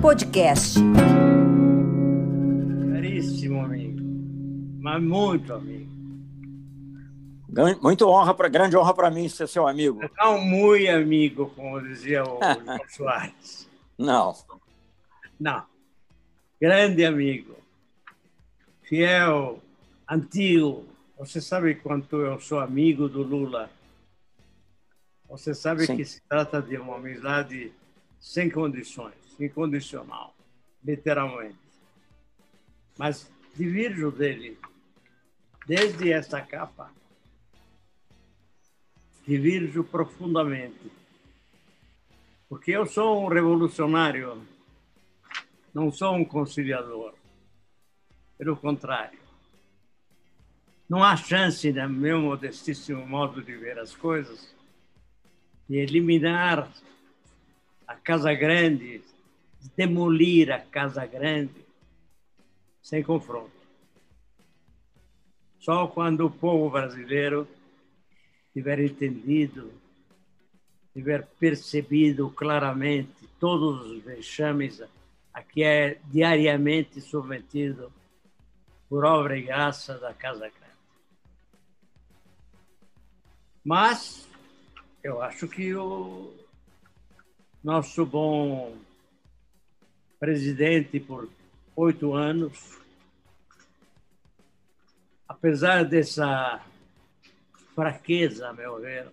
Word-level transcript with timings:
Podcast. 0.00 0.78
Caríssimo 2.92 3.64
amigo, 3.64 4.00
mas 4.80 5.02
muito 5.02 5.52
amigo. 5.52 5.88
Muito 7.82 8.08
honra, 8.08 8.32
pra, 8.34 8.48
grande 8.48 8.76
honra 8.76 8.94
para 8.94 9.10
mim 9.10 9.28
ser 9.28 9.48
seu 9.48 9.66
amigo. 9.66 10.00
Não 10.16 10.40
muito 10.40 10.88
amigo, 10.88 11.50
como 11.56 11.80
dizia 11.80 12.22
o 12.22 12.38
João 12.64 12.78
Soares. 12.88 13.68
Não. 13.98 14.36
Não. 15.40 15.64
Grande 16.60 17.04
amigo. 17.04 17.56
Fiel, 18.82 19.58
antigo. 20.08 20.86
Você 21.18 21.40
sabe 21.40 21.74
quanto 21.74 22.16
eu 22.16 22.40
sou 22.40 22.60
amigo 22.60 23.08
do 23.08 23.22
Lula. 23.22 23.68
Você 25.28 25.52
sabe 25.52 25.86
Sim. 25.86 25.96
que 25.96 26.04
se 26.04 26.22
trata 26.28 26.62
de 26.62 26.76
uma 26.76 26.96
amizade 26.96 27.72
sem 28.20 28.48
condições, 28.48 29.14
incondicional, 29.38 30.34
literalmente. 30.84 31.56
Mas 32.96 33.30
divirjo 33.54 34.10
dele 34.10 34.58
desde 35.66 36.12
essa 36.12 36.40
capa. 36.40 36.90
Divirjo 39.26 39.84
profundamente. 39.84 40.90
Porque 42.48 42.70
eu 42.70 42.86
sou 42.86 43.24
um 43.24 43.28
revolucionário, 43.28 44.42
não 45.74 45.92
sou 45.92 46.14
um 46.14 46.24
conciliador. 46.24 47.14
Pelo 48.38 48.56
contrário. 48.56 49.18
Não 50.88 51.04
há 51.04 51.14
chance, 51.16 51.70
no 51.70 51.88
meu 51.90 52.18
modestíssimo 52.18 53.06
modo 53.06 53.42
de 53.42 53.54
ver 53.54 53.78
as 53.78 53.94
coisas, 53.94 54.54
de 55.68 55.76
eliminar 55.76 56.72
a 57.86 57.94
Casa 57.94 58.32
Grande, 58.32 58.98
de 58.98 59.17
demolir 59.76 60.52
a 60.52 60.58
Casa 60.58 61.04
Grande, 61.06 61.64
sem 62.82 63.02
confronto. 63.02 63.52
Só 65.58 65.86
quando 65.86 66.26
o 66.26 66.30
povo 66.30 66.70
brasileiro 66.70 67.46
tiver 68.52 68.80
entendido, 68.80 69.72
tiver 70.92 71.26
percebido 71.38 72.30
claramente 72.30 73.28
todos 73.38 73.90
os 73.90 74.02
vexames 74.02 74.82
a 75.32 75.42
que 75.42 75.62
é 75.62 76.00
diariamente 76.06 77.00
submetido 77.00 77.92
por 78.88 79.04
obra 79.04 79.36
e 79.36 79.42
graça 79.42 79.98
da 79.98 80.14
Casa 80.14 80.48
Grande. 80.48 80.68
Mas 83.64 84.26
eu 85.02 85.20
acho 85.20 85.46
que 85.46 85.74
o 85.74 86.32
nosso 87.62 88.06
bom 88.06 88.74
presidente 90.18 90.98
por 90.98 91.28
oito 91.76 92.12
anos, 92.14 92.78
apesar 95.28 95.84
dessa 95.84 96.60
fraqueza, 97.74 98.48
a 98.48 98.52
meu 98.52 98.80
ver, 98.80 99.08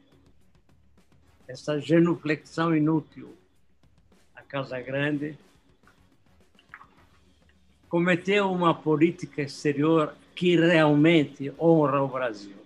essa 1.48 1.80
genuflexão 1.80 2.76
inútil 2.76 3.36
à 4.36 4.42
Casa 4.42 4.82
Grande, 4.82 5.38
cometeu 7.88 8.52
uma 8.52 8.74
política 8.74 9.44
exterior 9.44 10.16
que 10.36 10.58
realmente 10.58 11.54
honra 11.60 12.02
o 12.02 12.08
Brasil. 12.08 12.58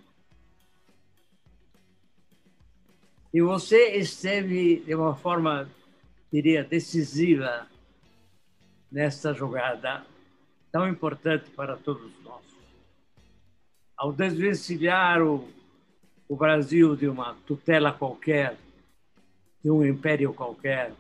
E 3.34 3.42
você 3.42 3.98
esteve 3.98 4.80
de 4.80 4.96
uma 4.96 5.16
forma, 5.16 5.70
diria, 6.32 6.64
decisiva 6.64 7.68
nesta 8.92 9.34
jogada 9.34 10.06
tão 10.72 10.88
importante 10.88 11.50
para 11.52 11.76
todos 11.78 12.12
nós. 12.24 12.44
Ao 13.96 14.12
desvencilhar 14.12 15.22
o, 15.22 15.50
o 16.28 16.36
Brasil 16.36 16.96
de 16.96 17.08
uma 17.08 17.36
tutela 17.46 17.92
qualquer, 17.92 18.58
de 19.64 19.70
um 19.70 19.86
império 19.86 20.34
qualquer, 20.34 20.94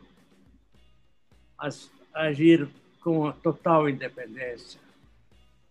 mas 1.58 1.90
agir 2.14 2.68
com 3.02 3.28
a 3.28 3.34
total 3.34 3.90
independência, 3.90 4.80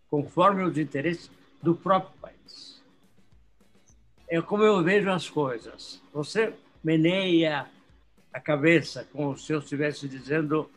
conforme 0.09 0.63
os 0.63 0.79
interesses 0.79 1.31
do 1.63 1.75
próprio 1.75 2.17
país 2.21 2.39
é 4.29 4.41
como 4.43 4.63
eu 4.63 4.83
vejo 4.83 5.11
as 5.11 5.29
coisas. 5.29 6.01
Você 6.13 6.53
meneia 6.85 7.67
a 8.33 8.39
cabeça 8.39 9.09
como 9.11 9.37
se 9.37 9.53
eu 9.53 9.59
estivesse 9.59 10.07
dizendo 10.07 10.71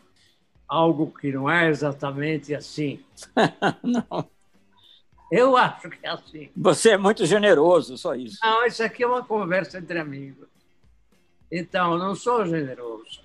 algo 0.71 1.11
que 1.11 1.33
não 1.33 1.49
é 1.49 1.67
exatamente 1.67 2.55
assim. 2.55 3.03
não. 3.83 4.29
Eu 5.29 5.57
acho 5.57 5.89
que 5.89 6.05
é 6.05 6.09
assim. 6.09 6.49
Você 6.55 6.91
é 6.91 6.97
muito 6.97 7.25
generoso, 7.25 7.97
só 7.97 8.15
isso. 8.15 8.37
Não, 8.41 8.65
isso 8.65 8.81
aqui 8.81 9.03
é 9.03 9.07
uma 9.07 9.25
conversa 9.25 9.79
entre 9.79 9.99
amigos. 9.99 10.47
Então, 11.51 11.97
não 11.97 12.15
sou 12.15 12.45
generoso. 12.45 13.21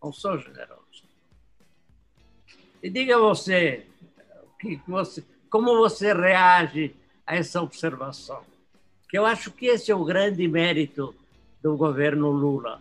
Não 0.00 0.12
sou 0.12 0.38
generoso. 0.38 0.80
E 2.80 2.88
diga 2.88 3.18
você, 3.18 3.86
que 4.60 4.80
você 4.86 5.24
como 5.50 5.76
você 5.76 6.12
reage 6.14 6.94
a 7.26 7.36
essa 7.36 7.60
observação? 7.60 8.42
que 9.08 9.18
eu 9.18 9.26
acho 9.26 9.50
que 9.50 9.66
esse 9.66 9.90
é 9.90 9.94
o 9.94 10.06
grande 10.06 10.48
mérito 10.48 11.14
do 11.62 11.76
governo 11.76 12.30
Lula. 12.30 12.80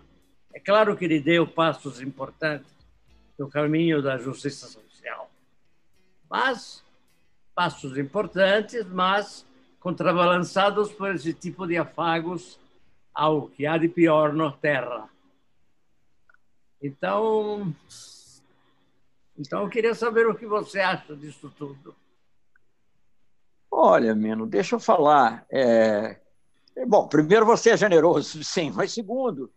É 0.54 0.62
claro 0.62 0.96
que 0.96 1.04
ele 1.04 1.20
deu 1.20 1.46
passos 1.46 2.00
importantes 2.00 2.72
no 3.38 3.50
caminho 3.50 4.02
da 4.02 4.18
justiça 4.18 4.68
social, 4.68 5.30
mas 6.30 6.84
passos 7.56 7.98
importantes, 7.98 8.86
mas 8.88 9.46
contrabalançados 9.80 10.92
por 10.92 11.14
esse 11.14 11.34
tipo 11.34 11.68
de 11.68 11.78
afagos 11.78 12.60
ao 13.14 13.48
que 13.48 13.66
há 13.66 13.78
de 13.78 13.88
pior 13.88 14.34
na 14.34 14.52
Terra. 14.52 15.10
Então, 16.82 17.74
então 19.38 19.64
eu 19.64 19.70
queria 19.70 19.94
saber 19.94 20.28
o 20.28 20.36
que 20.36 20.46
você 20.46 20.80
acha 20.80 21.16
disso 21.16 21.54
tudo. 21.58 21.96
Olha, 23.70 24.14
Mino, 24.14 24.46
deixa 24.46 24.76
eu 24.76 24.80
falar. 24.80 25.46
É... 25.52 26.20
Bom, 26.88 27.08
primeiro, 27.08 27.46
você 27.46 27.72
é 27.72 27.78
generoso, 27.78 28.42
sim, 28.46 28.72
mas 28.72 28.92
segundo, 28.92 29.52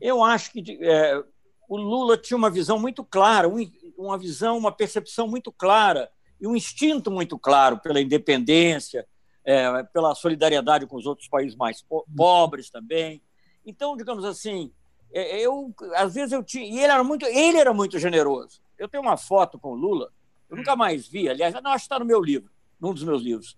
eu 0.00 0.22
acho 0.24 0.52
que 0.52 0.78
é, 0.82 1.22
o 1.70 1.76
Lula 1.76 2.18
tinha 2.18 2.36
uma 2.36 2.50
visão 2.50 2.80
muito 2.80 3.04
clara, 3.04 3.48
uma 3.96 4.18
visão, 4.18 4.58
uma 4.58 4.72
percepção 4.72 5.28
muito 5.28 5.52
clara 5.52 6.10
e 6.40 6.44
um 6.44 6.56
instinto 6.56 7.12
muito 7.12 7.38
claro 7.38 7.78
pela 7.78 8.00
independência, 8.00 9.06
é, 9.44 9.80
pela 9.84 10.12
solidariedade 10.16 10.84
com 10.88 10.96
os 10.96 11.06
outros 11.06 11.28
países 11.28 11.56
mais 11.56 11.80
pobres 12.16 12.70
também. 12.70 13.22
Então, 13.64 13.96
digamos 13.96 14.24
assim, 14.24 14.72
é, 15.12 15.38
eu 15.38 15.72
às 15.94 16.12
vezes 16.12 16.32
eu 16.32 16.42
tinha, 16.42 16.64
e 16.64 16.82
ele 16.82 16.92
era 16.92 17.04
muito, 17.04 17.24
ele 17.24 17.58
era 17.58 17.72
muito 17.72 18.00
generoso. 18.00 18.60
Eu 18.76 18.88
tenho 18.88 19.04
uma 19.04 19.16
foto 19.16 19.56
com 19.56 19.70
o 19.70 19.76
Lula, 19.76 20.10
eu 20.48 20.56
nunca 20.56 20.74
mais 20.74 21.06
vi, 21.06 21.28
aliás, 21.28 21.54
não 21.54 21.70
acho 21.70 21.84
que 21.84 21.86
está 21.86 22.00
no 22.00 22.04
meu 22.04 22.20
livro, 22.20 22.50
num 22.80 22.92
dos 22.92 23.04
meus 23.04 23.22
livros. 23.22 23.56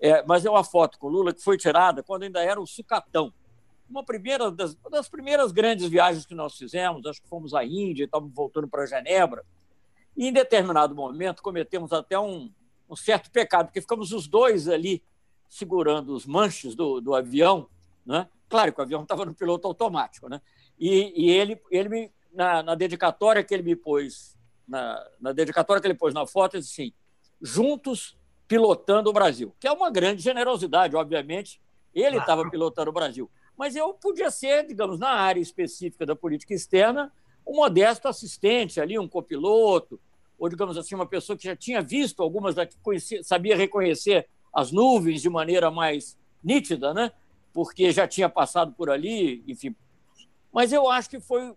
É, 0.00 0.24
mas 0.26 0.44
é 0.44 0.50
uma 0.50 0.64
foto 0.64 0.98
com 0.98 1.06
Lula 1.06 1.32
que 1.32 1.40
foi 1.40 1.56
tirada 1.56 2.02
quando 2.02 2.24
ainda 2.24 2.42
era 2.42 2.60
o 2.60 2.66
Sucatão. 2.66 3.32
Uma, 3.92 4.02
primeira 4.02 4.50
das, 4.50 4.74
uma 4.74 4.90
das 4.90 5.06
primeiras 5.06 5.52
grandes 5.52 5.86
viagens 5.86 6.24
que 6.24 6.34
nós 6.34 6.56
fizemos, 6.56 7.04
acho 7.04 7.20
que 7.20 7.28
fomos 7.28 7.52
à 7.52 7.62
Índia, 7.62 8.04
estávamos 8.04 8.34
voltando 8.34 8.66
para 8.66 8.86
Genebra, 8.86 9.44
e 10.16 10.28
em 10.28 10.32
determinado 10.32 10.94
momento 10.94 11.42
cometemos 11.42 11.92
até 11.92 12.18
um, 12.18 12.50
um 12.88 12.96
certo 12.96 13.30
pecado, 13.30 13.66
porque 13.66 13.82
ficamos 13.82 14.10
os 14.12 14.26
dois 14.26 14.66
ali 14.66 15.02
segurando 15.46 16.14
os 16.14 16.24
manches 16.24 16.74
do, 16.74 17.02
do 17.02 17.14
avião, 17.14 17.68
né? 18.06 18.26
claro 18.48 18.72
que 18.72 18.80
o 18.80 18.82
avião 18.82 19.02
estava 19.02 19.26
no 19.26 19.34
piloto 19.34 19.68
automático, 19.68 20.26
né? 20.26 20.40
e, 20.78 21.12
e 21.14 21.30
ele, 21.30 21.60
ele 21.70 21.88
me, 21.90 22.12
na, 22.32 22.62
na, 22.62 22.74
dedicatória 22.74 23.44
que 23.44 23.52
ele 23.52 23.62
me 23.62 23.76
pôs, 23.76 24.38
na, 24.66 25.06
na 25.20 25.32
dedicatória 25.32 25.82
que 25.82 25.86
ele 25.86 25.94
pôs 25.94 26.14
na 26.14 26.26
foto, 26.26 26.54
ele 26.54 26.62
disse 26.62 26.80
assim, 26.80 26.92
juntos 27.42 28.16
pilotando 28.48 29.10
o 29.10 29.12
Brasil, 29.12 29.54
que 29.60 29.66
é 29.66 29.72
uma 29.72 29.90
grande 29.90 30.22
generosidade, 30.22 30.96
obviamente. 30.96 31.60
Ele 31.94 32.18
estava 32.18 32.48
pilotando 32.50 32.90
o 32.90 32.92
Brasil. 32.92 33.30
Mas 33.56 33.76
eu 33.76 33.92
podia 33.94 34.30
ser, 34.30 34.66
digamos, 34.66 34.98
na 34.98 35.10
área 35.10 35.40
específica 35.40 36.06
da 36.06 36.16
política 36.16 36.54
externa, 36.54 37.12
um 37.46 37.56
modesto 37.56 38.08
assistente 38.08 38.80
ali, 38.80 38.98
um 38.98 39.08
copiloto, 39.08 40.00
ou, 40.38 40.48
digamos 40.48 40.76
assim, 40.76 40.94
uma 40.94 41.06
pessoa 41.06 41.36
que 41.36 41.44
já 41.44 41.54
tinha 41.54 41.80
visto 41.80 42.22
algumas, 42.22 42.54
que 42.54 42.76
conhecia, 42.82 43.22
sabia 43.22 43.56
reconhecer 43.56 44.28
as 44.52 44.72
nuvens 44.72 45.22
de 45.22 45.28
maneira 45.28 45.70
mais 45.70 46.16
nítida, 46.42 46.92
né? 46.92 47.12
porque 47.52 47.92
já 47.92 48.08
tinha 48.08 48.28
passado 48.28 48.72
por 48.72 48.90
ali, 48.90 49.42
enfim. 49.46 49.74
Mas 50.52 50.72
eu 50.72 50.90
acho 50.90 51.10
que 51.10 51.20
foi, 51.20 51.54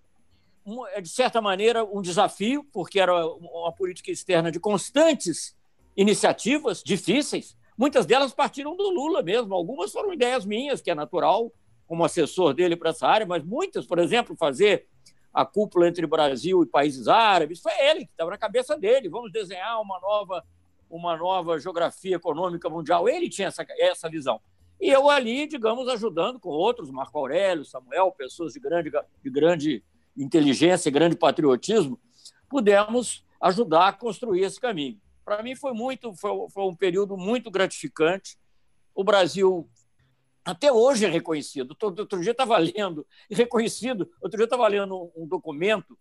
de 1.01 1.09
certa 1.09 1.41
maneira, 1.41 1.83
um 1.83 2.01
desafio, 2.01 2.65
porque 2.71 2.99
era 2.99 3.25
uma 3.25 3.71
política 3.71 4.11
externa 4.11 4.51
de 4.51 4.59
constantes 4.59 5.55
iniciativas 5.95 6.83
difíceis. 6.83 7.57
Muitas 7.77 8.05
delas 8.05 8.33
partiram 8.33 8.75
do 8.75 8.89
Lula 8.89 9.21
mesmo, 9.21 9.53
algumas 9.53 9.91
foram 9.91 10.13
ideias 10.13 10.45
minhas, 10.45 10.81
que 10.81 10.91
é 10.91 10.95
natural, 10.95 11.51
como 11.87 12.03
assessor 12.03 12.53
dele 12.53 12.75
para 12.75 12.89
essa 12.89 13.07
área, 13.07 13.25
mas 13.25 13.43
muitas, 13.43 13.85
por 13.85 13.99
exemplo, 13.99 14.35
fazer 14.35 14.87
a 15.33 15.45
cúpula 15.45 15.87
entre 15.87 16.07
Brasil 16.07 16.63
e 16.63 16.65
países 16.65 17.07
árabes. 17.07 17.59
Foi 17.59 17.73
ele 17.79 18.05
que 18.05 18.11
estava 18.11 18.31
na 18.31 18.37
cabeça 18.37 18.77
dele. 18.77 19.09
Vamos 19.09 19.31
desenhar 19.31 19.81
uma 19.81 19.99
nova, 19.99 20.43
uma 20.89 21.17
nova 21.17 21.59
geografia 21.59 22.15
econômica 22.15 22.69
mundial. 22.69 23.09
Ele 23.09 23.29
tinha 23.29 23.49
essa, 23.49 23.65
essa 23.77 24.09
visão. 24.09 24.39
E 24.79 24.89
eu 24.89 25.09
ali, 25.09 25.45
digamos, 25.45 25.89
ajudando 25.89 26.39
com 26.39 26.49
outros, 26.49 26.89
Marco 26.89 27.17
Aurélio, 27.17 27.65
Samuel, 27.65 28.11
pessoas 28.11 28.53
de 28.53 28.59
grande, 28.59 28.91
de 29.21 29.29
grande 29.29 29.83
inteligência 30.17 30.87
e 30.87 30.91
grande 30.91 31.17
patriotismo, 31.17 31.99
pudemos 32.49 33.25
ajudar 33.41 33.89
a 33.89 33.93
construir 33.93 34.41
esse 34.41 34.59
caminho. 34.59 34.99
Para 35.25 35.43
mim 35.43 35.55
foi 35.55 35.73
muito, 35.73 36.13
foi, 36.13 36.31
foi 36.49 36.63
um 36.63 36.75
período 36.75 37.17
muito 37.17 37.51
gratificante. 37.51 38.37
O 38.93 39.03
Brasil 39.03 39.67
até 40.45 40.71
hoje 40.71 41.05
é 41.05 41.09
reconhecido. 41.09 41.75
Outro 41.81 42.21
dia 42.21 42.31
estava 42.31 42.55
lendo, 42.57 43.05
reconhecido, 43.29 44.09
outro 44.21 44.37
dia 44.37 44.45
estava 44.45 44.67
lendo 44.67 45.11
um 45.15 45.27
documento 45.27 45.97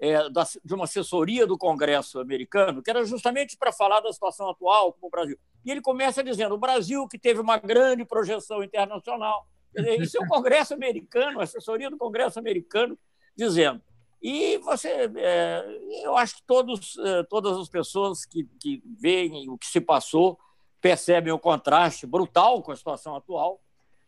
é, 0.00 0.28
da, 0.28 0.44
de 0.64 0.74
uma 0.74 0.84
assessoria 0.84 1.46
do 1.46 1.56
Congresso 1.56 2.18
americano, 2.18 2.82
que 2.82 2.90
era 2.90 3.04
justamente 3.04 3.56
para 3.56 3.72
falar 3.72 4.00
da 4.00 4.12
situação 4.12 4.50
atual 4.50 4.92
com 4.92 5.06
o 5.06 5.10
Brasil. 5.10 5.38
E 5.64 5.70
ele 5.70 5.80
começa 5.80 6.22
dizendo: 6.22 6.56
o 6.56 6.58
Brasil, 6.58 7.06
que 7.06 7.18
teve 7.18 7.40
uma 7.40 7.58
grande 7.58 8.04
projeção 8.04 8.62
internacional. 8.62 9.46
Dizer, 9.74 10.00
isso 10.00 10.16
é 10.16 10.20
o 10.20 10.26
Congresso 10.28 10.74
americano, 10.74 11.38
a 11.38 11.44
assessoria 11.44 11.88
do 11.88 11.96
Congresso 11.96 12.40
americano, 12.40 12.98
dizendo. 13.36 13.80
E 14.20 14.58
você, 14.58 15.10
é, 15.16 15.64
eu 16.02 16.16
acho 16.16 16.36
que 16.36 16.42
todos, 16.44 16.98
é, 16.98 17.22
todas 17.24 17.56
as 17.56 17.68
pessoas 17.68 18.24
que, 18.26 18.44
que 18.60 18.82
veem 18.98 19.48
o 19.48 19.56
que 19.56 19.66
se 19.66 19.80
passou 19.80 20.36
percebem 20.80 21.32
o 21.32 21.38
contraste 21.38 22.06
brutal 22.06 22.62
com 22.62 22.72
a 22.72 22.76
situação 22.76 23.14
atual 23.14 23.60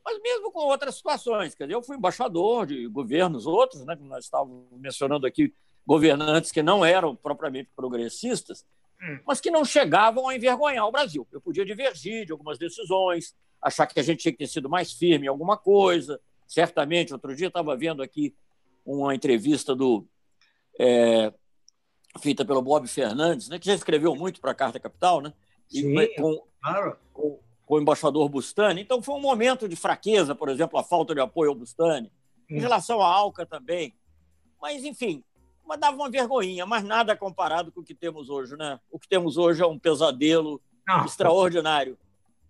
mas 0.09 0.23
mesmo 0.23 0.51
com 0.51 0.61
outras 0.61 0.95
situações. 0.95 1.55
Quer 1.55 1.65
dizer, 1.65 1.75
eu 1.75 1.83
fui 1.83 1.97
embaixador 1.97 2.67
de 2.67 2.87
governos 2.89 3.47
outros, 3.47 3.85
né, 3.85 3.95
nós 4.01 4.25
estávamos 4.25 4.65
mencionando 4.73 5.27
aqui 5.27 5.53
governantes 5.87 6.51
que 6.51 6.63
não 6.63 6.85
eram 6.85 7.15
propriamente 7.15 7.69
progressistas, 7.77 8.65
hum. 9.03 9.21
mas 9.27 9.39
que 9.39 9.51
não 9.51 9.67
chegavam 9.67 10.27
a 10.27 10.35
envergonhar 10.35 10.87
o 10.87 10.93
Brasil. 10.93 11.27
Eu 11.31 11.43
podia 11.43 11.65
divergir 11.65 12.25
de 12.25 12.33
algumas 12.33 12.59
decisões, 12.59 13.35
achar 13.61 13.87
que 13.87 14.01
a 14.01 14.03
gente 14.03 14.21
tinha 14.21 14.33
que 14.33 14.39
ter 14.39 14.47
sido 14.47 14.69
mais 14.69 14.93
firme 14.93 15.27
em 15.27 15.29
alguma 15.29 15.59
coisa. 15.59 16.19
Certamente, 16.47 17.13
outro 17.13 17.37
dia 17.37 17.49
estava 17.49 17.77
vendo 17.77 18.03
aqui 18.03 18.35
uma 18.85 19.15
entrevista 19.15 19.77
do 19.77 20.07
é, 20.81 21.33
feita 22.19 22.47
pelo 22.47 22.63
Bob 22.63 22.89
Fernandes, 22.89 23.51
né, 23.51 23.59
que 23.59 23.67
já 23.67 23.75
escreveu 23.75 24.15
muito 24.15 24.41
para 24.41 24.53
a 24.53 24.55
Carta 24.55 24.81
Capital, 24.81 25.21
né? 25.21 25.35
E 25.71 25.83
Sim, 25.83 26.15
com, 26.17 26.47
claro. 26.63 26.97
Com, 27.13 27.39
com 27.69 27.75
o 27.75 27.81
embaixador 27.81 28.27
Bustani. 28.31 28.81
Então, 28.81 29.03
foi 29.03 29.15
um 29.15 29.21
momento 29.21 29.69
de 29.69 29.77
fraqueza, 29.77 30.35
por 30.35 30.49
exemplo, 30.49 30.79
a 30.79 30.83
falta 30.83 31.15
de 31.15 31.21
apoio 31.21 31.51
ao 31.51 31.55
Bustani. 31.55 32.11
Em 32.49 32.57
hum. 32.57 32.61
relação 32.61 33.03
à 33.03 33.07
Alca 33.07 33.45
também. 33.45 33.95
Mas, 34.59 34.83
enfim, 34.85 35.23
mas 35.67 35.79
dava 35.79 35.95
uma 35.95 36.09
vergonhinha, 36.09 36.65
mas 36.65 36.83
nada 36.83 37.15
comparado 37.15 37.71
com 37.71 37.81
o 37.81 37.85
que 37.85 37.95
temos 37.95 38.31
hoje, 38.31 38.57
né? 38.57 38.81
O 38.91 38.99
que 38.99 39.07
temos 39.07 39.37
hoje 39.37 39.63
é 39.63 39.67
um 39.67 39.79
pesadelo 39.79 40.63
não. 40.87 41.05
extraordinário. 41.05 41.99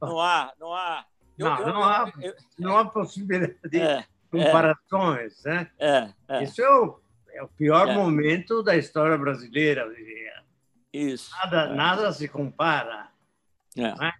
Não 0.00 0.20
há, 0.20 0.52
não 0.56 0.72
há. 0.72 1.04
Eu, 1.36 1.50
não, 1.50 1.58
eu, 1.58 1.66
não, 1.66 1.82
há 1.82 2.12
eu, 2.22 2.34
não 2.56 2.78
há 2.78 2.84
possibilidade 2.84 3.58
de 3.68 3.80
é, 3.80 4.04
comparações, 4.30 5.44
é, 5.44 5.50
né? 5.50 5.70
É, 5.80 6.12
é. 6.28 6.44
Isso 6.44 6.62
é 6.62 6.70
o, 6.70 7.00
é 7.30 7.42
o 7.42 7.48
pior 7.48 7.88
é. 7.88 7.94
momento 7.94 8.62
da 8.62 8.76
história 8.76 9.18
brasileira, 9.18 9.80
eu 9.82 9.94
diria. 9.96 10.44
Isso. 10.92 11.32
Nada, 11.32 11.62
é. 11.62 11.74
nada 11.74 12.12
se 12.12 12.28
compara. 12.28 13.08
É. 13.76 13.92
Né? 13.96 14.12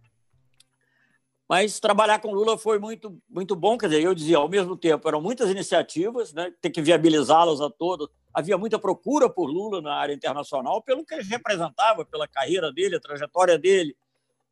Mas 1.48 1.80
trabalhar 1.80 2.18
com 2.20 2.32
Lula 2.32 2.58
foi 2.58 2.78
muito, 2.78 3.18
muito 3.28 3.56
bom. 3.56 3.78
Quer 3.78 3.88
dizer, 3.88 4.02
eu 4.02 4.14
dizia, 4.14 4.36
ao 4.36 4.48
mesmo 4.48 4.76
tempo, 4.76 5.08
eram 5.08 5.20
muitas 5.20 5.48
iniciativas, 5.48 6.32
né? 6.34 6.52
tem 6.60 6.70
que 6.70 6.82
viabilizá-las 6.82 7.60
a 7.60 7.70
todos. 7.70 8.08
Havia 8.34 8.58
muita 8.58 8.78
procura 8.78 9.30
por 9.30 9.46
Lula 9.46 9.80
na 9.80 9.94
área 9.94 10.12
internacional, 10.12 10.82
pelo 10.82 11.06
que 11.06 11.14
ele 11.14 11.24
representava, 11.24 12.04
pela 12.04 12.28
carreira 12.28 12.70
dele, 12.70 12.96
a 12.96 13.00
trajetória 13.00 13.58
dele, 13.58 13.96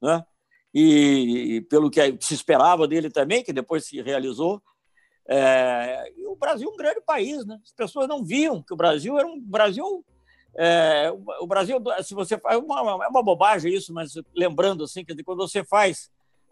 né? 0.00 0.25
e, 0.78 1.56
e 1.56 1.60
pelo 1.62 1.90
que 1.90 2.00
se 2.20 2.34
esperava 2.34 2.87
dele 2.87 3.10
também, 3.10 3.42
que 3.42 3.52
depois 3.52 3.87
se 3.87 4.00
realizou. 4.02 4.62
É, 5.28 6.12
e 6.16 6.26
o 6.26 6.37
Brasil 6.37 6.69
é 6.69 6.72
um 6.72 6.76
grande 6.76 7.00
país, 7.00 7.44
né? 7.46 7.58
As 7.64 7.72
pessoas 7.72 8.06
não 8.06 8.22
viam 8.22 8.62
que 8.62 8.75
o 8.75 8.76
Brasil 8.76 9.19
era 9.19 9.26
um 9.26 9.40
Brasil. 9.40 10.04
É, 10.54 11.10
o 11.40 11.46
Brasil, 11.46 11.82
se 12.02 12.14
você 12.14 12.38
faz, 12.38 12.56
é 12.56 12.58
uma, 12.58 13.04
é 13.04 13.08
uma 13.08 13.22
bobagem 13.22 13.75
isso, 13.75 13.92
mas 13.92 14.12
lembrando 14.34 14.84
assim, 14.84 15.04
que 15.04 15.22
quando 15.22 15.38
você 15.38 15.64
faz 15.64 16.10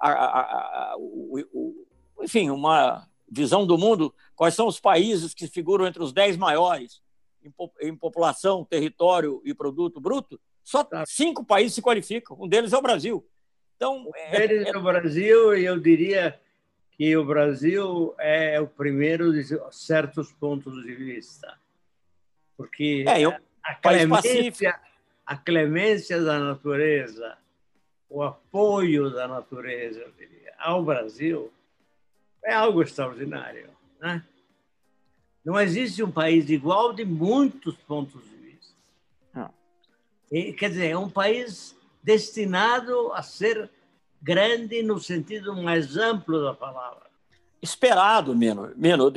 a, 0.09 0.25
a, 0.25 0.93
a, 0.93 0.97
o, 0.99 1.41
o, 1.53 1.87
enfim, 2.23 2.51
uma 2.51 3.09
visão 3.31 3.67
do 3.67 3.79
mundo, 3.79 4.15
quais 4.37 4.55
são 4.55 4.67
os 4.67 4.79
países 4.79 5.35
que 5.35 5.47
figuram 5.47 5.87
entre 5.87 6.03
os 6.03 6.13
dez 6.13 6.37
maiores 6.37 7.03
em, 7.43 7.53
em 7.89 7.97
população, 7.97 8.65
território 8.65 9.41
e 9.45 9.55
produto 9.55 10.01
bruto, 10.01 10.41
só 10.63 10.85
tá. 10.85 11.05
cinco 11.07 11.45
países 11.45 11.75
se 11.75 11.83
qualificam. 11.83 12.37
Um 12.41 12.49
deles 12.49 12.73
é 12.73 12.79
o 12.79 12.83
Brasil. 12.83 13.27
Então, 13.77 14.07
um 14.07 14.11
é, 14.15 14.47
deles 14.47 14.67
é, 14.67 14.71
é 14.71 14.77
o 14.77 14.83
Brasil, 14.83 15.57
e 15.57 15.65
eu 15.65 15.79
diria 15.79 16.39
que 16.93 17.17
o 17.17 17.25
Brasil 17.25 18.15
é 18.19 18.61
o 18.61 18.67
primeiro 18.67 19.33
de 19.33 19.45
certos 19.71 20.33
pontos 20.33 20.83
de 20.85 20.95
vista. 20.95 21.59
Porque 22.57 23.05
é, 23.09 23.21
eu, 23.21 23.35
a, 23.63 23.75
clemência, 23.75 24.81
a 25.27 25.37
clemência 25.37 26.23
da 26.23 26.39
natureza 26.39 27.37
o 28.09 28.23
apoio 28.23 29.11
da 29.11 29.27
natureza, 29.27 30.05
diria, 30.17 30.55
ao 30.59 30.85
Brasil 30.85 31.53
é 32.45 32.53
algo 32.55 32.83
extraordinário. 32.83 33.71
Né? 34.01 34.23
Não 35.45 35.61
existe 35.61 36.03
um 36.03 36.11
país 36.11 36.49
igual 36.49 36.93
de 36.93 37.05
muitos 37.05 37.77
pontos 37.77 38.23
de 38.23 38.37
vista. 38.37 38.75
E, 40.31 40.53
quer 40.53 40.71
dizer, 40.71 40.91
é 40.91 40.99
um 40.99 41.11
país 41.11 41.77
destinado 42.03 43.13
a 43.13 43.23
ser 43.23 43.71
grande 44.21 44.83
no 44.83 44.99
sentido 44.99 45.55
mais 45.55 45.97
amplo 45.97 46.43
da 46.43 46.55
palavra. 46.55 47.05
Esperado, 47.61 48.35
Mino. 48.35 48.73
Mino 48.77 49.13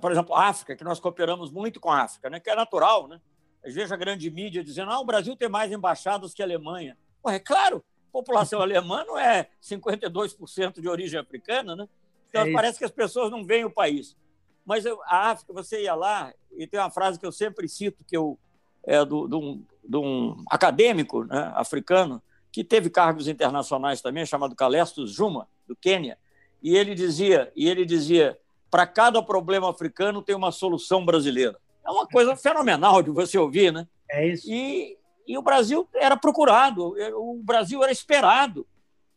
por 0.00 0.12
exemplo, 0.12 0.34
a 0.34 0.46
África, 0.46 0.76
que 0.76 0.84
nós 0.84 1.00
cooperamos 1.00 1.50
muito 1.50 1.80
com 1.80 1.90
a 1.90 2.02
África, 2.02 2.30
né? 2.30 2.38
que 2.38 2.50
é 2.50 2.54
natural. 2.54 3.08
Né? 3.08 3.20
Veja 3.64 3.94
a 3.94 3.98
grande 3.98 4.30
mídia 4.30 4.62
dizendo 4.62 4.90
ah, 4.90 5.00
o 5.00 5.04
Brasil 5.04 5.34
tem 5.36 5.48
mais 5.48 5.72
embaixadas 5.72 6.32
que 6.32 6.42
a 6.42 6.44
Alemanha. 6.44 6.96
Pô, 7.22 7.30
é 7.30 7.38
claro, 7.38 7.84
população 8.12 8.60
alemã 8.60 9.04
não 9.04 9.18
é 9.18 9.48
52% 9.62 10.80
de 10.80 10.88
origem 10.88 11.18
africana, 11.18 11.76
né? 11.76 11.88
Então 12.28 12.42
é 12.42 12.52
parece 12.52 12.78
que 12.78 12.84
as 12.84 12.90
pessoas 12.90 13.30
não 13.30 13.44
veem 13.44 13.64
o 13.64 13.70
país. 13.70 14.16
Mas 14.64 14.84
a 14.86 15.30
África, 15.30 15.52
você 15.52 15.82
ia 15.84 15.94
lá, 15.94 16.32
e 16.52 16.66
tem 16.66 16.78
uma 16.78 16.90
frase 16.90 17.18
que 17.18 17.24
eu 17.24 17.32
sempre 17.32 17.66
cito, 17.68 18.04
que 18.04 18.16
eu, 18.16 18.38
é 18.84 19.02
do, 19.04 19.26
de, 19.26 19.34
um, 19.34 19.64
de 19.82 19.96
um 19.96 20.44
acadêmico 20.50 21.24
né, 21.24 21.50
africano, 21.54 22.22
que 22.52 22.62
teve 22.62 22.90
cargos 22.90 23.28
internacionais 23.28 24.02
também, 24.02 24.26
chamado 24.26 24.54
Calestus 24.54 25.12
Juma, 25.12 25.48
do 25.66 25.74
Quênia, 25.74 26.18
e 26.62 26.76
ele 26.76 26.94
dizia, 26.94 27.50
e 27.56 27.66
ele 27.68 27.86
dizia, 27.86 28.38
para 28.70 28.86
cada 28.86 29.22
problema 29.22 29.70
africano 29.70 30.20
tem 30.20 30.34
uma 30.34 30.52
solução 30.52 31.02
brasileira. 31.02 31.58
É 31.86 31.90
uma 31.90 32.06
coisa 32.06 32.36
fenomenal 32.36 33.02
de 33.02 33.10
você 33.10 33.38
ouvir, 33.38 33.72
né? 33.72 33.86
É 34.10 34.28
isso. 34.28 34.50
E, 34.50 34.97
e 35.28 35.36
o 35.36 35.42
Brasil 35.42 35.86
era 35.94 36.16
procurado, 36.16 36.94
o 37.14 37.40
Brasil 37.42 37.82
era 37.82 37.92
esperado. 37.92 38.66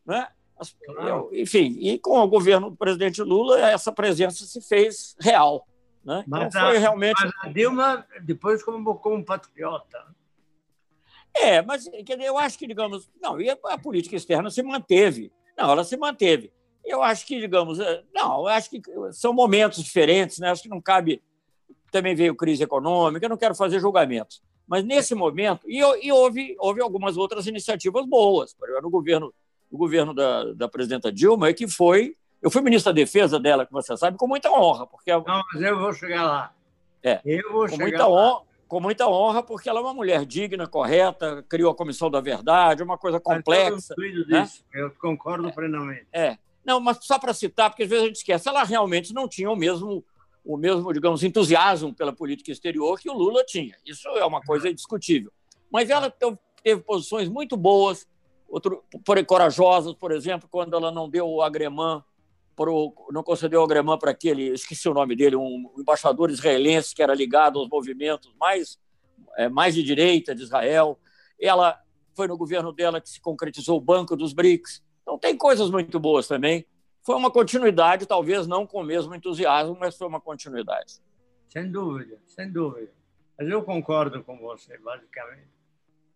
Né? 0.05 0.27
Claro. 0.85 1.29
Enfim, 1.31 1.77
e 1.79 1.97
com 1.97 2.19
o 2.19 2.27
governo 2.27 2.69
do 2.69 2.75
presidente 2.75 3.23
Lula, 3.23 3.59
essa 3.61 3.91
presença 3.91 4.45
se 4.45 4.61
fez 4.61 5.15
real. 5.19 5.65
Né? 6.03 6.23
Então, 6.27 6.39
mas, 6.39 6.47
então 6.47 6.67
foi 6.67 6.77
realmente... 6.77 7.23
mas 7.23 7.31
a 7.41 7.47
Dilma, 7.47 8.05
depois, 8.23 8.61
como, 8.61 8.95
como 8.95 9.23
patriota. 9.23 10.05
É, 11.33 11.61
mas 11.61 11.89
eu 12.19 12.37
acho 12.37 12.59
que, 12.59 12.67
digamos, 12.67 13.09
não, 13.21 13.39
e 13.39 13.49
a 13.49 13.77
política 13.77 14.17
externa 14.17 14.51
se 14.51 14.61
manteve. 14.61 15.31
Não, 15.57 15.71
ela 15.71 15.83
se 15.85 15.95
manteve. 15.95 16.51
Eu 16.83 17.01
acho 17.01 17.25
que, 17.25 17.39
digamos, 17.39 17.79
é, 17.79 18.03
não, 18.13 18.41
eu 18.41 18.47
acho 18.47 18.69
que 18.69 18.81
são 19.13 19.31
momentos 19.31 19.81
diferentes, 19.81 20.39
né? 20.39 20.51
Acho 20.51 20.63
que 20.63 20.69
não 20.69 20.81
cabe. 20.81 21.23
Também 21.89 22.15
veio 22.15 22.35
crise 22.35 22.63
econômica, 22.63 23.25
eu 23.25 23.29
não 23.29 23.37
quero 23.37 23.55
fazer 23.55 23.79
julgamentos. 23.79 24.41
Mas 24.71 24.85
nesse 24.85 25.13
momento, 25.13 25.69
e, 25.69 25.79
e 25.79 26.09
houve, 26.13 26.55
houve 26.57 26.81
algumas 26.81 27.17
outras 27.17 27.45
iniciativas 27.45 28.05
boas. 28.05 28.53
Por 28.53 28.69
exemplo, 28.69 28.83
no 28.83 28.89
governo, 28.89 29.33
no 29.69 29.77
governo 29.77 30.13
da, 30.13 30.53
da 30.53 30.69
presidenta 30.69 31.11
Dilma, 31.11 31.49
é 31.49 31.53
que 31.53 31.67
foi. 31.67 32.15
Eu 32.41 32.49
fui 32.49 32.61
ministro 32.61 32.93
da 32.93 32.95
Defesa 32.95 33.37
dela, 33.37 33.65
como 33.65 33.81
você 33.81 33.97
sabe, 33.97 34.17
com 34.17 34.27
muita 34.27 34.49
honra. 34.49 34.87
Porque, 34.87 35.11
Não, 35.11 35.43
mas 35.53 35.61
eu 35.61 35.77
vou 35.77 35.91
chegar 35.91 36.23
lá. 36.23 36.53
É, 37.03 37.19
eu 37.25 37.51
vou 37.51 37.63
com 37.63 37.67
chegar 37.67 37.83
muita 37.83 38.07
lá. 38.07 38.09
honra 38.09 38.51
com 38.65 38.79
muita 38.79 39.05
honra, 39.05 39.43
porque 39.43 39.67
ela 39.67 39.79
é 39.79 39.83
uma 39.83 39.93
mulher 39.93 40.23
digna, 40.25 40.65
correta, 40.65 41.43
criou 41.49 41.69
a 41.69 41.75
Comissão 41.75 42.09
da 42.09 42.21
Verdade, 42.21 42.81
uma 42.81 42.97
coisa 42.97 43.19
complexa. 43.19 43.93
Eu, 43.97 44.27
né? 44.27 44.43
disso, 44.43 44.63
eu 44.73 44.89
concordo 44.91 45.49
é, 45.49 45.51
plenamente. 45.51 46.07
É. 46.13 46.37
Não, 46.63 46.79
mas 46.79 46.99
só 47.01 47.19
para 47.19 47.33
citar, 47.33 47.69
porque 47.69 47.83
às 47.83 47.89
vezes 47.89 48.05
a 48.05 48.07
gente 48.07 48.15
esquece, 48.15 48.47
ela 48.47 48.63
realmente 48.63 49.13
não 49.13 49.27
tinha 49.27 49.51
o 49.51 49.57
mesmo 49.57 50.05
o 50.43 50.57
mesmo, 50.57 50.91
digamos, 50.91 51.23
entusiasmo 51.23 51.93
pela 51.93 52.13
política 52.13 52.51
exterior 52.51 52.99
que 52.99 53.09
o 53.09 53.13
Lula 53.13 53.43
tinha. 53.45 53.75
Isso 53.85 54.07
é 54.09 54.25
uma 54.25 54.41
coisa 54.41 54.69
indiscutível. 54.69 55.31
Mas 55.71 55.89
ela 55.89 56.09
teve 56.63 56.81
posições 56.81 57.29
muito 57.29 57.55
boas, 57.55 58.07
outro, 58.47 58.83
corajosas, 59.27 59.93
por 59.93 60.11
exemplo, 60.11 60.49
quando 60.51 60.75
ela 60.75 60.91
não 60.91 61.09
deu 61.09 61.27
o 61.27 61.41
agremã 61.41 62.03
pro, 62.55 62.93
não 63.11 63.23
concedeu 63.23 63.63
agremã 63.63 63.97
para 63.97 64.11
aquele, 64.11 64.49
esqueci 64.49 64.89
o 64.89 64.93
nome 64.93 65.15
dele, 65.15 65.35
um 65.35 65.71
embaixador 65.77 66.29
israelense 66.29 66.93
que 66.93 67.01
era 67.01 67.13
ligado 67.13 67.59
aos 67.59 67.69
movimentos 67.69 68.33
mais, 68.39 68.79
é, 69.37 69.47
mais 69.47 69.73
de 69.73 69.83
direita 69.83 70.35
de 70.35 70.43
Israel. 70.43 70.99
Ela 71.39 71.79
foi 72.15 72.27
no 72.27 72.37
governo 72.37 72.73
dela 72.73 72.99
que 72.99 73.09
se 73.09 73.21
concretizou 73.21 73.77
o 73.77 73.81
Banco 73.81 74.15
dos 74.15 74.33
BRICS. 74.33 74.83
Então, 75.01 75.17
tem 75.17 75.35
coisas 75.37 75.69
muito 75.69 75.99
boas 75.99 76.27
também. 76.27 76.65
Foi 77.03 77.15
uma 77.15 77.31
continuidade, 77.31 78.05
talvez 78.05 78.45
não 78.47 78.67
com 78.67 78.81
o 78.81 78.83
mesmo 78.83 79.15
entusiasmo, 79.15 79.75
mas 79.79 79.97
foi 79.97 80.07
uma 80.07 80.21
continuidade. 80.21 81.01
Sem 81.49 81.71
dúvida, 81.71 82.19
sem 82.27 82.51
dúvida. 82.51 82.91
Mas 83.37 83.49
eu 83.49 83.63
concordo 83.63 84.23
com 84.23 84.37
você, 84.37 84.77
basicamente. 84.77 85.49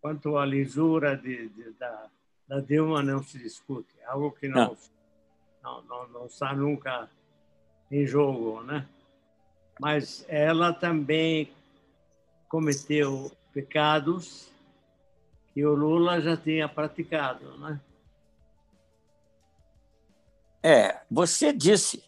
Quanto 0.00 0.36
à 0.36 0.46
lisura 0.46 1.16
de, 1.16 1.48
de, 1.48 1.70
da, 1.72 2.06
da 2.46 2.60
Dilma, 2.60 3.02
não 3.02 3.22
se 3.22 3.38
discute. 3.38 3.92
É 4.00 4.06
algo 4.06 4.30
que 4.30 4.46
não, 4.46 4.68
não 4.68 4.76
não, 5.66 5.82
não, 5.82 6.08
não 6.08 6.26
está 6.26 6.54
nunca 6.54 7.10
em 7.90 8.06
jogo, 8.06 8.62
né? 8.62 8.86
Mas 9.80 10.24
ela 10.28 10.72
também 10.72 11.50
cometeu 12.48 13.32
pecados 13.52 14.48
que 15.52 15.64
o 15.66 15.74
Lula 15.74 16.20
já 16.20 16.36
tinha 16.36 16.68
praticado, 16.68 17.58
né? 17.58 17.80
É, 20.66 20.98
você 21.08 21.52
disse. 21.52 22.02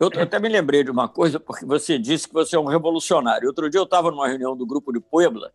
Eu 0.00 0.08
até 0.22 0.38
me 0.38 0.48
lembrei 0.48 0.82
de 0.82 0.90
uma 0.90 1.10
coisa, 1.10 1.38
porque 1.38 1.66
você 1.66 1.98
disse 1.98 2.26
que 2.26 2.32
você 2.32 2.56
é 2.56 2.58
um 2.58 2.64
revolucionário. 2.64 3.46
Outro 3.46 3.68
dia 3.68 3.78
eu 3.78 3.84
estava 3.84 4.10
numa 4.10 4.26
reunião 4.26 4.56
do 4.56 4.64
grupo 4.64 4.90
de 4.90 4.98
Puebla 4.98 5.52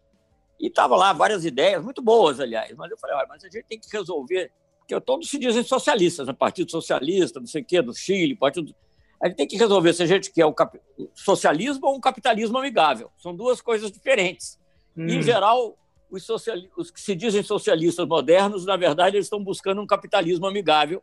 e 0.59 0.67
estava 0.67 0.95
lá 0.95 1.11
várias 1.13 1.45
ideias, 1.45 1.83
muito 1.83 1.99
boas, 1.99 2.39
aliás, 2.39 2.75
mas 2.75 2.91
eu 2.91 2.97
falei, 2.99 3.15
olha, 3.15 3.25
mas 3.27 3.43
a 3.43 3.49
gente 3.49 3.65
tem 3.67 3.79
que 3.79 3.89
resolver 3.91 4.51
que 4.87 5.01
todos 5.01 5.27
se 5.31 5.39
dizem 5.39 5.63
socialistas, 5.63 6.27
né? 6.27 6.33
Partido 6.33 6.69
Socialista, 6.69 7.39
não 7.39 7.47
sei 7.47 7.63
o 7.63 7.65
quê, 7.65 7.81
do 7.81 7.91
Chile, 7.91 8.35
Partido. 8.35 8.75
A 9.19 9.27
gente 9.27 9.37
tem 9.37 9.47
que 9.47 9.57
resolver 9.57 9.91
se 9.93 10.03
a 10.03 10.05
gente 10.05 10.31
quer 10.31 10.45
o 10.45 10.53
cap... 10.53 10.79
socialismo 11.15 11.87
ou 11.87 11.95
um 11.95 11.99
capitalismo 11.99 12.59
amigável. 12.59 13.09
São 13.17 13.35
duas 13.35 13.61
coisas 13.61 13.91
diferentes. 13.91 14.59
Hum. 14.95 15.07
Em 15.07 15.23
geral, 15.23 15.75
os, 16.11 16.23
social... 16.23 16.57
os 16.77 16.91
que 16.91 17.01
se 17.01 17.15
dizem 17.15 17.41
socialistas 17.41 18.07
modernos, 18.07 18.63
na 18.63 18.77
verdade, 18.77 19.15
eles 19.15 19.25
estão 19.25 19.43
buscando 19.43 19.81
um 19.81 19.87
capitalismo 19.87 20.45
amigável, 20.45 21.01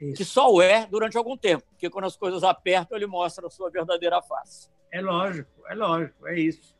Isso. 0.00 0.16
que 0.16 0.24
só 0.24 0.52
o 0.52 0.62
é 0.62 0.86
durante 0.86 1.16
algum 1.16 1.36
tempo, 1.36 1.64
porque 1.70 1.90
quando 1.90 2.04
as 2.04 2.16
coisas 2.16 2.44
apertam, 2.44 2.96
ele 2.96 3.06
mostra 3.06 3.46
a 3.46 3.50
sua 3.50 3.70
verdadeira 3.70 4.22
face. 4.22 4.70
É 4.92 5.00
lógico, 5.00 5.50
é 5.66 5.74
lógico, 5.74 6.26
é 6.26 6.38
isso. 6.38 6.76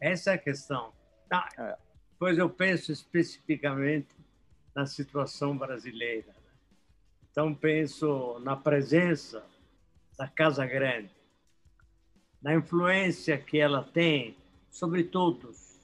Essa 0.00 0.32
é 0.32 0.34
a 0.34 0.38
questão. 0.38 0.92
Tá. 1.28 1.48
É. 1.58 1.76
Pois 2.18 2.38
eu 2.38 2.48
penso 2.48 2.90
especificamente 2.92 4.16
na 4.74 4.86
situação 4.86 5.56
brasileira. 5.56 6.34
Então, 7.30 7.54
penso 7.54 8.38
na 8.40 8.56
presença 8.56 9.44
da 10.18 10.28
Casa 10.28 10.66
Grande, 10.66 11.10
na 12.42 12.54
influência 12.54 13.38
que 13.38 13.58
ela 13.58 13.82
tem 13.82 14.36
sobre 14.70 15.04
todos, 15.04 15.80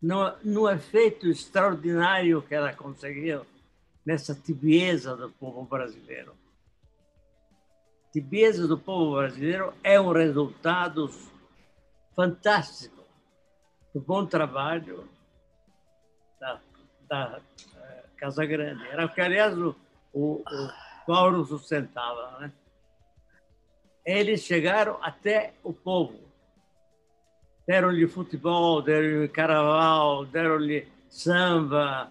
no, 0.00 0.36
no 0.42 0.68
efeito 0.68 1.28
extraordinário 1.28 2.42
que 2.42 2.54
ela 2.54 2.72
conseguiu 2.72 3.46
nessa 4.04 4.34
tibieza 4.34 5.16
do 5.16 5.30
povo 5.30 5.64
brasileiro. 5.64 6.34
Tibieza 8.12 8.66
do 8.66 8.78
povo 8.78 9.16
brasileiro 9.16 9.72
é 9.82 10.00
um 10.00 10.12
resultado 10.12 11.10
fantástico 12.14 13.02
do 13.94 14.00
bom 14.00 14.26
trabalho 14.26 15.08
da, 16.38 16.60
da 17.08 17.40
Casa 18.16 18.44
Grande. 18.44 18.86
Era 18.88 19.06
o 19.06 19.08
que, 19.08 19.20
aliás, 19.20 19.56
o, 19.56 19.74
o, 20.12 20.42
o 20.42 20.70
Paulo 21.06 21.44
sustentava. 21.44 22.38
Né? 22.40 22.52
Eles 24.04 24.42
chegaram 24.42 24.98
até 25.02 25.54
o 25.62 25.72
povo. 25.72 26.20
Deram-lhe 27.66 28.06
futebol, 28.08 28.82
deram-lhe 28.82 29.28
carnaval, 29.28 30.24
deram-lhe 30.26 30.88
samba. 31.08 32.10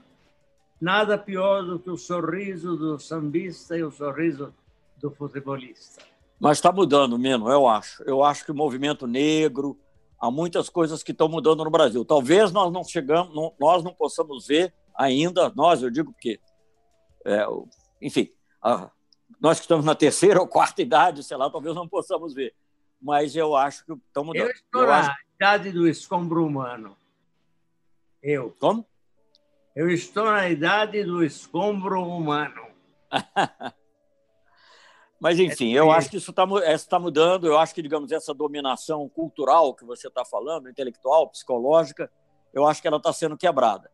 Nada 0.81 1.15
pior 1.15 1.61
do 1.63 1.79
que 1.79 1.91
o 1.91 1.95
sorriso 1.95 2.75
do 2.75 2.99
sambista 2.99 3.77
e 3.77 3.83
o 3.83 3.91
sorriso 3.91 4.51
do 4.97 5.11
futebolista. 5.11 6.03
Mas 6.39 6.57
está 6.57 6.71
mudando, 6.71 7.19
Mino, 7.19 7.47
eu 7.51 7.67
acho. 7.67 8.01
Eu 8.01 8.23
acho 8.23 8.43
que 8.43 8.51
o 8.51 8.55
movimento 8.55 9.05
negro, 9.05 9.79
há 10.19 10.31
muitas 10.31 10.69
coisas 10.69 11.03
que 11.03 11.11
estão 11.11 11.29
mudando 11.29 11.63
no 11.63 11.69
Brasil. 11.69 12.03
Talvez 12.03 12.51
nós 12.51 12.73
não 12.73 12.83
chegamos, 12.83 13.35
não, 13.35 13.53
nós 13.59 13.83
não 13.83 13.93
possamos 13.93 14.47
ver 14.47 14.73
ainda, 14.95 15.51
nós, 15.55 15.83
eu 15.83 15.91
digo 15.91 16.13
que, 16.19 16.39
é, 17.25 17.45
enfim, 18.01 18.29
a, 18.61 18.89
nós 19.39 19.59
que 19.59 19.65
estamos 19.65 19.85
na 19.85 19.93
terceira 19.93 20.41
ou 20.41 20.47
quarta 20.47 20.81
idade, 20.81 21.23
sei 21.23 21.37
lá, 21.37 21.49
talvez 21.49 21.75
não 21.75 21.87
possamos 21.87 22.33
ver, 22.33 22.55
mas 22.99 23.35
eu 23.35 23.55
acho 23.55 23.85
que 23.85 23.93
estamos 23.93 24.27
mudando. 24.27 24.47
Eu 24.47 24.51
estou 24.51 24.81
eu 24.81 24.87
na 24.87 24.99
acho... 24.99 25.11
idade 25.35 25.71
do 25.71 25.87
escombro 25.87 26.45
humano. 26.45 26.97
Eu. 28.21 28.55
Como? 28.59 28.85
Eu 29.73 29.89
estou 29.89 30.25
na 30.25 30.49
idade 30.49 31.03
do 31.03 31.23
escombro 31.23 32.03
humano. 32.03 32.67
Mas, 35.17 35.39
enfim, 35.39 35.71
eu 35.71 35.91
acho 35.91 36.09
que 36.09 36.17
isso 36.17 36.31
está 36.31 36.45
é, 36.63 36.77
tá 36.77 36.99
mudando. 36.99 37.47
Eu 37.47 37.57
acho 37.57 37.73
que, 37.73 37.81
digamos, 37.81 38.11
essa 38.11 38.33
dominação 38.33 39.07
cultural 39.07 39.73
que 39.73 39.85
você 39.85 40.07
está 40.07 40.25
falando, 40.25 40.69
intelectual, 40.69 41.29
psicológica, 41.29 42.11
eu 42.53 42.67
acho 42.67 42.81
que 42.81 42.87
ela 42.87 42.97
está 42.97 43.13
sendo 43.13 43.37
quebrada. 43.37 43.89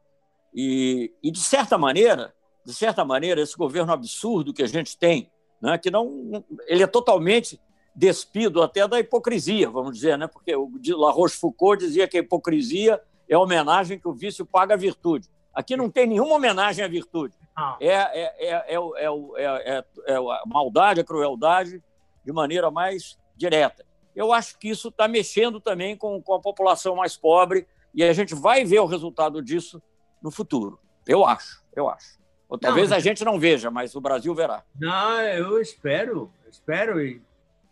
E, 0.53 1.13
e, 1.21 1.29
de 1.29 1.39
certa 1.39 1.77
maneira, 1.77 2.33
de 2.65 2.73
certa 2.73 3.05
maneira, 3.05 3.41
esse 3.41 3.55
governo 3.55 3.91
absurdo 3.91 4.53
que 4.53 4.63
a 4.63 4.67
gente 4.67 4.97
tem, 4.97 5.29
né, 5.61 5.77
que 5.77 5.91
não, 5.91 6.43
ele 6.65 6.81
é 6.81 6.87
totalmente 6.87 7.59
despido 7.93 8.63
até 8.63 8.87
da 8.87 8.99
hipocrisia, 8.99 9.69
vamos 9.69 9.93
dizer, 9.93 10.17
né? 10.17 10.27
Porque 10.27 10.55
o 10.55 10.71
La 10.97 11.11
Rochefoucauld 11.11 11.85
dizia 11.85 12.07
que 12.07 12.17
a 12.17 12.21
hipocrisia 12.21 13.01
é 13.27 13.35
a 13.35 13.39
homenagem 13.39 13.99
que 13.99 14.07
o 14.07 14.13
vício 14.13 14.45
paga 14.45 14.75
à 14.75 14.77
virtude. 14.77 15.27
Aqui 15.57 15.75
não 15.75 15.89
tem 15.89 16.05
nenhuma 16.05 16.35
homenagem 16.35 16.85
à 16.85 16.87
virtude. 16.87 17.33
É, 17.79 17.87
é, 17.87 18.75
é, 18.75 18.75
é, 18.75 19.83
é, 20.05 20.15
a 20.15 20.43
maldade, 20.45 21.01
a 21.01 21.03
crueldade 21.03 21.83
de 22.23 22.31
maneira 22.31 22.69
mais 22.69 23.17
direta. 23.35 23.83
Eu 24.15 24.31
acho 24.31 24.55
que 24.59 24.69
isso 24.69 24.89
está 24.89 25.07
mexendo 25.07 25.59
também 25.59 25.97
com, 25.97 26.21
com 26.21 26.35
a 26.35 26.39
população 26.39 26.95
mais 26.95 27.17
pobre 27.17 27.67
e 27.91 28.03
a 28.03 28.13
gente 28.13 28.35
vai 28.35 28.63
ver 28.65 28.81
o 28.81 28.85
resultado 28.85 29.41
disso 29.41 29.81
no 30.21 30.29
futuro. 30.29 30.79
Eu 31.07 31.25
acho, 31.25 31.63
eu 31.75 31.89
acho. 31.89 32.19
Ou 32.47 32.59
talvez 32.59 32.91
a 32.91 32.99
gente 32.99 33.25
não 33.25 33.39
veja, 33.39 33.71
mas 33.71 33.95
o 33.95 33.99
Brasil 33.99 34.35
verá. 34.35 34.63
Não, 34.79 35.19
eu 35.21 35.59
espero, 35.59 36.31
espero 36.51 37.01
e, 37.01 37.19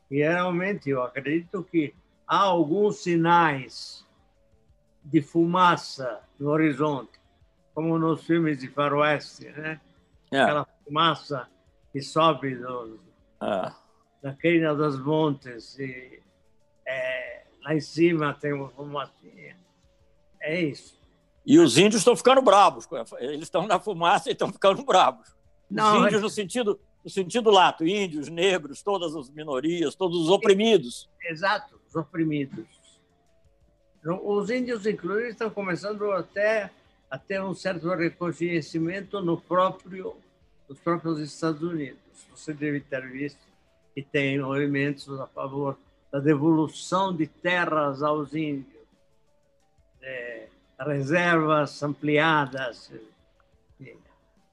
e 0.10 0.24
realmente 0.24 0.90
eu 0.90 1.04
acredito 1.04 1.62
que 1.62 1.94
há 2.28 2.40
alguns 2.40 3.04
sinais 3.04 4.04
de 5.04 5.22
fumaça 5.22 6.22
no 6.40 6.50
horizonte, 6.50 7.20
como 7.76 8.00
nos 8.00 8.24
filmes 8.24 8.60
de 8.60 8.70
faroeste, 8.70 9.50
né? 9.50 9.80
É. 10.32 10.42
Aquela 10.42 10.66
fumaça 10.84 11.48
que 11.92 12.02
sobe 12.02 12.56
do, 12.56 12.98
é. 13.42 13.72
da 14.24 14.34
crina 14.34 14.74
dos 14.74 14.98
montes 14.98 15.78
e 15.78 16.20
é, 16.88 17.44
lá 17.62 17.76
em 17.76 17.82
cima 17.82 18.34
tem 18.34 18.54
uma 18.54 18.70
fumacinha. 18.70 19.58
É 20.40 20.62
isso. 20.62 20.98
E 21.46 21.60
os 21.60 21.78
índios 21.78 22.02
estão 22.02 22.16
ficando 22.16 22.42
bravos. 22.42 22.88
Eles 23.20 23.44
estão 23.44 23.68
na 23.68 23.80
fumaça 23.80 24.30
e 24.30 24.32
estão 24.32 24.52
ficando 24.52 24.84
bravos. 24.84 25.28
Os 25.70 25.76
Não, 25.76 26.06
índios, 26.06 26.22
no 26.22 26.30
sentido, 26.30 26.80
no 27.04 27.10
sentido 27.10 27.52
lato, 27.52 27.86
índios, 27.86 28.30
negros, 28.30 28.82
todas 28.82 29.16
as 29.16 29.30
minorias, 29.30 29.96
todos 29.96 30.18
os 30.18 30.30
oprimidos. 30.30 31.10
Exato, 31.22 31.80
os 31.88 31.96
oprimidos. 31.96 32.66
Os 34.24 34.50
índios, 34.50 34.86
inclusive, 34.86 35.30
estão 35.30 35.50
começando 35.50 36.12
até 36.12 36.72
a 37.16 37.18
ter 37.18 37.42
um 37.42 37.54
certo 37.54 37.88
reconhecimento 37.88 39.22
no 39.22 39.40
próprio, 39.40 40.18
nos 40.68 40.78
próprios 40.80 41.18
Estados 41.22 41.64
Unidos. 41.64 41.98
Você 42.30 42.54
deve 42.54 42.82
ter 42.82 43.10
visto 43.10 43.40
que 43.94 44.02
tem 44.02 44.38
movimentos 44.38 45.18
a 45.18 45.26
favor 45.26 45.78
da 46.12 46.20
devolução 46.20 47.16
de 47.16 47.26
terras 47.26 48.04
aos 48.04 48.36
índios. 48.36 48.68
É, 50.02 50.48
reservas 50.78 51.82
ampliadas. 51.82 52.92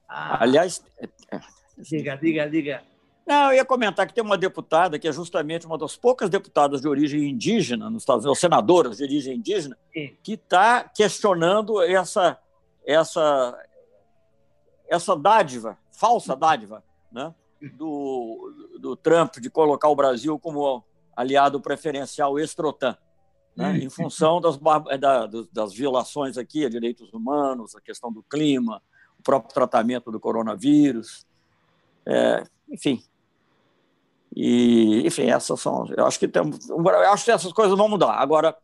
Ah, 0.07 0.41
Aliás. 0.43 0.81
Diga, 1.77 2.15
diga, 2.15 2.49
diga. 2.49 2.81
Não, 3.27 3.47
eu 3.47 3.57
ia 3.57 3.65
comentar 3.65 4.07
que 4.07 4.13
tem 4.13 4.23
uma 4.23 4.37
deputada 4.37 4.97
que 4.97 5.07
é 5.07 5.11
justamente 5.11 5.65
uma 5.65 5.77
das 5.77 5.97
poucas 5.97 6.29
deputadas 6.29 6.81
de 6.81 6.87
origem 6.87 7.29
indígena 7.29 7.89
nos 7.89 8.03
Estados 8.03 8.23
Unidos, 8.23 8.39
senadoras 8.39 8.97
de 8.97 9.03
origem 9.03 9.35
indígena, 9.35 9.77
Sim. 9.93 10.15
que 10.23 10.33
está 10.33 10.83
questionando 10.83 11.81
essa, 11.81 12.37
essa, 12.85 13.57
essa 14.87 15.15
dádiva, 15.15 15.77
falsa 15.91 16.35
dádiva, 16.35 16.83
né, 17.11 17.33
do, 17.75 18.53
do 18.79 18.95
Trump 18.95 19.37
de 19.37 19.49
colocar 19.49 19.89
o 19.89 19.95
Brasil 19.95 20.37
como 20.39 20.83
aliado 21.15 21.61
preferencial 21.61 22.37
ex-trotan 22.39 22.97
né, 23.55 23.77
em 23.77 23.89
função 23.89 24.41
das, 24.41 24.57
da, 24.99 25.29
das 25.51 25.73
violações 25.73 26.37
aqui 26.37 26.65
a 26.65 26.69
direitos 26.69 27.13
humanos, 27.13 27.75
a 27.75 27.81
questão 27.81 28.11
do 28.11 28.23
clima, 28.23 28.81
o 29.19 29.23
próprio 29.23 29.53
tratamento 29.53 30.11
do 30.11 30.19
coronavírus. 30.19 31.25
É, 32.05 32.43
enfim, 32.69 33.01
E, 34.35 35.05
enfim, 35.05 35.23
essas 35.23 35.59
são. 35.59 35.87
Eu 35.95 36.05
acho 36.05 36.19
que 36.19 36.27
temos, 36.27 36.69
eu 36.69 37.11
acho 37.11 37.25
que 37.25 37.31
essas 37.31 37.53
coisas 37.53 37.77
vão 37.77 37.87
mudar. 37.87 38.13
Agora, 38.13 38.57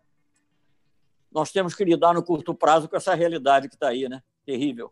nós 1.31 1.51
temos 1.51 1.75
que 1.75 1.83
lidar 1.83 2.13
no 2.13 2.23
curto 2.23 2.53
prazo 2.53 2.87
com 2.87 2.95
essa 2.95 3.13
realidade 3.13 3.67
que 3.69 3.75
está 3.75 3.89
aí, 3.89 4.07
né? 4.09 4.21
Terrível. 4.45 4.91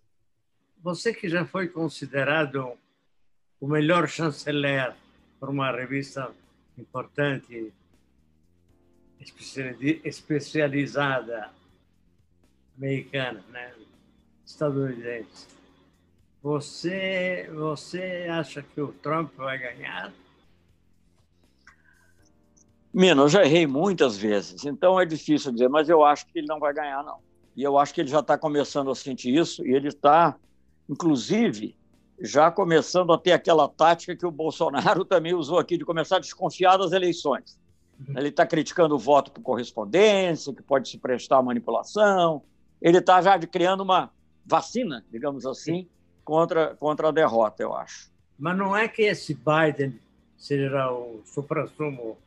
Você 0.81 1.13
que 1.13 1.27
já 1.27 1.45
foi 1.45 1.67
considerado 1.67 2.77
o 3.59 3.67
melhor 3.67 4.07
chanceler 4.07 4.93
por 5.39 5.49
uma 5.49 5.71
revista 5.71 6.31
importante, 6.77 7.73
especializada 10.03 11.49
americana, 12.77 13.43
né? 13.49 13.73
estadunidense. 14.45 15.47
Você, 16.41 17.49
você 17.53 18.27
acha 18.29 18.61
que 18.61 18.79
o 18.79 18.93
Trump 18.93 19.33
vai 19.35 19.57
ganhar? 19.57 20.13
Mino, 22.97 23.21
eu 23.21 23.29
já 23.29 23.45
errei 23.45 23.67
muitas 23.67 24.17
vezes, 24.17 24.65
então 24.65 24.99
é 24.99 25.05
difícil 25.05 25.51
dizer, 25.51 25.69
mas 25.69 25.87
eu 25.87 26.03
acho 26.03 26.25
que 26.25 26.39
ele 26.39 26.47
não 26.47 26.59
vai 26.59 26.73
ganhar, 26.73 27.03
não. 27.03 27.19
E 27.55 27.61
eu 27.61 27.77
acho 27.77 27.93
que 27.93 28.01
ele 28.01 28.09
já 28.09 28.21
está 28.21 28.35
começando 28.39 28.89
a 28.89 28.95
sentir 28.95 29.35
isso, 29.35 29.63
e 29.63 29.71
ele 29.71 29.89
está, 29.89 30.35
inclusive, 30.89 31.77
já 32.19 32.49
começando 32.49 33.13
a 33.13 33.17
ter 33.19 33.33
aquela 33.33 33.69
tática 33.69 34.15
que 34.15 34.25
o 34.25 34.31
Bolsonaro 34.31 35.05
também 35.05 35.35
usou 35.35 35.59
aqui, 35.59 35.77
de 35.77 35.85
começar 35.85 36.15
a 36.15 36.19
desconfiar 36.19 36.77
das 36.77 36.91
eleições. 36.91 37.59
Uhum. 37.99 38.17
Ele 38.17 38.29
está 38.29 38.47
criticando 38.47 38.95
o 38.95 38.97
voto 38.97 39.31
por 39.31 39.41
correspondência, 39.41 40.51
que 40.51 40.63
pode 40.63 40.89
se 40.89 40.97
prestar 40.97 41.37
à 41.37 41.43
manipulação. 41.43 42.41
Ele 42.81 42.97
está 42.97 43.21
já 43.21 43.37
criando 43.37 43.81
uma 43.81 44.09
vacina, 44.43 45.05
digamos 45.11 45.45
assim, 45.45 45.87
contra, 46.25 46.75
contra 46.77 47.09
a 47.09 47.11
derrota, 47.11 47.61
eu 47.61 47.75
acho. 47.75 48.09
Mas 48.39 48.57
não 48.57 48.75
é 48.75 48.87
que 48.87 49.03
esse 49.03 49.35
Biden 49.35 49.99
seja 50.35 50.91
o 50.91 51.21
supra-sumo 51.25 52.17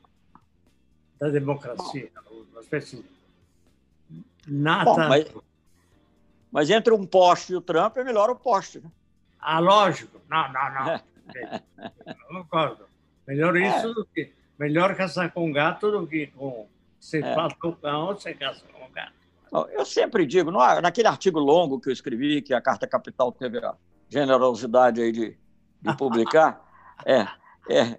da 1.21 1.29
democracia, 1.29 2.11
Bom. 2.29 2.45
uma 2.51 2.61
espécie 2.63 3.05
nada. 4.47 4.85
Bom, 4.85 4.97
mas, 4.97 5.35
mas, 6.51 6.71
entre 6.71 6.95
um 6.95 7.07
poste 7.07 7.53
e 7.53 7.57
o 7.57 7.61
Trump 7.61 7.97
é 7.99 8.05
melhor 8.05 8.31
o 8.31 8.37
poste, 8.37 8.81
né? 8.81 8.91
Ah, 9.39 9.59
lógico. 9.59 10.21
Não, 10.29 10.53
não, 10.53 10.75
não. 10.75 11.01
não 12.31 12.43
concordo. 12.43 12.85
Melhor 13.29 13.55
é. 13.57 13.69
isso 13.69 13.89
é. 13.89 13.95
do 13.95 14.05
que 14.07 14.33
melhor 14.59 14.95
caçar 14.97 15.31
com 15.33 15.53
gato 15.53 15.91
do 15.91 16.07
que 16.07 16.29
com 16.29 16.67
você 16.99 17.19
é. 17.19 17.35
fala 17.35 17.55
com 17.55 17.73
cão, 17.73 18.07
você 18.09 18.35
caça 18.35 18.65
com 18.73 18.91
gato. 18.91 19.13
Eu 19.73 19.85
sempre 19.85 20.27
digo, 20.27 20.51
naquele 20.51 21.09
artigo 21.09 21.39
longo 21.39 21.81
que 21.81 21.89
eu 21.89 21.93
escrevi, 21.93 22.41
que 22.41 22.55
a 22.55 22.61
Carta 22.61 22.87
Capital 22.87 23.33
teve 23.33 23.59
a 23.59 23.75
generosidade 24.09 25.01
aí 25.01 25.13
de, 25.13 25.37
de 25.81 25.97
publicar, 25.97 26.63
é, 27.05 27.27
é, 27.69 27.99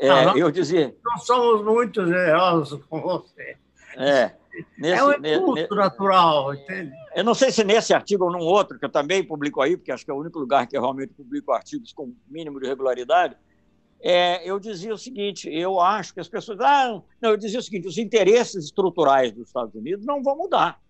é, 0.00 0.24
não, 0.24 0.36
eu 0.36 0.50
dizia. 0.50 0.94
Nós 1.04 1.24
somos 1.24 1.64
muito 1.64 2.04
generosos 2.04 2.84
com 2.84 3.00
você. 3.00 3.56
É. 3.96 4.32
Nesse, 4.76 5.00
é 5.00 5.04
um 5.04 5.12
impulso 5.12 5.74
natural, 5.74 6.54
entende? 6.54 6.92
Eu 7.14 7.22
não 7.22 7.34
sei 7.34 7.52
se 7.52 7.62
nesse 7.62 7.94
artigo 7.94 8.24
ou 8.24 8.32
num 8.32 8.40
outro, 8.40 8.78
que 8.78 8.84
eu 8.84 8.88
também 8.88 9.22
publico 9.22 9.60
aí, 9.60 9.76
porque 9.76 9.92
acho 9.92 10.04
que 10.04 10.10
é 10.10 10.14
o 10.14 10.18
único 10.18 10.38
lugar 10.38 10.66
que 10.66 10.76
eu 10.76 10.80
realmente 10.80 11.14
publico 11.14 11.52
artigos 11.52 11.92
com 11.92 12.12
mínimo 12.28 12.60
de 12.60 12.66
regularidade, 12.66 13.36
é, 14.00 14.48
eu 14.48 14.58
dizia 14.60 14.94
o 14.94 14.98
seguinte: 14.98 15.48
eu 15.48 15.80
acho 15.80 16.14
que 16.14 16.20
as 16.20 16.28
pessoas. 16.28 16.60
Ah, 16.60 17.00
não, 17.20 17.30
eu 17.30 17.36
dizia 17.36 17.58
o 17.58 17.62
seguinte: 17.62 17.88
os 17.88 17.98
interesses 17.98 18.64
estruturais 18.64 19.32
dos 19.32 19.48
Estados 19.48 19.74
Unidos 19.74 20.06
não 20.06 20.22
vão 20.22 20.36
mudar. 20.36 20.80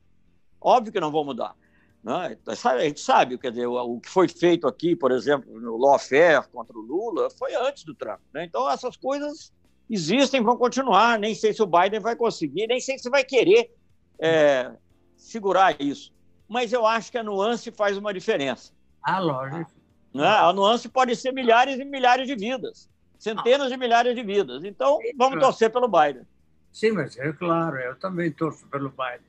Óbvio 0.60 0.92
que 0.92 1.00
não 1.00 1.10
vão 1.10 1.24
mudar. 1.24 1.54
Né? 2.02 2.38
A 2.46 2.78
gente 2.78 3.00
sabe, 3.00 3.38
quer 3.38 3.50
dizer, 3.50 3.66
o 3.66 4.00
que 4.00 4.08
foi 4.08 4.28
feito 4.28 4.66
aqui, 4.66 4.94
por 4.94 5.10
exemplo, 5.10 5.60
no 5.60 5.76
lawfare 5.76 6.46
contra 6.50 6.76
o 6.76 6.80
Lula, 6.80 7.28
foi 7.30 7.54
antes 7.54 7.84
do 7.84 7.94
Trump. 7.94 8.20
Né? 8.32 8.44
Então, 8.44 8.70
essas 8.70 8.96
coisas 8.96 9.52
existem, 9.90 10.42
vão 10.42 10.56
continuar. 10.56 11.18
Nem 11.18 11.34
sei 11.34 11.52
se 11.52 11.62
o 11.62 11.66
Biden 11.66 12.00
vai 12.00 12.16
conseguir, 12.16 12.66
nem 12.66 12.80
sei 12.80 12.98
se 12.98 13.10
vai 13.10 13.24
querer 13.24 13.74
é, 14.18 14.72
segurar 15.16 15.80
isso. 15.80 16.12
Mas 16.48 16.72
eu 16.72 16.86
acho 16.86 17.10
que 17.10 17.18
a 17.18 17.22
nuance 17.22 17.70
faz 17.70 17.96
uma 17.96 18.12
diferença. 18.14 18.72
Ah, 19.02 19.18
lógico. 19.18 19.70
Né? 20.14 20.26
A 20.26 20.52
nuance 20.52 20.88
pode 20.88 21.14
ser 21.14 21.32
milhares 21.32 21.78
e 21.78 21.84
milhares 21.84 22.26
de 22.26 22.34
vidas, 22.34 22.88
centenas 23.18 23.68
de 23.68 23.76
milhares 23.76 24.14
de 24.14 24.22
vidas. 24.22 24.64
Então, 24.64 24.98
vamos 25.16 25.40
torcer 25.40 25.70
pelo 25.70 25.88
Biden. 25.88 26.26
Sim, 26.72 26.92
mas 26.92 27.16
é 27.18 27.32
claro, 27.32 27.76
eu 27.76 27.96
também 27.96 28.30
torço 28.30 28.66
pelo 28.68 28.90
Biden. 28.90 29.26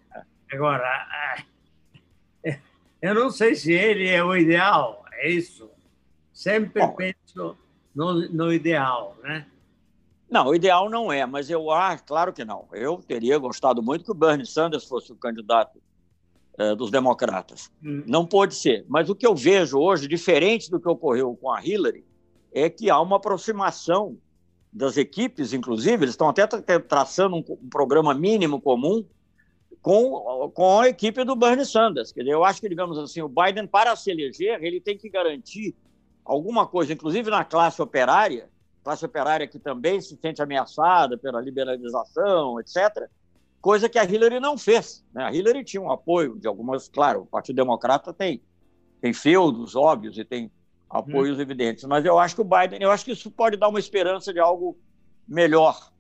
Agora, 0.52 0.88
eu 3.02 3.16
não 3.16 3.30
sei 3.30 3.56
se 3.56 3.72
ele 3.72 4.08
é 4.08 4.24
o 4.24 4.36
ideal, 4.36 5.06
é 5.14 5.30
isso. 5.30 5.70
Sempre 6.34 6.82
Bom, 6.82 6.94
penso 6.94 7.58
no, 7.94 8.30
no 8.30 8.54
ideal, 8.54 9.18
né? 9.24 9.46
Não, 10.30 10.48
o 10.48 10.56
ideal 10.56 10.90
não 10.90 11.12
é, 11.12 11.26
mas 11.26 11.50
eu 11.50 11.72
acho, 11.72 12.04
claro 12.04 12.32
que 12.32 12.46
não. 12.46 12.68
Eu 12.72 12.98
teria 12.98 13.38
gostado 13.38 13.82
muito 13.82 14.06
que 14.06 14.12
o 14.12 14.16
Bernie 14.16 14.46
Sanders 14.46 14.86
fosse 14.86 15.12
o 15.12 15.16
candidato 15.16 15.82
é, 16.58 16.76
dos 16.76 16.92
democratas. 16.92 17.72
Hum. 17.84 18.04
Não 18.06 18.26
pode 18.26 18.54
ser. 18.54 18.86
Mas 18.88 19.10
o 19.10 19.16
que 19.16 19.26
eu 19.26 19.36
vejo 19.36 19.80
hoje, 19.80 20.08
diferente 20.08 20.70
do 20.70 20.80
que 20.80 20.88
ocorreu 20.88 21.36
com 21.36 21.52
a 21.52 21.66
Hillary, 21.66 22.06
é 22.52 22.70
que 22.70 22.90
há 22.90 23.00
uma 23.00 23.16
aproximação 23.16 24.18
das 24.72 24.98
equipes, 24.98 25.52
inclusive, 25.52 26.04
eles 26.04 26.12
estão 26.12 26.30
até 26.30 26.46
traçando 26.78 27.36
um, 27.36 27.44
um 27.50 27.70
programa 27.70 28.14
mínimo 28.14 28.62
comum 28.62 29.04
com, 29.82 30.52
com 30.54 30.80
a 30.80 30.90
equipe 30.90 31.24
do 31.24 31.36
Bernie 31.36 31.66
Sanders. 31.66 32.12
Quer 32.12 32.22
dizer, 32.22 32.34
eu 32.34 32.44
acho 32.44 32.60
que, 32.62 32.70
digamos 32.70 32.98
assim, 32.98 33.22
o 33.22 33.30
Biden, 33.30 33.68
para 33.68 33.96
se 33.96 34.12
eleger, 34.12 34.62
ele 34.64 34.82
tem 34.82 34.98
que 34.98 35.10
garantir 35.10 35.76
alguma 36.24 36.68
coisa, 36.68 36.94
inclusive 36.94 37.30
na 37.30 37.44
classe 37.44 37.82
operária, 37.82 38.50
classe 38.84 39.06
operária 39.06 39.48
que 39.48 39.60
também 39.60 40.00
se 40.02 40.18
sente 40.18 40.42
ameaçada 40.42 41.18
pela 41.18 41.42
liberalização, 41.42 42.60
etc., 42.60 43.08
coisa 43.62 43.90
que 43.90 44.00
a 44.00 44.04
Hillary 44.04 44.40
não 44.40 44.58
fez. 44.58 45.04
Né? 45.14 45.24
A 45.24 45.34
Hillary 45.34 45.64
tinha 45.64 45.82
um 45.82 45.92
apoio 45.92 46.38
de 46.38 46.48
algumas, 46.48 46.88
claro, 46.88 47.22
o 47.22 47.26
Partido 47.26 47.58
Democrata 47.58 48.14
tem, 48.14 48.42
tem 49.02 49.14
feudos 49.14 49.76
óbvios 49.76 50.18
e 50.18 50.24
tem 50.24 50.52
apoios 50.90 51.38
hum. 51.38 51.42
evidentes, 51.42 51.84
mas 51.84 52.04
eu 52.04 52.18
acho 52.18 52.36
que 52.36 52.42
o 52.42 52.44
Biden, 52.44 52.82
eu 52.82 52.90
acho 52.90 53.06
que 53.06 53.12
isso 53.12 53.30
pode 53.30 53.58
dar 53.58 53.70
uma 53.70 53.80
esperança 53.80 54.34
de 54.34 54.40
algo 54.40 54.78
melhor 55.28 55.92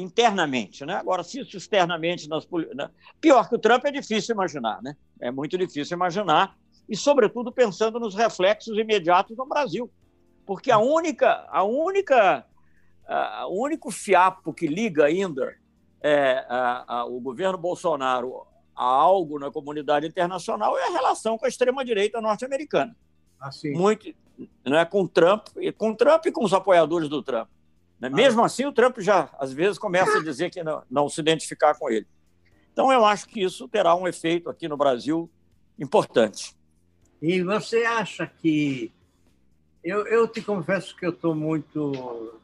internamente, 0.00 0.84
né? 0.84 0.94
Agora, 0.94 1.22
se 1.22 1.40
isso 1.40 1.56
externamente 1.56 2.28
nas 2.28 2.46
né? 2.74 2.90
pior 3.20 3.48
que 3.48 3.54
o 3.54 3.58
Trump 3.58 3.84
é 3.84 3.90
difícil 3.90 4.34
imaginar, 4.34 4.82
né? 4.82 4.96
É 5.20 5.30
muito 5.30 5.56
difícil 5.56 5.96
imaginar 5.96 6.56
e, 6.88 6.96
sobretudo, 6.96 7.52
pensando 7.52 8.00
nos 8.00 8.14
reflexos 8.14 8.76
imediatos 8.78 9.36
no 9.36 9.46
Brasil 9.46 9.90
porque 10.50 10.72
a 10.72 10.78
única, 10.78 11.46
a 11.48 11.62
única, 11.62 12.44
a, 13.06 13.46
o 13.46 13.62
único 13.62 13.88
fiapo 13.92 14.52
que 14.52 14.66
liga 14.66 15.04
ainda 15.04 15.54
é, 16.02 16.44
a, 16.48 16.84
a, 16.88 17.04
o 17.04 17.20
governo 17.20 17.56
Bolsonaro 17.56 18.48
a 18.74 18.84
algo 18.84 19.38
na 19.38 19.48
comunidade 19.48 20.08
internacional 20.08 20.76
é 20.76 20.88
a 20.88 20.90
relação 20.90 21.38
com 21.38 21.46
a 21.46 21.48
extrema-direita 21.48 22.20
norte-americana. 22.20 22.96
Assim. 23.38 23.70
Muito, 23.70 24.12
né, 24.64 24.84
com 24.84 25.06
Trump, 25.06 25.46
com 25.78 25.94
Trump 25.94 26.26
e 26.26 26.32
com 26.32 26.44
os 26.44 26.52
apoiadores 26.52 27.08
do 27.08 27.22
Trump. 27.22 27.48
Né? 28.00 28.08
Ah. 28.08 28.10
Mesmo 28.10 28.42
assim, 28.42 28.64
o 28.64 28.72
Trump 28.72 28.98
já, 29.00 29.28
às 29.38 29.52
vezes, 29.52 29.78
começa 29.78 30.18
a 30.18 30.22
dizer 30.22 30.50
que 30.50 30.62
não, 30.62 30.82
não 30.90 31.08
se 31.08 31.20
identificar 31.20 31.74
com 31.74 31.90
ele. 31.90 32.06
Então, 32.72 32.90
eu 32.90 33.04
acho 33.04 33.26
que 33.26 33.42
isso 33.42 33.68
terá 33.68 33.94
um 33.94 34.08
efeito 34.08 34.48
aqui 34.48 34.66
no 34.66 34.76
Brasil 34.76 35.30
importante. 35.78 36.56
E 37.20 37.42
você 37.42 37.84
acha 37.84 38.26
que 38.26 38.90
eu, 39.84 40.06
eu 40.06 40.26
te 40.26 40.40
confesso 40.40 40.96
que 40.96 41.04
eu 41.04 41.10
estou 41.10 41.34
muito. 41.34 42.38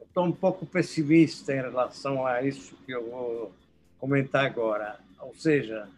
Estou 0.00 0.24
um 0.24 0.32
pouco 0.32 0.66
pessimista 0.66 1.52
em 1.52 1.60
relação 1.60 2.26
a 2.26 2.42
isso 2.42 2.76
que 2.84 2.92
eu 2.92 3.08
vou 3.08 3.52
comentar 3.98 4.44
agora. 4.44 4.98
Ou 5.20 5.34
seja, 5.34 5.88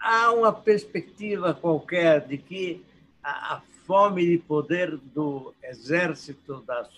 há 0.00 0.30
uma 0.32 0.52
perspectiva 0.52 1.54
qualquer 1.54 2.26
de 2.26 2.38
que 2.38 2.84
a, 3.22 3.54
a 3.54 3.62
fome 3.86 4.26
de 4.26 4.38
poder 4.38 4.96
do 4.96 5.54
exército, 5.62 6.62
das 6.66 6.88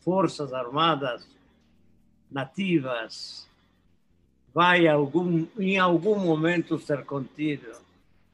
forças 0.00 0.52
armadas 0.52 1.26
nativas, 2.30 3.48
vai 4.52 4.86
algum, 4.86 5.46
em 5.58 5.78
algum 5.78 6.18
momento 6.18 6.78
ser 6.78 7.04
contido, 7.04 7.72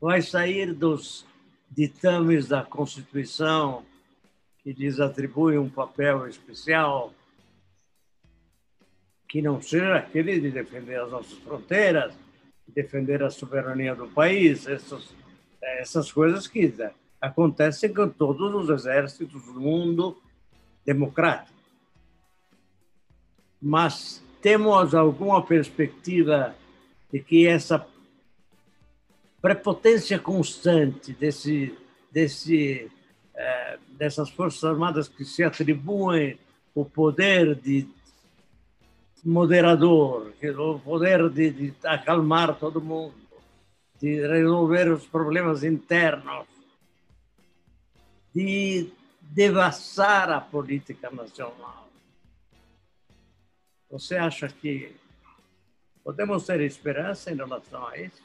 vai 0.01 0.21
sair 0.21 0.75
dos 0.75 1.25
ditames 1.71 2.49
da 2.49 2.63
Constituição 2.65 3.85
que 4.63 4.73
lhes 4.73 5.01
atribuem 5.01 5.59
um 5.59 5.71
papel 5.71 6.27
especial 6.29 7.13
que 9.29 9.41
não 9.41 9.63
seja 9.63 9.97
aquele 9.97 10.39
de 10.39 10.51
defender 10.51 11.01
as 11.01 11.11
nossas 11.11 11.39
fronteiras, 11.39 12.13
defender 12.69 13.23
a 13.23 13.31
soberania 13.31 13.95
do 13.95 14.07
país, 14.09 14.67
essas, 14.67 15.15
essas 15.63 16.13
coisas 16.13 16.47
que 16.47 16.71
acontecem 17.23 17.95
com 17.95 18.09
todos 18.09 18.53
os 18.53 18.69
exércitos 18.69 19.45
do 19.45 19.61
mundo 19.61 20.21
democrático. 20.85 21.57
Mas 23.61 24.23
temos 24.43 24.93
alguma 24.93 25.41
perspectiva 25.41 26.55
de 27.13 27.21
que 27.21 27.47
essa 27.47 27.87
prepotência 29.41 30.19
constante 30.19 31.13
desse, 31.13 31.79
desse 32.11 32.91
é, 33.35 33.79
dessas 33.97 34.29
Forças 34.31 34.65
Armadas 34.65 35.09
que 35.09 35.25
se 35.25 35.45
atribuem 35.45 36.39
o 36.75 36.85
poder 36.85 37.55
de 37.55 37.89
moderador, 39.25 40.33
o 40.59 40.79
poder 40.81 41.31
de, 41.31 41.51
de 41.51 41.75
acalmar 41.85 42.57
todo 42.57 42.81
mundo, 42.81 43.15
de 44.01 44.27
resolver 44.27 44.91
os 44.91 45.07
problemas 45.07 45.63
internos, 45.63 46.47
de 48.35 48.91
devassar 49.21 50.31
a 50.31 50.41
política 50.41 51.11
nacional. 51.11 51.89
Você 53.91 54.17
acha 54.17 54.49
que 54.49 54.95
podemos 56.03 56.47
ter 56.47 56.61
esperança 56.61 57.31
em 57.31 57.37
relação 57.37 57.87
a 57.87 57.97
isso? 57.99 58.23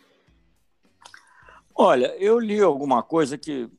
Olha, 1.75 2.15
eu 2.17 2.39
li 2.39 2.59
alguma 2.59 3.03
coisa 3.03 3.37
que 3.37 3.69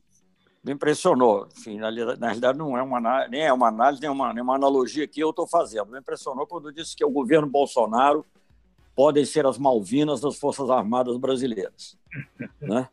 me 0.63 0.73
impressionou. 0.73 1.47
Enfim, 1.57 1.77
na, 1.77 1.91
na 1.91 2.27
realidade, 2.27 2.57
não 2.57 2.77
é 2.77 2.81
uma, 2.81 3.27
nem 3.27 3.41
é 3.41 3.51
uma 3.51 3.67
análise, 3.67 4.01
nem 4.01 4.09
uma, 4.09 4.33
nem 4.33 4.43
uma 4.43 4.55
analogia 4.55 5.07
que 5.07 5.19
eu 5.19 5.31
estou 5.31 5.47
fazendo. 5.47 5.91
Me 5.91 5.99
impressionou 5.99 6.47
quando 6.47 6.71
disse 6.71 6.95
que 6.95 7.03
o 7.03 7.09
governo 7.09 7.47
Bolsonaro 7.47 8.25
podem 8.95 9.25
ser 9.25 9.45
as 9.45 9.57
Malvinas 9.57 10.21
das 10.21 10.37
Forças 10.37 10.69
Armadas 10.69 11.17
brasileiras. 11.17 11.97
né? 12.61 12.87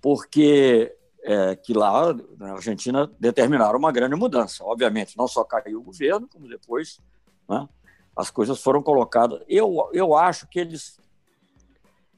Porque 0.00 0.94
é, 1.22 1.56
que 1.56 1.72
lá 1.72 2.14
na 2.38 2.52
Argentina 2.54 3.10
determinaram 3.18 3.78
uma 3.78 3.92
grande 3.92 4.14
mudança. 4.14 4.64
Obviamente, 4.64 5.16
não 5.16 5.28
só 5.28 5.44
caiu 5.44 5.80
o 5.80 5.82
governo, 5.82 6.28
como 6.28 6.48
depois 6.48 7.00
né, 7.48 7.68
as 8.16 8.30
coisas 8.30 8.60
foram 8.60 8.82
colocadas. 8.82 9.40
Eu, 9.48 9.90
eu 9.92 10.14
acho 10.14 10.46
que 10.48 10.58
eles 10.58 10.98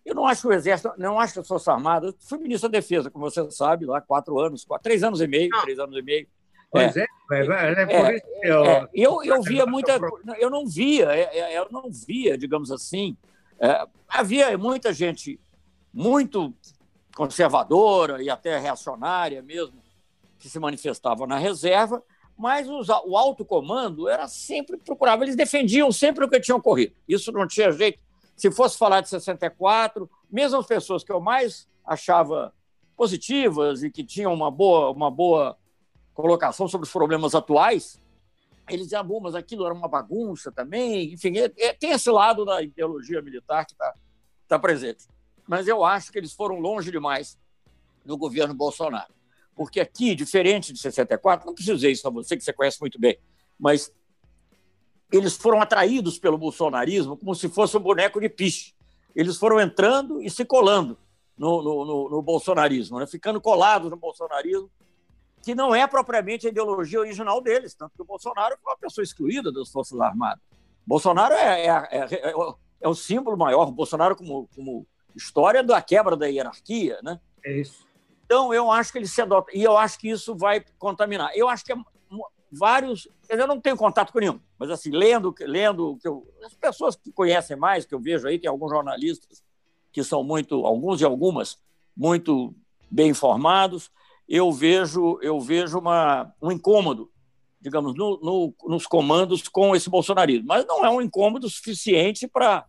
eu 0.05 0.15
não 0.15 0.27
acho 0.27 0.43
que 0.43 0.49
o 0.49 0.53
Exército, 0.53 0.93
não 0.97 1.21
acho 1.21 1.35
que 1.35 1.41
as 1.41 1.47
Forças 1.47 1.69
Armadas. 1.69 2.15
Fui 2.21 2.39
ministro 2.39 2.69
da 2.69 2.79
Defesa, 2.79 3.11
como 3.11 3.31
você 3.31 3.49
sabe, 3.51 3.85
lá 3.85 4.01
quatro 4.01 4.39
anos, 4.39 4.65
quatro, 4.65 4.83
três 4.83 5.03
anos 5.03 5.21
e 5.21 5.27
meio, 5.27 5.51
não. 5.51 5.63
três 5.63 5.79
anos 5.79 5.97
e 5.97 6.03
meio. 6.03 6.27
Pois 6.71 6.97
é, 6.97 7.07
é, 7.33 7.37
é, 7.37 7.83
é 7.83 7.87
por 7.87 8.11
é, 8.11 8.17
isso 8.17 8.27
que 8.27 8.47
eu... 8.47 8.65
É, 8.65 8.89
eu, 8.95 9.25
eu 9.25 9.43
via 9.45 9.67
muita. 9.67 10.01
Eu 10.39 10.49
não 10.49 10.67
via, 10.67 11.13
é, 11.13 11.59
eu 11.59 11.69
não 11.71 11.91
via, 11.91 12.39
digamos 12.39 12.71
assim. 12.71 13.17
havia 14.09 14.57
muita 14.57 14.93
gente 14.93 15.39
muito 15.93 16.55
conservadora 17.21 18.23
e 18.23 18.31
até 18.31 18.59
reacionária 18.59 19.43
mesmo, 19.43 19.75
que 20.39 20.49
se 20.49 20.59
manifestava 20.59 21.27
na 21.27 21.37
reserva, 21.37 22.03
mas 22.35 22.67
os, 22.67 22.89
o 22.89 23.15
alto 23.15 23.45
comando 23.45 24.09
era 24.09 24.27
sempre 24.27 24.79
procurava, 24.79 25.23
eles 25.23 25.37
defendiam 25.37 25.93
sempre 25.93 26.25
o 26.25 26.31
que 26.31 26.41
tinha 26.41 26.57
ocorrido. 26.57 26.95
Isso 27.07 27.31
não 27.31 27.47
tinha 27.47 27.71
jeito. 27.73 28.01
Se 28.35 28.51
fosse 28.51 28.79
falar 28.79 29.03
de 29.03 29.11
64, 29.11 30.09
mesmo 30.31 30.59
as 30.59 30.67
pessoas 30.67 31.05
que 31.05 31.13
eu 31.13 31.21
mais 31.21 31.69
achava 31.85 32.55
positivas 32.97 33.83
e 33.83 33.91
que 33.91 34.03
tinham 34.03 34.33
uma 34.33 34.51
boa, 34.51 34.91
uma 34.91 35.11
boa 35.11 35.59
colocação 36.15 36.67
sobre 36.69 36.87
os 36.87 36.93
problemas 36.93 37.35
atuais, 37.35 38.01
eles 38.67 38.87
diziam, 38.87 39.05
bom, 39.05 39.21
mas 39.21 39.35
aquilo 39.35 39.67
era 39.67 39.75
uma 39.75 39.89
bagunça 39.89 40.51
também. 40.51 41.13
Enfim, 41.13 41.37
é, 41.37 41.53
é, 41.59 41.75
tem 41.75 41.91
esse 41.91 42.11
lado 42.11 42.47
da 42.47 42.63
ideologia 42.63 43.21
militar 43.21 43.67
que 43.67 43.73
está 43.73 43.93
tá 44.49 44.59
presente. 44.59 45.07
Mas 45.51 45.67
eu 45.67 45.85
acho 45.85 46.13
que 46.13 46.19
eles 46.19 46.33
foram 46.33 46.61
longe 46.61 46.93
demais 46.93 47.37
no 48.05 48.17
governo 48.17 48.55
Bolsonaro. 48.55 49.13
Porque 49.53 49.81
aqui, 49.81 50.15
diferente 50.15 50.73
de 50.73 50.79
64, 50.79 51.45
não 51.45 51.55
preciso 51.55 51.75
dizer 51.75 51.91
isso 51.91 52.07
a 52.07 52.11
você, 52.11 52.37
que 52.37 52.45
você 52.45 52.53
conhece 52.53 52.81
muito 52.81 53.01
bem, 53.01 53.19
mas 53.59 53.93
eles 55.11 55.37
foram 55.37 55.61
atraídos 55.61 56.21
pelo 56.21 56.39
bolsonarismo 56.39 57.17
como 57.17 57.35
se 57.35 57.49
fosse 57.49 57.77
um 57.77 57.81
boneco 57.81 58.21
de 58.21 58.29
piche. 58.29 58.77
Eles 59.13 59.39
foram 59.39 59.59
entrando 59.59 60.23
e 60.23 60.31
se 60.31 60.45
colando 60.45 60.97
no, 61.37 61.61
no, 61.61 61.85
no, 61.85 62.11
no 62.11 62.23
bolsonarismo, 62.23 63.01
né? 63.01 63.07
ficando 63.09 63.41
colados 63.41 63.91
no 63.91 63.97
bolsonarismo, 63.97 64.71
que 65.43 65.53
não 65.53 65.75
é 65.75 65.85
propriamente 65.85 66.47
a 66.47 66.51
ideologia 66.51 67.01
original 67.01 67.41
deles, 67.43 67.75
tanto 67.75 67.97
que 67.97 68.03
o 68.03 68.05
Bolsonaro 68.05 68.57
foi 68.63 68.73
uma 68.73 68.79
pessoa 68.79 69.03
excluída 69.03 69.51
das 69.51 69.69
Forças 69.69 69.99
Armadas. 70.01 70.45
Bolsonaro 70.87 71.35
é, 71.35 71.67
é, 71.67 71.71
é, 71.91 72.35
é 72.83 72.89
o 72.89 72.95
símbolo 72.95 73.37
maior, 73.37 73.67
o 73.67 73.73
Bolsonaro 73.73 74.15
como, 74.15 74.49
como 74.55 74.87
história 75.17 75.63
da 75.63 75.81
quebra 75.81 76.17
da 76.17 76.27
hierarquia. 76.27 76.99
Né? 77.03 77.21
É 77.45 77.61
isso. 77.61 77.87
Então, 78.25 78.55
eu 78.55 78.71
acho 78.71 78.93
que 78.93 78.99
ele 78.99 79.09
se 79.09 79.21
adota, 79.21 79.51
e 79.53 79.63
eu 79.63 79.77
acho 79.77 79.99
que 79.99 80.09
isso 80.09 80.37
vai 80.37 80.65
contaminar. 80.79 81.31
Eu 81.35 81.49
acho 81.49 81.65
que 81.65 81.73
é 81.73 81.77
vários. 82.51 83.09
Eu 83.29 83.47
não 83.47 83.61
tenho 83.61 83.77
contato 83.77 84.13
com 84.13 84.19
nenhum, 84.19 84.41
mas 84.59 84.71
assim, 84.71 84.91
lendo, 84.91 85.35
lendo 85.41 85.97
que 86.01 86.09
eu, 86.09 86.27
as 86.45 86.55
pessoas 86.55 86.97
que 86.97 87.13
conhecem 87.13 87.57
mais, 87.57 87.85
que 87.85 87.95
eu 87.95 88.01
vejo 88.01 88.27
aí, 88.27 88.39
tem 88.39 88.51
alguns 88.51 88.71
jornalistas 88.71 89.43
que 89.93 90.03
são 90.03 90.23
muito, 90.23 90.67
alguns 90.67 91.01
e 91.01 91.05
algumas, 91.05 91.59
muito 91.97 92.55
bem 92.91 93.11
informados, 93.11 93.91
eu 94.29 94.51
vejo, 94.53 95.19
eu 95.23 95.41
vejo 95.41 95.79
uma, 95.79 96.33
um 96.41 96.53
incômodo, 96.53 97.11
digamos, 97.61 97.95
no, 97.97 98.19
no, 98.21 98.55
nos 98.69 98.87
comandos 98.87 99.49
com 99.49 99.75
esse 99.75 99.91
bolsonarismo. 99.91 100.47
Mas 100.47 100.65
não 100.67 100.85
é 100.85 100.91
um 100.91 101.01
incômodo 101.01 101.49
suficiente 101.49 102.29
para 102.29 102.65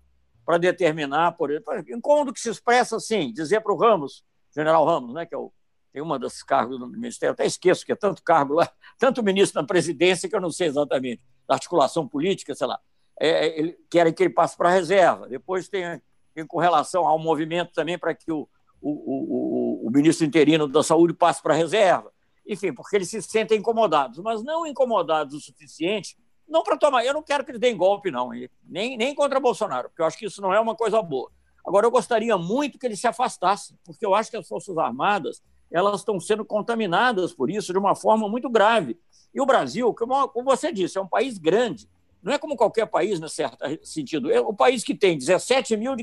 determinar, 0.59 1.33
por 1.33 1.51
exemplo, 1.51 1.95
incômodo 1.95 2.33
que 2.33 2.39
se 2.39 2.49
expressa 2.49 2.97
assim, 2.97 3.31
dizer 3.31 3.61
para 3.61 3.73
o 3.73 3.77
Ramos, 3.77 4.23
general 4.53 4.85
Ramos, 4.85 5.13
né, 5.13 5.25
que 5.25 5.33
é 5.33 5.37
o 5.37 5.51
tem 5.91 6.01
uma 6.01 6.17
dos 6.17 6.41
cargos 6.41 6.79
do 6.79 6.87
Ministério, 6.87 7.33
até 7.33 7.45
esqueço 7.45 7.85
que 7.85 7.91
é 7.91 7.95
tanto 7.95 8.23
cargo 8.23 8.53
lá, 8.53 8.71
tanto 8.97 9.21
ministro 9.21 9.61
na 9.61 9.67
presidência 9.67 10.29
que 10.29 10.35
eu 10.35 10.41
não 10.41 10.49
sei 10.49 10.67
exatamente, 10.67 11.21
articulação 11.47 12.07
política, 12.07 12.55
sei 12.55 12.67
lá. 12.67 12.79
É, 13.19 13.29
é 13.29 13.59
ele, 13.59 13.77
querem 13.89 14.13
que 14.13 14.23
ele 14.23 14.33
passe 14.33 14.55
para 14.55 14.69
a 14.69 14.71
reserva. 14.71 15.27
Depois 15.27 15.67
tem, 15.67 16.01
tem 16.33 16.47
com 16.47 16.59
relação 16.59 17.05
ao 17.05 17.19
movimento 17.19 17.73
também 17.73 17.97
para 17.97 18.15
que 18.15 18.31
o, 18.31 18.47
o, 18.81 18.89
o, 18.89 19.87
o, 19.87 19.91
ministro 19.91 20.25
interino 20.25 20.67
da 20.67 20.81
Saúde 20.81 21.13
passe 21.13 21.41
para 21.41 21.53
a 21.53 21.57
reserva. 21.57 22.11
Enfim, 22.47 22.73
porque 22.73 22.95
eles 22.95 23.09
se 23.09 23.21
sentem 23.21 23.59
incomodados, 23.59 24.19
mas 24.19 24.43
não 24.43 24.65
incomodados 24.65 25.35
o 25.35 25.39
suficiente, 25.39 26.17
não 26.51 26.63
para 26.63 26.77
tomar. 26.77 27.05
Eu 27.05 27.13
não 27.13 27.23
quero 27.23 27.43
que 27.43 27.51
eles 27.51 27.61
deem 27.61 27.75
golpe, 27.75 28.11
não, 28.11 28.29
nem, 28.63 28.97
nem 28.97 29.15
contra 29.15 29.39
Bolsonaro, 29.39 29.89
porque 29.89 30.01
eu 30.01 30.05
acho 30.05 30.17
que 30.17 30.25
isso 30.25 30.41
não 30.41 30.53
é 30.53 30.59
uma 30.59 30.75
coisa 30.75 31.01
boa. 31.01 31.31
Agora, 31.65 31.85
eu 31.85 31.91
gostaria 31.91 32.37
muito 32.37 32.77
que 32.77 32.85
eles 32.85 32.99
se 32.99 33.07
afastassem, 33.07 33.77
porque 33.85 34.05
eu 34.05 34.13
acho 34.13 34.29
que 34.29 34.37
as 34.37 34.47
Forças 34.47 34.77
Armadas 34.77 35.41
elas 35.71 36.01
estão 36.01 36.19
sendo 36.19 36.43
contaminadas 36.43 37.33
por 37.33 37.49
isso 37.49 37.71
de 37.71 37.79
uma 37.79 37.95
forma 37.95 38.27
muito 38.27 38.49
grave. 38.49 38.99
E 39.33 39.39
o 39.39 39.45
Brasil, 39.45 39.93
como 39.93 40.43
você 40.43 40.71
disse, 40.71 40.97
é 40.97 41.01
um 41.01 41.07
país 41.07 41.37
grande. 41.37 41.87
Não 42.21 42.33
é 42.33 42.37
como 42.37 42.57
qualquer 42.57 42.85
país, 42.85 43.19
no 43.19 43.29
certo 43.29 43.57
sentido. 43.83 44.29
É 44.29 44.41
um 44.41 44.53
país 44.53 44.83
que 44.83 44.93
tem 44.93 45.17
17 45.17 45.75
mil, 45.77 45.95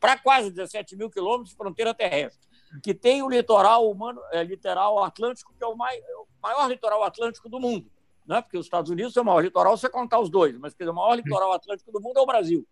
para 0.00 0.18
quase 0.18 0.50
17 0.50 0.96
mil 0.96 1.08
quilômetros 1.08 1.50
de 1.50 1.56
fronteira 1.56 1.94
terrestre, 1.94 2.46
que 2.82 2.92
tem 2.92 3.22
o 3.22 3.28
litoral 3.28 3.88
humano, 3.88 4.20
é, 4.32 4.42
litoral 4.42 5.02
atlântico, 5.02 5.54
que 5.56 5.62
é 5.62 5.66
o, 5.66 5.76
mai, 5.76 5.96
é 5.96 6.16
o 6.16 6.26
maior 6.42 6.68
litoral 6.68 7.02
atlântico 7.04 7.48
do 7.48 7.60
mundo. 7.60 7.90
Não 8.26 8.36
é? 8.36 8.42
Porque 8.42 8.58
os 8.58 8.66
Estados 8.66 8.90
Unidos 8.90 9.16
é 9.16 9.20
o 9.20 9.24
maior 9.24 9.40
litoral, 9.40 9.76
você 9.76 9.88
contar 9.88 10.20
os 10.20 10.28
dois, 10.28 10.58
mas 10.58 10.74
dizer, 10.74 10.90
o 10.90 10.94
maior 10.94 11.14
litoral 11.14 11.52
atlântico 11.52 11.92
do 11.92 12.00
mundo 12.00 12.18
é 12.18 12.22
o 12.22 12.26
Brasil. 12.26 12.66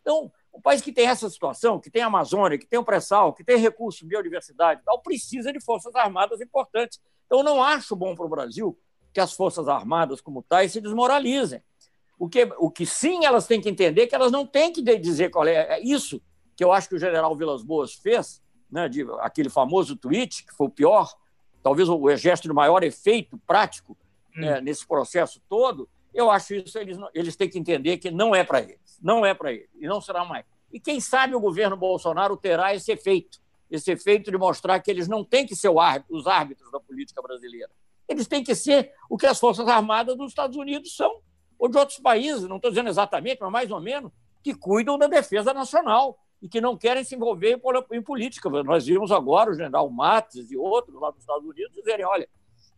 Então, 0.00 0.32
um 0.52 0.60
país 0.60 0.80
que 0.80 0.92
tem 0.92 1.06
essa 1.06 1.28
situação, 1.28 1.78
que 1.78 1.90
tem 1.90 2.02
a 2.02 2.06
Amazônia, 2.06 2.58
que 2.58 2.66
tem 2.66 2.78
o 2.78 2.84
pré-sal, 2.84 3.32
que 3.32 3.44
tem 3.44 3.56
recurso, 3.56 4.06
biodiversidade, 4.06 4.82
tal, 4.84 5.00
precisa 5.00 5.52
de 5.52 5.60
forças 5.60 5.94
armadas 5.94 6.40
importantes. 6.40 7.00
Então, 7.26 7.42
não 7.42 7.62
acho 7.62 7.94
bom 7.94 8.14
para 8.14 8.24
o 8.24 8.28
Brasil 8.28 8.78
que 9.12 9.20
as 9.20 9.32
forças 9.32 9.66
armadas, 9.66 10.20
como 10.20 10.42
tais, 10.42 10.72
se 10.72 10.80
desmoralizem. 10.80 11.62
O 12.18 12.28
que, 12.28 12.44
o 12.58 12.70
que 12.70 12.86
sim 12.86 13.24
elas 13.24 13.46
têm 13.46 13.60
que 13.60 13.68
entender 13.68 14.02
é 14.02 14.06
que 14.06 14.14
elas 14.14 14.32
não 14.32 14.46
têm 14.46 14.72
que 14.72 14.82
dizer 14.82 15.30
qual 15.30 15.46
é, 15.46 15.78
é 15.78 15.80
isso 15.80 16.20
que 16.56 16.64
eu 16.64 16.72
acho 16.72 16.88
que 16.88 16.94
o 16.94 16.98
general 16.98 17.36
Vilas 17.36 17.62
Boas 17.62 17.94
fez, 17.94 18.42
né, 18.70 18.88
de, 18.88 19.06
aquele 19.20 19.50
famoso 19.50 19.94
tweet, 19.94 20.44
que 20.46 20.54
foi 20.54 20.66
o 20.66 20.70
pior, 20.70 21.12
talvez 21.62 21.88
o 21.88 22.16
gesto 22.16 22.44
de 22.44 22.54
maior 22.54 22.82
efeito 22.82 23.38
prático. 23.46 23.96
Né, 24.36 24.60
nesse 24.60 24.86
processo 24.86 25.40
todo, 25.48 25.88
eu 26.12 26.30
acho 26.30 26.54
isso, 26.54 26.78
eles, 26.78 26.98
eles 27.14 27.36
têm 27.36 27.48
que 27.48 27.58
entender 27.58 27.98
que 27.98 28.10
não 28.10 28.34
é 28.34 28.42
para 28.42 28.60
eles, 28.60 28.98
não 29.02 29.24
é 29.24 29.34
para 29.34 29.52
eles, 29.52 29.68
e 29.78 29.86
não 29.86 30.00
será 30.00 30.24
mais. 30.24 30.44
E 30.72 30.80
quem 30.80 31.00
sabe 31.00 31.34
o 31.34 31.40
governo 31.40 31.76
Bolsonaro 31.76 32.36
terá 32.36 32.74
esse 32.74 32.90
efeito, 32.90 33.38
esse 33.70 33.90
efeito 33.90 34.30
de 34.30 34.38
mostrar 34.38 34.80
que 34.80 34.90
eles 34.90 35.08
não 35.08 35.24
têm 35.24 35.46
que 35.46 35.54
ser 35.54 35.76
árbitro, 35.76 36.16
os 36.16 36.26
árbitros 36.26 36.70
da 36.70 36.80
política 36.80 37.20
brasileira. 37.20 37.70
Eles 38.08 38.26
têm 38.26 38.42
que 38.42 38.54
ser 38.54 38.92
o 39.10 39.16
que 39.16 39.26
as 39.26 39.38
Forças 39.38 39.66
Armadas 39.68 40.16
dos 40.16 40.30
Estados 40.30 40.56
Unidos 40.56 40.94
são, 40.96 41.20
ou 41.58 41.68
de 41.68 41.76
outros 41.76 41.98
países, 41.98 42.48
não 42.48 42.56
estou 42.56 42.70
dizendo 42.70 42.88
exatamente, 42.88 43.40
mas 43.40 43.50
mais 43.50 43.70
ou 43.70 43.80
menos, 43.80 44.12
que 44.42 44.54
cuidam 44.54 44.96
da 44.96 45.06
defesa 45.06 45.52
nacional 45.52 46.18
e 46.40 46.48
que 46.48 46.60
não 46.60 46.76
querem 46.76 47.02
se 47.02 47.14
envolver 47.14 47.60
em 47.92 48.02
política. 48.02 48.48
Nós 48.62 48.86
vimos 48.86 49.10
agora 49.10 49.50
o 49.50 49.54
general 49.54 49.90
Mates 49.90 50.50
e 50.50 50.56
outros 50.56 51.00
lá 51.00 51.10
dos 51.10 51.20
Estados 51.20 51.44
Unidos 51.44 51.74
dizerem: 51.74 52.04
olha, 52.04 52.28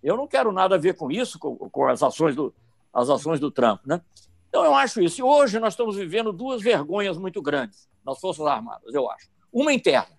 eu 0.02 0.16
não 0.16 0.26
quero 0.26 0.52
nada 0.52 0.76
a 0.76 0.78
ver 0.78 0.94
com 0.94 1.11
isso, 1.11 1.38
com, 1.38 1.56
com 1.56 1.88
as 1.88 2.02
ações 2.02 2.34
do, 2.34 2.54
as 2.92 3.08
ações 3.11 3.40
do 3.40 3.50
Trump. 3.50 3.84
Né? 3.87 4.00
Então, 4.48 4.64
eu 4.64 4.74
acho 4.74 5.00
isso. 5.00 5.20
E 5.20 5.22
hoje 5.22 5.58
nós 5.58 5.74
estamos 5.74 5.96
vivendo 5.96 6.32
duas 6.32 6.62
vergonhas 6.62 7.18
muito 7.18 7.42
grandes 7.42 7.88
nas 8.04 8.20
Forças 8.20 8.46
Armadas, 8.46 8.94
eu 8.94 9.11
acho. 9.11 9.28
Uma 9.52 9.72
interna. 9.72 10.18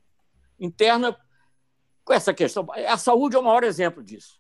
Interna 0.59 1.17
com 2.03 2.13
essa 2.13 2.33
questão. 2.33 2.67
A 2.87 2.97
saúde 2.97 3.35
é 3.35 3.39
o 3.39 3.43
maior 3.43 3.63
exemplo 3.63 4.03
disso. 4.03 4.39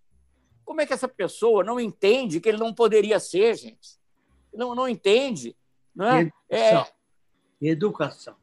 Como 0.65 0.81
é 0.81 0.85
que 0.85 0.93
essa 0.93 1.07
pessoa 1.07 1.63
não 1.63 1.79
entende 1.79 2.39
que 2.39 2.49
ele 2.49 2.57
não 2.57 2.73
poderia 2.73 3.19
ser, 3.19 3.55
gente? 3.55 3.97
Não, 4.53 4.75
não 4.75 4.87
entende. 4.87 5.55
Não 5.95 6.05
é? 6.05 6.21
Educação. 6.21 6.87
É... 7.59 7.67
Educação. 7.67 8.35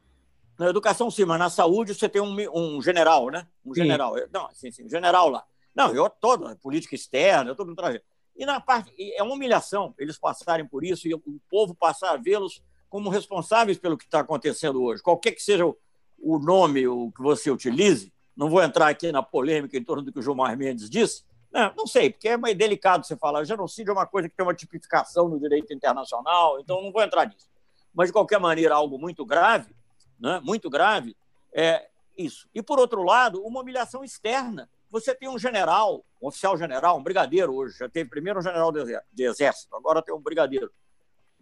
Na 0.58 0.68
educação, 0.70 1.10
sim, 1.10 1.24
mas 1.24 1.38
na 1.38 1.50
saúde 1.50 1.94
você 1.94 2.08
tem 2.08 2.22
um, 2.22 2.34
um 2.52 2.80
general, 2.80 3.30
né? 3.30 3.46
Um 3.64 3.74
general. 3.74 4.16
Sim. 4.16 4.24
Não, 4.32 4.54
sim, 4.54 4.70
sim, 4.70 4.86
um 4.86 4.88
general 4.88 5.28
lá. 5.28 5.44
Não, 5.76 5.94
eu 5.94 6.08
toda 6.08 6.56
política 6.56 6.94
externa, 6.94 7.50
eu 7.50 7.52
estou 7.52 7.74
trajeto. 7.74 8.06
E 8.34 8.46
na 8.46 8.58
parte 8.58 8.94
é 9.14 9.22
uma 9.22 9.34
humilhação 9.34 9.94
eles 9.98 10.18
passarem 10.18 10.66
por 10.66 10.82
isso 10.82 11.06
e 11.06 11.14
o 11.14 11.22
povo 11.50 11.74
passar 11.74 12.12
a 12.12 12.16
vê-los 12.16 12.62
como 12.88 13.10
responsáveis 13.10 13.76
pelo 13.76 13.96
que 13.96 14.04
está 14.04 14.20
acontecendo 14.20 14.82
hoje. 14.82 15.02
Qualquer 15.02 15.32
que 15.32 15.42
seja 15.42 15.66
o 15.66 16.38
nome 16.38 16.88
o 16.88 17.12
que 17.12 17.20
você 17.20 17.50
utilize, 17.50 18.10
não 18.34 18.48
vou 18.48 18.62
entrar 18.62 18.88
aqui 18.88 19.12
na 19.12 19.22
polêmica 19.22 19.76
em 19.76 19.84
torno 19.84 20.02
do 20.02 20.10
que 20.10 20.18
o 20.18 20.22
Gilmar 20.22 20.56
Mendes 20.56 20.88
disse. 20.88 21.24
Não, 21.52 21.72
não 21.76 21.86
sei, 21.86 22.10
porque 22.10 22.28
é 22.28 22.36
meio 22.36 22.56
delicado 22.56 23.06
você 23.06 23.16
falar. 23.16 23.44
Genocídio 23.44 23.90
é 23.90 23.94
uma 23.94 24.06
coisa 24.06 24.28
que 24.28 24.36
tem 24.36 24.44
uma 24.44 24.54
tipificação 24.54 25.28
no 25.28 25.38
direito 25.38 25.72
internacional, 25.72 26.58
então 26.60 26.82
não 26.82 26.92
vou 26.92 27.02
entrar 27.02 27.26
nisso. 27.26 27.48
Mas, 27.94 28.08
de 28.08 28.12
qualquer 28.12 28.38
maneira, 28.38 28.74
algo 28.74 28.98
muito 28.98 29.24
grave, 29.24 29.74
né? 30.18 30.40
muito 30.42 30.68
grave, 30.68 31.16
é 31.52 31.88
isso. 32.16 32.48
E, 32.54 32.62
por 32.62 32.78
outro 32.78 33.02
lado, 33.02 33.42
uma 33.42 33.60
humilhação 33.60 34.04
externa 34.04 34.68
você 35.00 35.14
tem 35.14 35.28
um 35.28 35.38
general, 35.38 36.04
um 36.20 36.28
oficial 36.28 36.56
general, 36.56 36.98
um 36.98 37.02
brigadeiro 37.02 37.54
hoje, 37.54 37.78
já 37.78 37.88
teve 37.88 38.08
primeiro 38.08 38.38
um 38.38 38.42
general 38.42 38.72
de 38.72 39.24
exército, 39.24 39.74
agora 39.76 40.02
tem 40.02 40.14
um 40.14 40.20
brigadeiro. 40.20 40.70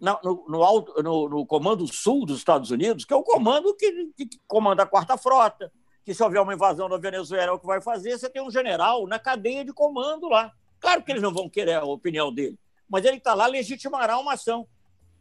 No, 0.00 0.44
no, 0.48 0.62
alto, 0.62 1.02
no, 1.02 1.28
no, 1.28 1.46
comando 1.46 1.86
sul 1.86 2.26
dos 2.26 2.38
Estados 2.38 2.70
Unidos, 2.70 3.04
que 3.04 3.14
é 3.14 3.16
o 3.16 3.22
comando 3.22 3.74
que, 3.76 4.12
que, 4.16 4.28
comanda 4.46 4.82
a 4.82 4.86
quarta 4.86 5.16
frota, 5.16 5.72
que 6.04 6.12
se 6.12 6.22
houver 6.22 6.42
uma 6.42 6.52
invasão 6.52 6.88
da 6.88 6.98
Venezuela 6.98 7.52
é 7.52 7.54
o 7.54 7.58
que 7.58 7.66
vai 7.66 7.80
fazer, 7.80 8.18
você 8.18 8.28
tem 8.28 8.42
um 8.42 8.50
general 8.50 9.06
na 9.06 9.18
cadeia 9.18 9.64
de 9.64 9.72
comando 9.72 10.28
lá. 10.28 10.52
Claro 10.80 11.02
que 11.02 11.12
eles 11.12 11.22
não 11.22 11.32
vão 11.32 11.48
querer 11.48 11.74
a 11.74 11.84
opinião 11.84 12.34
dele, 12.34 12.58
mas 12.88 13.04
ele 13.04 13.16
está 13.18 13.34
lá, 13.34 13.46
legitimará 13.46 14.18
uma 14.18 14.34
ação. 14.34 14.66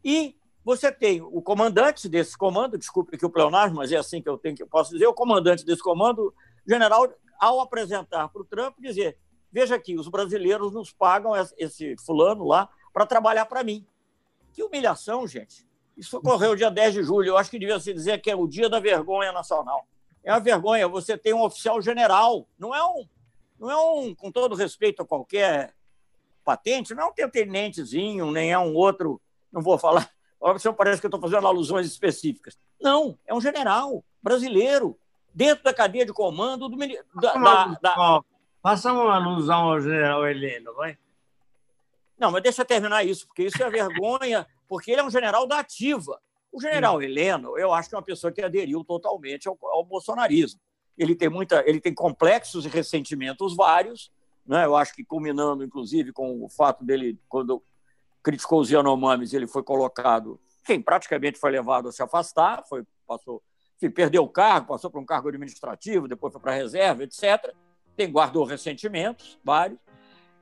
E 0.03 0.35
você 0.65 0.91
tem 0.91 1.21
o 1.21 1.41
comandante 1.41 2.09
desse 2.09 2.37
comando, 2.37 2.77
desculpe 2.77 3.17
que 3.17 3.25
o 3.25 3.29
pleonasmo, 3.29 3.77
mas 3.77 3.91
é 3.91 3.97
assim 3.97 4.21
que 4.21 4.27
eu 4.27 4.37
tenho 4.37 4.55
que 4.55 4.63
eu 4.63 4.67
posso 4.67 4.91
dizer, 4.91 5.05
o 5.07 5.13
comandante 5.13 5.63
desse 5.63 5.81
comando, 5.81 6.33
general 6.67 7.07
ao 7.39 7.59
apresentar 7.59 8.29
para 8.29 8.41
o 8.41 8.45
Trump, 8.45 8.75
dizer: 8.79 9.17
veja 9.51 9.75
aqui, 9.75 9.97
os 9.97 10.07
brasileiros 10.07 10.71
nos 10.71 10.91
pagam 10.91 11.33
esse 11.57 11.95
fulano 11.97 12.45
lá 12.45 12.69
para 12.91 13.05
trabalhar 13.05 13.45
para 13.45 13.63
mim. 13.63 13.85
Que 14.51 14.63
humilhação, 14.63 15.27
gente. 15.27 15.67
Isso 15.97 16.17
ocorreu 16.17 16.55
dia 16.55 16.71
10 16.71 16.93
de 16.93 17.03
julho. 17.03 17.29
Eu 17.29 17.37
acho 17.37 17.49
que 17.49 17.59
devia 17.59 17.79
se 17.79 17.93
dizer 17.93 18.21
que 18.21 18.29
é 18.29 18.35
o 18.35 18.47
dia 18.47 18.69
da 18.69 18.79
vergonha 18.79 19.31
nacional. 19.31 19.87
É 20.23 20.31
uma 20.31 20.39
vergonha. 20.39 20.87
Você 20.87 21.17
tem 21.17 21.33
um 21.33 21.43
oficial 21.43 21.81
general, 21.81 22.47
não 22.57 22.73
é 22.73 22.83
um, 22.83 23.07
não 23.59 23.69
é 23.69 23.77
um, 23.77 24.15
com 24.15 24.31
todo 24.31 24.55
respeito 24.55 25.01
a 25.01 25.05
qualquer 25.05 25.73
patente, 26.43 26.93
não 26.93 27.03
é 27.17 27.25
um 27.25 27.29
tenentezinho, 27.29 28.31
nem 28.31 28.51
é 28.51 28.59
um 28.59 28.73
outro, 28.73 29.21
não 29.51 29.61
vou 29.61 29.77
falar. 29.77 30.09
Olha, 30.39 30.59
parece 30.73 30.99
que 30.99 31.05
eu 31.05 31.09
estou 31.09 31.21
fazendo 31.21 31.47
alusões 31.47 31.87
específicas. 31.87 32.57
Não, 32.81 33.17
é 33.25 33.33
um 33.33 33.39
general 33.39 34.03
brasileiro, 34.21 34.97
dentro 35.33 35.63
da 35.63 35.73
cadeia 35.73 36.05
de 36.05 36.13
comando 36.13 36.69
do 36.69 36.77
da... 37.19 38.21
Faça 38.61 38.93
uma 38.93 39.15
alusão 39.15 39.71
ao 39.71 39.81
general 39.81 40.25
Heleno, 40.25 40.73
vai. 40.73 40.97
Não, 42.17 42.31
mas 42.31 42.43
deixa 42.43 42.61
eu 42.61 42.65
terminar 42.65 43.03
isso, 43.03 43.27
porque 43.27 43.43
isso 43.43 43.61
é 43.61 43.69
vergonha, 43.69 44.47
porque 44.69 44.91
ele 44.91 45.01
é 45.01 45.03
um 45.03 45.09
general 45.09 45.45
da 45.45 45.59
ativa. 45.59 46.21
O 46.49 46.61
general 46.61 46.99
Sim. 46.99 47.05
Heleno, 47.05 47.57
eu 47.57 47.73
acho 47.73 47.89
que 47.89 47.95
é 47.95 47.97
uma 47.97 48.03
pessoa 48.03 48.31
que 48.31 48.41
aderiu 48.41 48.83
totalmente 48.83 49.49
ao, 49.49 49.57
ao, 49.63 49.83
bolsonarismo. 49.83 50.61
Ele 50.97 51.15
tem 51.15 51.27
muita, 51.27 51.61
ele 51.67 51.81
tem 51.81 51.93
complexos 51.93 52.65
e 52.65 52.69
ressentimentos 52.69 53.55
vários, 53.55 54.11
né? 54.45 54.63
Eu 54.63 54.75
acho 54.77 54.93
que 54.93 55.03
culminando, 55.03 55.63
inclusive, 55.63 56.13
com 56.13 56.43
o 56.43 56.47
fato 56.47 56.85
dele, 56.85 57.19
quando 57.27 57.61
criticou 58.21 58.61
os 58.61 58.69
Yanomamis, 58.69 59.33
ele 59.33 59.47
foi 59.47 59.63
colocado, 59.63 60.39
quem 60.63 60.81
praticamente 60.81 61.37
foi 61.39 61.51
levado 61.51 61.89
a 61.89 61.91
se 61.91 62.01
afastar, 62.01 62.63
foi 62.69 62.85
passou 63.05 63.43
perdeu 63.89 64.23
o 64.23 64.29
cargo, 64.29 64.67
passou 64.67 64.89
para 64.89 64.99
um 64.99 65.05
cargo 65.05 65.29
administrativo, 65.29 66.07
depois 66.07 66.31
foi 66.31 66.41
para 66.41 66.51
a 66.51 66.55
reserva, 66.55 67.03
etc. 67.03 67.53
Tem, 67.95 68.11
guardou 68.11 68.43
ressentimentos, 68.43 69.39
vários, 69.43 69.79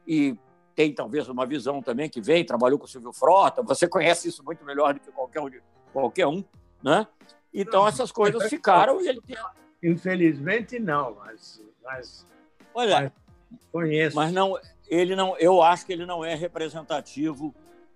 e 0.07 0.35
tem 0.75 0.93
talvez 0.93 1.27
uma 1.27 1.45
visão 1.45 1.81
também 1.81 2.09
que 2.09 2.21
vem, 2.21 2.45
trabalhou 2.45 2.79
com 2.79 2.85
o 2.85 2.87
Silvio 2.87 3.11
Frota, 3.11 3.61
você 3.61 3.87
conhece 3.87 4.29
isso 4.29 4.43
muito 4.43 4.63
melhor 4.63 4.93
do 4.93 4.99
que 4.99 5.11
qualquer 5.11 5.41
um, 5.41 5.49
qualquer 5.91 6.27
um 6.27 6.43
né? 6.83 7.07
Então 7.53 7.87
essas 7.87 8.11
coisas 8.11 8.49
ficaram 8.49 9.01
e 9.01 9.07
ele 9.07 9.21
tem... 9.21 9.37
Infelizmente 9.83 10.79
não, 10.79 11.15
mas, 11.15 11.61
mas 11.83 12.27
olha, 12.73 13.13
mas 13.51 13.61
conheço. 13.71 14.15
Mas 14.15 14.31
não, 14.31 14.57
ele 14.87 15.15
não, 15.15 15.37
eu 15.37 15.61
acho 15.61 15.85
que 15.85 15.93
ele 15.93 16.05
não 16.05 16.23
é 16.23 16.35
representativo 16.35 17.53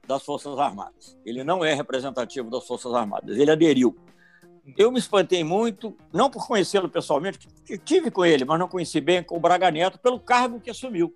das 0.07 0.23
Forças 0.23 0.57
Armadas. 0.59 1.17
Ele 1.25 1.43
não 1.43 1.63
é 1.63 1.73
representativo 1.73 2.49
das 2.49 2.65
Forças 2.65 2.93
Armadas. 2.93 3.37
Ele 3.37 3.51
aderiu 3.51 3.95
eu 4.77 4.91
me 4.91 4.97
espantei 4.97 5.43
muito, 5.43 5.95
não 6.11 6.29
por 6.29 6.47
conhecê-lo 6.47 6.89
pessoalmente, 6.89 7.47
que 7.63 7.77
tive 7.77 8.09
com 8.09 8.25
ele, 8.25 8.43
mas 8.45 8.59
não 8.59 8.67
conheci 8.67 8.99
bem 8.99 9.21
com 9.21 9.37
o 9.37 9.39
Braga 9.39 9.69
Neto, 9.69 9.99
pelo 9.99 10.19
cargo 10.19 10.59
que 10.59 10.71
assumiu. 10.71 11.13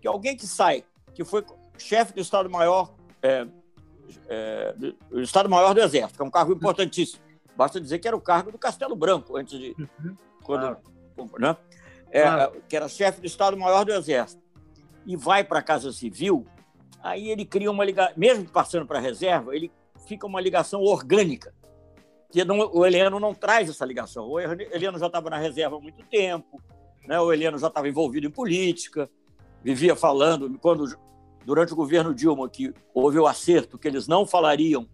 Que 0.00 0.08
alguém 0.08 0.36
que 0.36 0.46
sai, 0.46 0.84
que 1.14 1.24
foi 1.24 1.44
chefe 1.76 2.14
do 2.14 2.20
Estado-Maior 2.20 2.94
é, 3.22 3.46
é, 4.28 4.74
do 5.10 5.20
Estado-Maior 5.20 5.74
do 5.74 5.80
Exército, 5.80 6.16
que 6.16 6.22
é 6.22 6.24
um 6.24 6.30
cargo 6.30 6.52
importantíssimo. 6.52 7.22
Basta 7.54 7.80
dizer 7.80 7.98
que 7.98 8.08
era 8.08 8.16
o 8.16 8.20
cargo 8.20 8.52
do 8.52 8.58
Castelo 8.58 8.96
Branco, 8.96 9.36
antes 9.36 9.58
de. 9.58 9.74
Uhum. 9.78 10.16
Quando, 10.42 10.60
claro. 10.60 11.38
né? 11.38 11.56
É, 12.10 12.22
claro. 12.22 12.62
Que 12.68 12.76
era 12.76 12.88
chefe 12.88 13.20
do 13.20 13.26
Estado-Maior 13.26 13.84
do 13.84 13.92
Exército. 13.92 14.42
E 15.04 15.16
vai 15.16 15.44
para 15.44 15.58
a 15.58 15.62
Casa 15.62 15.92
Civil, 15.92 16.46
aí 17.02 17.28
ele 17.28 17.44
cria 17.44 17.70
uma 17.70 17.84
ligação, 17.84 18.14
mesmo 18.16 18.48
passando 18.48 18.86
para 18.86 18.98
a 18.98 19.02
reserva, 19.02 19.54
ele 19.54 19.70
fica 20.06 20.26
uma 20.26 20.40
ligação 20.40 20.80
orgânica 20.80 21.52
que 22.30 22.44
não, 22.44 22.58
o 22.58 22.84
Heleno 22.84 23.18
não 23.18 23.34
traz 23.34 23.68
essa 23.68 23.84
ligação. 23.84 24.28
O 24.28 24.38
Heleno 24.38 24.98
já 24.98 25.06
estava 25.06 25.30
na 25.30 25.38
reserva 25.38 25.76
há 25.76 25.80
muito 25.80 26.02
tempo, 26.04 26.62
né? 27.06 27.18
o 27.20 27.32
Heleno 27.32 27.58
já 27.58 27.68
estava 27.68 27.88
envolvido 27.88 28.26
em 28.26 28.30
política, 28.30 29.10
vivia 29.62 29.96
falando, 29.96 30.58
quando 30.58 30.84
durante 31.44 31.72
o 31.72 31.76
governo 31.76 32.14
Dilma, 32.14 32.48
que 32.48 32.74
houve 32.92 33.18
o 33.18 33.26
acerto 33.26 33.78
que 33.78 33.88
eles 33.88 34.06
não 34.06 34.26
falariam, 34.26 34.86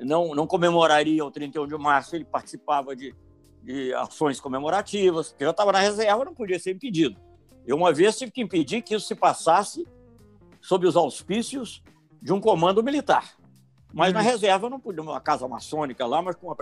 não, 0.00 0.34
não 0.34 0.46
comemorariam 0.46 1.26
o 1.26 1.30
31 1.30 1.66
de 1.66 1.76
março, 1.76 2.16
ele 2.16 2.24
participava 2.24 2.96
de, 2.96 3.14
de 3.62 3.92
ações 3.94 4.40
comemorativas, 4.40 5.32
que 5.32 5.44
já 5.44 5.50
estava 5.50 5.72
na 5.72 5.80
reserva, 5.80 6.24
não 6.24 6.34
podia 6.34 6.58
ser 6.58 6.72
impedido. 6.72 7.20
Eu, 7.66 7.76
uma 7.76 7.92
vez, 7.92 8.16
tive 8.16 8.30
que 8.30 8.40
impedir 8.40 8.80
que 8.80 8.94
isso 8.94 9.06
se 9.06 9.14
passasse 9.14 9.86
sob 10.60 10.86
os 10.86 10.96
auspícios 10.96 11.82
de 12.22 12.32
um 12.32 12.40
comando 12.40 12.82
militar. 12.82 13.36
Mas 13.96 14.12
na 14.12 14.20
uhum. 14.20 14.26
reserva 14.26 14.68
não 14.68 14.78
podia, 14.78 15.00
uma 15.00 15.18
casa 15.22 15.48
maçônica 15.48 16.04
lá, 16.04 16.20
mas 16.20 16.36
com 16.36 16.48
uma. 16.48 16.56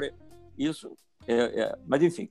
Isso. 0.57 0.97
É, 1.27 1.63
é, 1.63 1.79
mas, 1.85 2.01
enfim. 2.01 2.31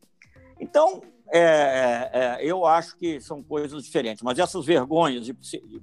Então, 0.57 1.01
é, 1.29 1.39
é, 1.39 2.11
é, 2.13 2.37
eu 2.41 2.65
acho 2.65 2.95
que 2.95 3.19
são 3.19 3.43
coisas 3.43 3.83
diferentes. 3.83 4.23
Mas 4.23 4.39
essas 4.39 4.65
vergonhas 4.65 5.25
de 5.25 5.33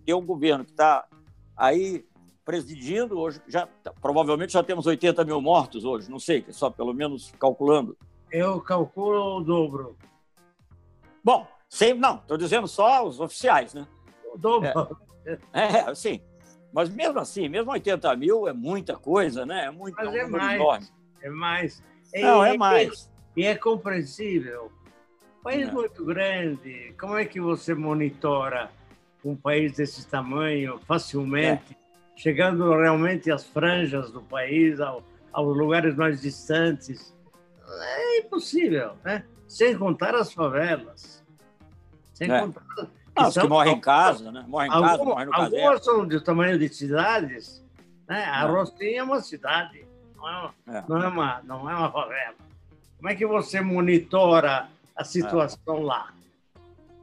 ter 0.07 0.15
um 0.15 0.25
governo 0.25 0.65
que 0.65 0.71
está 0.71 1.07
aí 1.55 2.03
presidindo, 2.47 3.19
hoje 3.19 3.43
já 3.47 3.69
provavelmente 4.01 4.55
já 4.55 4.63
temos 4.63 4.87
80 4.87 5.23
mil 5.27 5.43
mortos 5.43 5.85
hoje, 5.85 6.11
não 6.11 6.19
sei, 6.19 6.47
só 6.49 6.71
pelo 6.71 6.95
menos 6.95 7.31
calculando. 7.39 7.99
Eu 8.33 8.59
calculo 8.63 9.37
o 9.37 9.45
dobro. 9.45 9.99
Bom, 11.23 11.47
sem, 11.69 11.93
não, 11.93 12.17
estou 12.17 12.39
dizendo 12.39 12.67
só 12.67 13.07
os 13.07 13.21
oficiais, 13.21 13.75
né? 13.75 13.87
O 14.33 14.39
dobro. 14.39 14.97
É, 15.53 15.91
é 15.91 15.95
sim. 15.95 16.23
Mas 16.73 16.89
mesmo 16.89 17.19
assim, 17.19 17.49
mesmo 17.49 17.71
80 17.73 18.15
mil 18.17 18.47
é 18.47 18.53
muita 18.53 18.97
coisa, 18.97 19.45
né? 19.45 19.67
É 19.67 19.71
muito 19.71 19.97
Mas 19.97 20.15
é, 20.15 20.27
mais, 20.27 20.55
enorme. 20.55 20.87
É 21.23 21.31
mais. 21.31 21.83
Não, 22.15 22.45
é, 22.45 22.55
é 22.55 22.59
mais. 22.59 23.11
E 23.37 23.45
é 23.45 23.55
compreensível. 23.55 24.71
País 25.43 25.69
é. 25.69 25.73
muito 25.73 26.05
grande, 26.05 26.95
como 26.99 27.17
é 27.17 27.25
que 27.25 27.41
você 27.41 27.75
monitora 27.75 28.71
um 29.25 29.35
país 29.35 29.73
desse 29.73 30.07
tamanho 30.07 30.79
facilmente, 30.87 31.73
é. 31.73 31.77
chegando 32.17 32.75
realmente 32.77 33.31
às 33.31 33.47
franjas 33.47 34.11
do 34.11 34.23
país, 34.23 34.81
ao, 34.81 35.03
aos 35.33 35.57
lugares 35.57 35.95
mais 35.97 36.21
distantes? 36.21 37.17
É 37.67 38.19
impossível, 38.19 38.97
né? 39.05 39.25
Sem 39.47 39.77
contar 39.77 40.15
as 40.15 40.33
favelas. 40.33 41.25
Sem 42.13 42.31
é. 42.31 42.49
Que, 43.21 43.29
ah, 43.29 43.31
são, 43.31 43.43
que 43.43 43.49
morrem 43.49 43.75
em 43.75 43.81
casa, 43.81 44.33
né? 44.33 44.45
Morrem 44.47 44.71
em 44.71 44.73
algumas, 44.73 44.93
casa, 44.93 45.05
morrem 45.05 45.27
no 45.27 45.33
caserno. 45.33 45.57
Algumas 45.57 45.85
são 45.85 46.07
de 46.07 46.21
tamanho 46.21 46.59
de 46.59 46.69
cidades. 46.69 47.65
Né? 48.09 48.25
A 48.25 48.43
é. 48.43 48.47
Rocinha 48.47 49.01
é 49.01 49.03
uma 49.03 49.21
cidade, 49.21 49.87
não 50.17 50.29
é 50.29 50.33
uma, 50.33 50.55
é. 50.67 50.85
Não, 50.89 51.03
é 51.03 51.09
uma, 51.09 51.43
não 51.45 51.71
é 51.71 51.75
uma 51.75 51.93
favela. 51.93 52.35
Como 52.97 53.09
é 53.09 53.15
que 53.15 53.27
você 53.27 53.61
monitora 53.61 54.69
a 54.97 55.05
situação 55.05 55.77
é. 55.77 55.81
lá? 55.81 56.13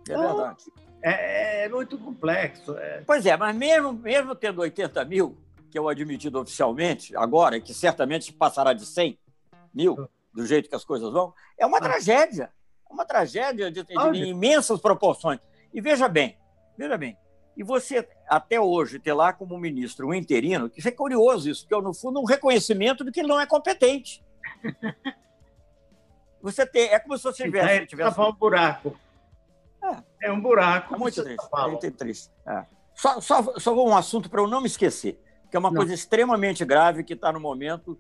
É 0.10 0.14
então, 0.14 0.36
verdade. 0.36 0.64
É, 1.02 1.66
é 1.66 1.70
muito 1.70 1.98
complexo. 1.98 2.78
É. 2.78 3.04
Pois 3.06 3.26
é, 3.26 3.38
mas 3.38 3.56
mesmo, 3.56 3.94
mesmo 3.94 4.36
tendo 4.36 4.62
80 4.62 5.06
mil, 5.06 5.38
que 5.72 5.78
é 5.78 5.82
o 5.82 5.88
admitido 5.88 6.40
oficialmente, 6.40 7.16
agora, 7.16 7.60
que 7.60 7.74
certamente 7.74 8.34
passará 8.34 8.74
de 8.74 8.86
100 8.86 9.18
mil, 9.74 10.10
do 10.34 10.46
jeito 10.46 10.70
que 10.70 10.76
as 10.76 10.86
coisas 10.86 11.12
vão, 11.12 11.34
é 11.58 11.66
uma 11.66 11.78
ah. 11.78 11.82
tragédia. 11.82 12.52
Uma 12.90 13.06
tragédia 13.06 13.72
de, 13.72 13.84
de, 13.84 14.12
de 14.12 14.26
imensas 14.26 14.80
proporções. 14.80 15.40
E 15.78 15.82
veja 15.82 16.08
bem, 16.08 16.36
veja 16.76 16.98
bem, 16.98 17.16
e 17.56 17.62
você 17.62 18.10
até 18.28 18.60
hoje 18.60 18.98
ter 18.98 19.14
lá 19.14 19.32
como 19.32 19.56
ministro 19.60 20.08
um 20.08 20.14
interino, 20.14 20.72
que 20.72 20.88
é 20.88 20.92
curioso 20.92 21.52
isso, 21.52 21.68
que 21.68 21.76
é 21.76 21.80
no 21.80 21.94
fundo 21.94 22.20
um 22.20 22.26
reconhecimento 22.26 23.06
de 23.06 23.12
que 23.12 23.20
ele 23.20 23.28
não 23.28 23.40
é 23.40 23.46
competente. 23.46 24.26
Você 26.42 26.66
tem, 26.66 26.88
é 26.90 27.00
como 27.00 27.18
se 27.18 27.24
você 27.24 27.44
tivesse, 27.44 27.88
tivesse 27.88 28.22
um 28.22 28.32
buraco. 28.32 28.96
É, 29.84 30.28
é 30.28 30.32
um 30.32 30.40
buraco. 30.40 30.94
É 30.94 30.98
muito 30.98 31.22
triste. 31.22 31.48
É 31.52 31.68
muito 31.68 31.92
triste. 31.92 32.32
É. 32.48 32.64
Só, 32.94 33.20
só, 33.20 33.60
só 33.60 33.86
um 33.86 33.98
assunto 33.98 34.30
para 34.30 34.40
eu 34.40 34.48
não 34.48 34.62
me 34.62 34.68
esquecer, 34.68 35.20
que 35.50 35.58
é 35.58 35.60
uma 35.60 35.72
não. 35.72 35.78
coisa 35.78 35.94
extremamente 35.94 36.64
grave 36.64 37.04
que 37.04 37.14
está 37.14 37.34
no 37.34 37.40
momento 37.40 38.00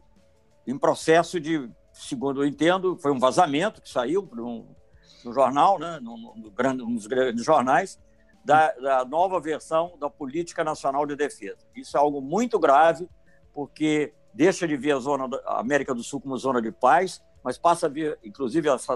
em 0.65 0.77
processo 0.77 1.39
de, 1.39 1.69
segundo 1.91 2.43
eu 2.43 2.47
entendo, 2.47 2.97
foi 3.01 3.11
um 3.11 3.19
vazamento 3.19 3.81
que 3.81 3.89
saiu 3.89 4.29
um, 4.37 4.67
no 5.23 5.33
jornal, 5.33 5.79
né, 5.79 5.99
no, 6.01 6.17
no, 6.17 6.35
no, 6.35 6.89
nos 6.89 7.07
grandes 7.07 7.43
jornais, 7.43 7.99
da, 8.43 8.71
da, 8.73 9.05
nova 9.05 9.39
versão 9.39 9.97
da 9.99 10.09
Política 10.09 10.63
Nacional 10.63 11.05
de 11.05 11.15
Defesa. 11.15 11.57
Isso 11.75 11.97
é 11.97 11.99
algo 11.99 12.21
muito 12.21 12.57
grave, 12.57 13.09
porque 13.53 14.13
deixa 14.33 14.67
de 14.67 14.77
ver 14.77 14.93
a, 14.93 14.99
zona 14.99 15.27
da 15.27 15.37
a 15.45 15.59
América 15.59 15.93
do 15.93 16.03
Sul 16.03 16.21
como 16.21 16.37
zona 16.37 16.61
de 16.61 16.71
paz, 16.71 17.21
mas 17.43 17.57
passa 17.57 17.87
a 17.87 17.89
ver, 17.89 18.17
inclusive, 18.23 18.69
essa 18.69 18.93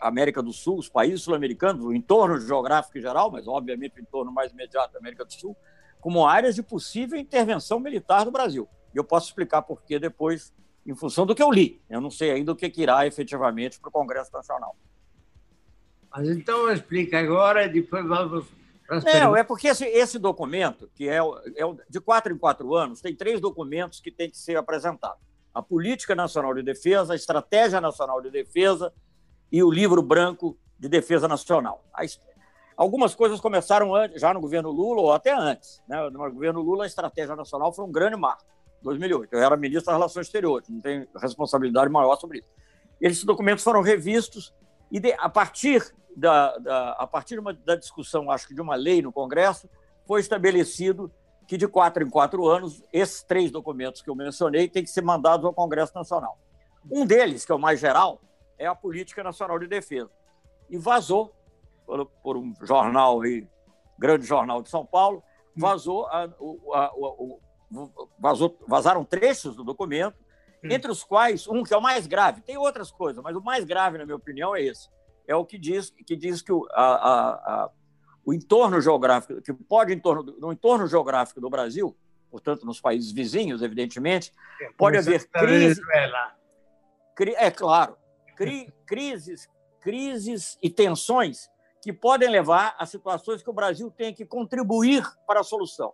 América 0.00 0.42
do 0.42 0.52
Sul, 0.52 0.78
os 0.78 0.88
países 0.88 1.22
sul-americanos, 1.22 1.84
o 1.84 1.92
entorno 1.92 2.38
geográfico 2.38 2.98
em 2.98 3.00
geral, 3.00 3.30
mas 3.30 3.48
obviamente 3.48 3.98
o 3.98 4.02
entorno 4.02 4.30
mais 4.30 4.52
imediato 4.52 4.92
da 4.92 4.98
América 4.98 5.24
do 5.24 5.32
Sul, 5.32 5.56
como 6.00 6.26
áreas 6.26 6.54
de 6.54 6.62
possível 6.62 7.18
intervenção 7.18 7.80
militar 7.80 8.24
do 8.24 8.30
Brasil. 8.30 8.68
E 8.94 8.98
eu 8.98 9.04
posso 9.04 9.28
explicar 9.28 9.62
por 9.62 9.82
que 9.82 9.98
depois 9.98 10.52
em 10.86 10.94
função 10.94 11.24
do 11.24 11.34
que 11.34 11.42
eu 11.42 11.50
li. 11.50 11.80
Eu 11.88 12.00
não 12.00 12.10
sei 12.10 12.30
ainda 12.30 12.52
o 12.52 12.56
que, 12.56 12.70
irá 12.76 13.06
efetivamente 13.06 13.80
para 13.80 13.88
o 13.88 13.92
Congresso 13.92 14.30
Nacional. 14.32 14.76
Mas 16.14 16.28
então 16.28 16.70
explica 16.70 17.18
agora 17.18 17.64
e 17.64 17.68
depois 17.68 18.06
vamos 18.06 18.46
as 18.88 19.02
Não, 19.02 19.36
é 19.36 19.42
porque 19.42 19.68
esse, 19.68 19.84
esse 19.84 20.18
documento, 20.18 20.90
que 20.94 21.08
é, 21.08 21.16
é 21.16 21.74
de 21.88 22.00
quatro 22.00 22.32
em 22.32 22.38
quatro 22.38 22.74
anos, 22.74 23.00
tem 23.00 23.14
três 23.14 23.40
documentos 23.40 23.98
que 23.98 24.10
têm 24.10 24.30
que 24.30 24.36
ser 24.36 24.56
apresentados. 24.56 25.18
A 25.54 25.62
Política 25.62 26.14
Nacional 26.14 26.54
de 26.54 26.62
Defesa, 26.62 27.14
a 27.14 27.16
Estratégia 27.16 27.80
Nacional 27.80 28.20
de 28.20 28.30
Defesa 28.30 28.92
e 29.50 29.62
o 29.62 29.70
Livro 29.70 30.02
Branco 30.02 30.58
de 30.78 30.88
Defesa 30.88 31.26
Nacional. 31.26 31.84
Algumas 32.76 33.14
coisas 33.14 33.40
começaram 33.40 33.94
antes, 33.94 34.20
já 34.20 34.34
no 34.34 34.40
governo 34.40 34.70
Lula 34.70 35.00
ou 35.00 35.12
até 35.12 35.32
antes. 35.32 35.82
Né? 35.88 36.10
No 36.10 36.30
governo 36.30 36.60
Lula, 36.60 36.84
a 36.84 36.86
Estratégia 36.86 37.34
Nacional 37.34 37.72
foi 37.72 37.84
um 37.84 37.92
grande 37.92 38.16
marco. 38.16 38.44
2008. 38.82 39.32
Eu 39.32 39.40
era 39.40 39.56
ministro 39.56 39.86
das 39.86 39.94
Relações 39.94 40.26
Exteriores, 40.26 40.68
não 40.68 40.80
tenho 40.80 41.06
responsabilidade 41.16 41.90
maior 41.90 42.16
sobre 42.16 42.40
isso. 42.40 42.48
Esses 43.00 43.24
documentos 43.24 43.64
foram 43.64 43.80
revistos 43.80 44.52
e, 44.90 45.00
de, 45.00 45.12
a 45.12 45.28
partir, 45.28 45.94
da, 46.16 46.56
da 46.58 46.92
a 46.92 47.06
partir 47.06 47.38
uma, 47.38 47.52
da 47.52 47.76
discussão, 47.76 48.30
acho 48.30 48.48
que 48.48 48.54
de 48.54 48.60
uma 48.60 48.74
lei 48.74 49.02
no 49.02 49.12
Congresso, 49.12 49.68
foi 50.06 50.20
estabelecido 50.20 51.10
que 51.46 51.56
de 51.56 51.68
quatro 51.68 52.02
em 52.02 52.10
quatro 52.10 52.46
anos, 52.46 52.82
esses 52.92 53.22
três 53.22 53.50
documentos 53.50 54.00
que 54.00 54.08
eu 54.08 54.14
mencionei 54.14 54.68
têm 54.68 54.82
que 54.82 54.90
ser 54.90 55.02
mandados 55.02 55.44
ao 55.44 55.52
Congresso 55.52 55.94
Nacional. 55.94 56.38
Um 56.90 57.04
deles, 57.04 57.44
que 57.44 57.52
é 57.52 57.54
o 57.54 57.58
mais 57.58 57.80
geral, 57.80 58.20
é 58.58 58.66
a 58.66 58.74
Política 58.74 59.22
Nacional 59.22 59.58
de 59.58 59.66
Defesa. 59.66 60.10
E 60.70 60.78
vazou 60.78 61.34
por, 61.86 62.06
por 62.22 62.36
um 62.36 62.54
jornal 62.62 63.20
aí, 63.20 63.46
grande 63.98 64.24
jornal 64.24 64.62
de 64.62 64.70
São 64.70 64.84
Paulo, 64.84 65.22
vazou 65.56 66.06
a, 66.06 66.24
a, 66.24 66.92
vazou, 68.18 68.58
vazaram 68.66 69.04
trechos 69.04 69.54
do 69.54 69.64
documento. 69.64 70.16
Entre 70.70 70.90
os 70.90 71.04
quais 71.04 71.46
um 71.46 71.62
que 71.62 71.72
é 71.72 71.76
o 71.76 71.82
mais 71.82 72.06
grave. 72.06 72.40
Tem 72.40 72.56
outras 72.56 72.90
coisas, 72.90 73.22
mas 73.22 73.36
o 73.36 73.42
mais 73.42 73.64
grave, 73.64 73.98
na 73.98 74.04
minha 74.04 74.16
opinião, 74.16 74.54
é 74.54 74.62
esse. 74.62 74.88
É 75.26 75.34
o 75.34 75.44
que 75.44 75.58
diz 75.58 75.90
que, 75.90 76.16
diz 76.16 76.42
que 76.42 76.52
o, 76.52 76.66
a, 76.72 76.84
a, 76.84 77.32
a, 77.32 77.70
o 78.24 78.32
entorno 78.32 78.80
geográfico, 78.80 79.40
que 79.40 79.52
pode 79.52 79.92
entorno, 79.92 80.36
no 80.38 80.52
entorno 80.52 80.86
geográfico 80.86 81.40
do 81.40 81.50
Brasil, 81.50 81.96
portanto, 82.30 82.66
nos 82.66 82.80
países 82.80 83.12
vizinhos, 83.12 83.62
evidentemente, 83.62 84.32
é, 84.60 84.70
pode 84.76 84.96
haver 84.96 85.26
crise. 85.28 85.80
Cri, 87.14 87.34
é 87.36 87.50
claro, 87.50 87.96
cri, 88.36 88.72
crises, 88.86 89.48
crises 89.80 90.58
e 90.62 90.68
tensões 90.68 91.48
que 91.82 91.92
podem 91.92 92.28
levar 92.28 92.74
a 92.78 92.86
situações 92.86 93.42
que 93.42 93.50
o 93.50 93.52
Brasil 93.52 93.90
tem 93.90 94.14
que 94.14 94.24
contribuir 94.24 95.04
para 95.26 95.40
a 95.40 95.44
solução. 95.44 95.92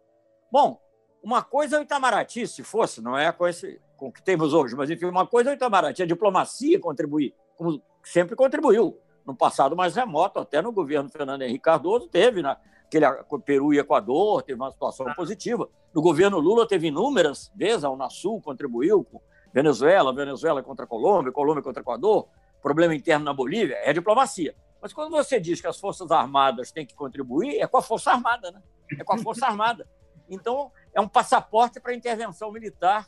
Bom, 0.50 0.80
uma 1.22 1.42
coisa 1.42 1.76
é 1.76 1.80
o 1.80 1.82
Itamaraty, 1.82 2.46
se 2.46 2.62
fosse, 2.62 3.02
não 3.02 3.18
é 3.18 3.30
com, 3.32 3.46
esse, 3.46 3.80
com 4.00 4.08
o 4.08 4.12
que 4.12 4.22
temos 4.22 4.54
hoje, 4.54 4.74
mas 4.74 4.88
enfim, 4.88 5.04
uma 5.04 5.26
coisa 5.26 5.50
é 5.50 5.52
o 5.52 5.54
Itamaraty, 5.54 6.02
a 6.02 6.06
diplomacia 6.06 6.80
contribuir, 6.80 7.34
como 7.54 7.82
sempre 8.02 8.34
contribuiu. 8.34 8.98
No 9.26 9.36
passado 9.36 9.76
mais 9.76 9.94
remoto, 9.94 10.40
até 10.40 10.62
no 10.62 10.72
governo 10.72 11.10
Fernando 11.10 11.42
Henrique 11.42 11.60
Cardoso, 11.60 12.08
teve 12.08 12.40
naquele 12.40 13.06
né, 13.06 13.24
Peru 13.44 13.74
e 13.74 13.78
Equador, 13.78 14.42
teve 14.42 14.58
uma 14.58 14.70
situação 14.70 15.06
ah. 15.06 15.14
positiva. 15.14 15.68
No 15.92 16.00
governo 16.00 16.38
Lula, 16.38 16.66
teve 16.66 16.86
inúmeras 16.86 17.52
vezes, 17.54 17.84
a 17.84 17.90
Unasul 17.90 18.40
contribuiu 18.40 19.04
com 19.04 19.20
Venezuela, 19.52 20.14
Venezuela 20.14 20.62
contra 20.62 20.86
a 20.86 20.88
Colômbia, 20.88 21.30
Colômbia 21.30 21.62
contra 21.62 21.82
o 21.82 21.84
Equador, 21.84 22.26
problema 22.62 22.94
interno 22.94 23.26
na 23.26 23.34
Bolívia, 23.34 23.76
é 23.82 23.92
diplomacia. 23.92 24.56
Mas 24.80 24.94
quando 24.94 25.10
você 25.10 25.38
diz 25.38 25.60
que 25.60 25.66
as 25.66 25.78
Forças 25.78 26.10
Armadas 26.10 26.72
têm 26.72 26.86
que 26.86 26.94
contribuir, 26.94 27.58
é 27.58 27.66
com 27.66 27.76
a 27.76 27.82
Força 27.82 28.12
Armada, 28.12 28.50
né? 28.50 28.62
É 28.98 29.04
com 29.04 29.12
a 29.12 29.18
Força 29.18 29.44
Armada. 29.44 29.86
Então, 30.26 30.72
é 30.94 31.00
um 31.02 31.08
passaporte 31.08 31.78
para 31.78 31.92
a 31.92 31.94
intervenção 31.94 32.50
militar. 32.50 33.06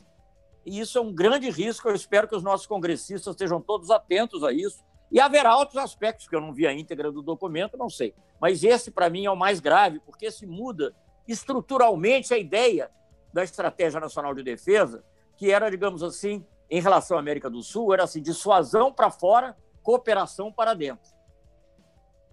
E 0.65 0.79
isso 0.79 0.97
é 0.97 1.01
um 1.01 1.13
grande 1.13 1.49
risco. 1.49 1.87
Eu 1.87 1.95
espero 1.95 2.27
que 2.27 2.35
os 2.35 2.43
nossos 2.43 2.65
congressistas 2.65 3.33
estejam 3.33 3.61
todos 3.61 3.91
atentos 3.91 4.43
a 4.43 4.51
isso. 4.51 4.83
E 5.11 5.19
haverá 5.19 5.55
outros 5.55 5.77
aspectos 5.77 6.27
que 6.27 6.35
eu 6.35 6.41
não 6.41 6.53
vi 6.53 6.65
a 6.65 6.73
íntegra 6.73 7.11
do 7.11 7.21
documento, 7.21 7.77
não 7.77 7.89
sei. 7.89 8.15
Mas 8.39 8.63
esse, 8.63 8.89
para 8.89 9.09
mim, 9.09 9.25
é 9.25 9.31
o 9.31 9.35
mais 9.35 9.59
grave, 9.59 9.99
porque 9.99 10.31
se 10.31 10.45
muda 10.45 10.95
estruturalmente 11.27 12.33
a 12.33 12.37
ideia 12.37 12.89
da 13.31 13.43
Estratégia 13.43 13.99
Nacional 13.99 14.33
de 14.33 14.43
Defesa, 14.43 15.03
que 15.37 15.51
era, 15.51 15.69
digamos 15.69 16.01
assim, 16.01 16.45
em 16.69 16.81
relação 16.81 17.17
à 17.17 17.19
América 17.19 17.49
do 17.49 17.61
Sul, 17.61 17.93
era 17.93 18.03
assim: 18.03 18.21
dissuasão 18.21 18.91
para 18.91 19.11
fora, 19.11 19.55
cooperação 19.83 20.51
para 20.51 20.73
dentro. 20.73 21.11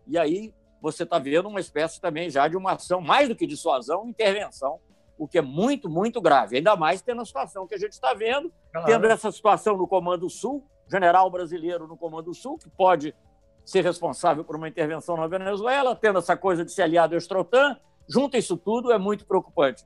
E 0.07 0.17
aí 0.17 0.55
você 0.81 1.03
está 1.03 1.19
vendo 1.19 1.49
uma 1.49 1.61
espécie 1.61 2.01
também 2.01 2.31
já 2.31 2.49
de 2.49 2.57
uma 2.57 2.73
ação, 2.73 3.01
mais 3.01 3.29
do 3.29 3.37
que 3.37 3.47
dissuasão, 3.47 4.09
intervenção 4.09 4.81
o 5.21 5.29
que 5.29 5.37
é 5.37 5.43
muito, 5.43 5.87
muito 5.87 6.19
grave, 6.19 6.57
ainda 6.57 6.75
mais 6.75 7.03
tendo 7.03 7.21
a 7.21 7.27
situação 7.27 7.67
que 7.67 7.75
a 7.75 7.79
gente 7.79 7.93
está 7.93 8.15
vendo, 8.15 8.51
claro. 8.73 8.87
tendo 8.87 9.05
essa 9.05 9.31
situação 9.31 9.77
no 9.77 9.87
Comando 9.87 10.31
Sul, 10.31 10.67
general 10.91 11.31
brasileiro 11.31 11.87
no 11.87 11.95
Comando 11.95 12.33
Sul, 12.33 12.57
que 12.57 12.71
pode 12.71 13.15
ser 13.63 13.85
responsável 13.85 14.43
por 14.43 14.57
uma 14.57 14.67
intervenção 14.67 15.19
na 15.19 15.27
Venezuela, 15.27 15.95
tendo 15.95 16.19
essa 16.19 16.39
coisa 16.39 16.65
de 16.65 16.73
ser 16.73 16.85
aliado 16.85 17.15
ao 17.15 17.19
Estrotan, 17.19 17.77
junto 18.09 18.39
isso 18.39 18.57
tudo 18.57 18.91
é 18.91 18.97
muito 18.97 19.27
preocupante. 19.27 19.85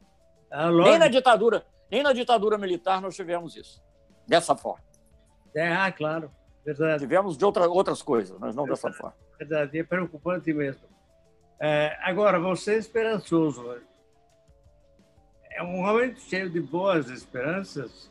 É 0.53 0.70
nem 0.70 1.01
na 1.01 1.09
ditadura, 1.09 1.66
nem 1.90 2.05
na 2.05 2.12
ditadura 2.12 2.57
militar 2.57 3.03
nós 3.03 3.16
tivemos 3.16 3.57
isso, 3.57 3.83
dessa 4.29 4.55
forma. 4.55 4.85
É, 5.53 5.73
ah, 5.73 5.90
claro, 5.90 6.31
verdade. 6.64 7.01
Tivemos 7.01 7.37
de 7.37 7.44
outra, 7.44 7.68
outras 7.68 8.01
coisas, 8.03 8.38
mas 8.38 8.55
não 8.55 8.66
verdade, 8.66 8.83
dessa 8.83 8.97
forma. 8.97 9.16
Verdade, 9.37 9.81
é 9.81 9.83
preocupante 9.83 10.53
mesmo. 10.53 10.83
É, 11.61 11.99
agora, 12.03 12.38
você 12.38 12.75
é 12.75 12.79
esperançoso 12.79 13.68
é 15.55 15.62
um 15.62 15.81
homem 15.81 16.14
cheio 16.17 16.51
de 16.51 16.61
boas 16.61 17.09
esperanças. 17.09 18.11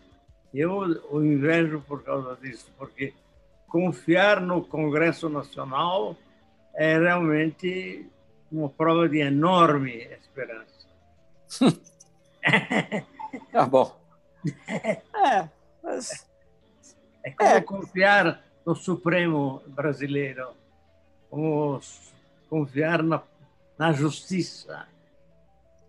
Eu 0.54 0.78
o 1.12 1.24
invejo 1.24 1.82
por 1.82 2.04
causa 2.04 2.36
disso, 2.42 2.72
porque 2.78 3.14
confiar 3.68 4.40
no 4.40 4.64
Congresso 4.64 5.28
Nacional 5.30 6.16
é 6.76 6.98
realmente 6.98 8.08
uma 8.52 8.70
prova 8.70 9.10
de 9.10 9.20
enorme 9.20 10.08
esperança. 10.22 10.88
tá 13.52 13.66
bom. 13.66 14.00
É, 14.68 15.50
mas... 15.84 16.28
é 17.24 17.32
como 17.32 17.50
é. 17.50 17.62
confiar 17.62 18.44
no 18.66 18.76
Supremo 18.76 19.62
brasileiro, 19.68 20.54
como 21.30 21.82
confiar 22.50 23.04
na, 23.04 23.22
na 23.78 23.92
justiça. 23.92 24.88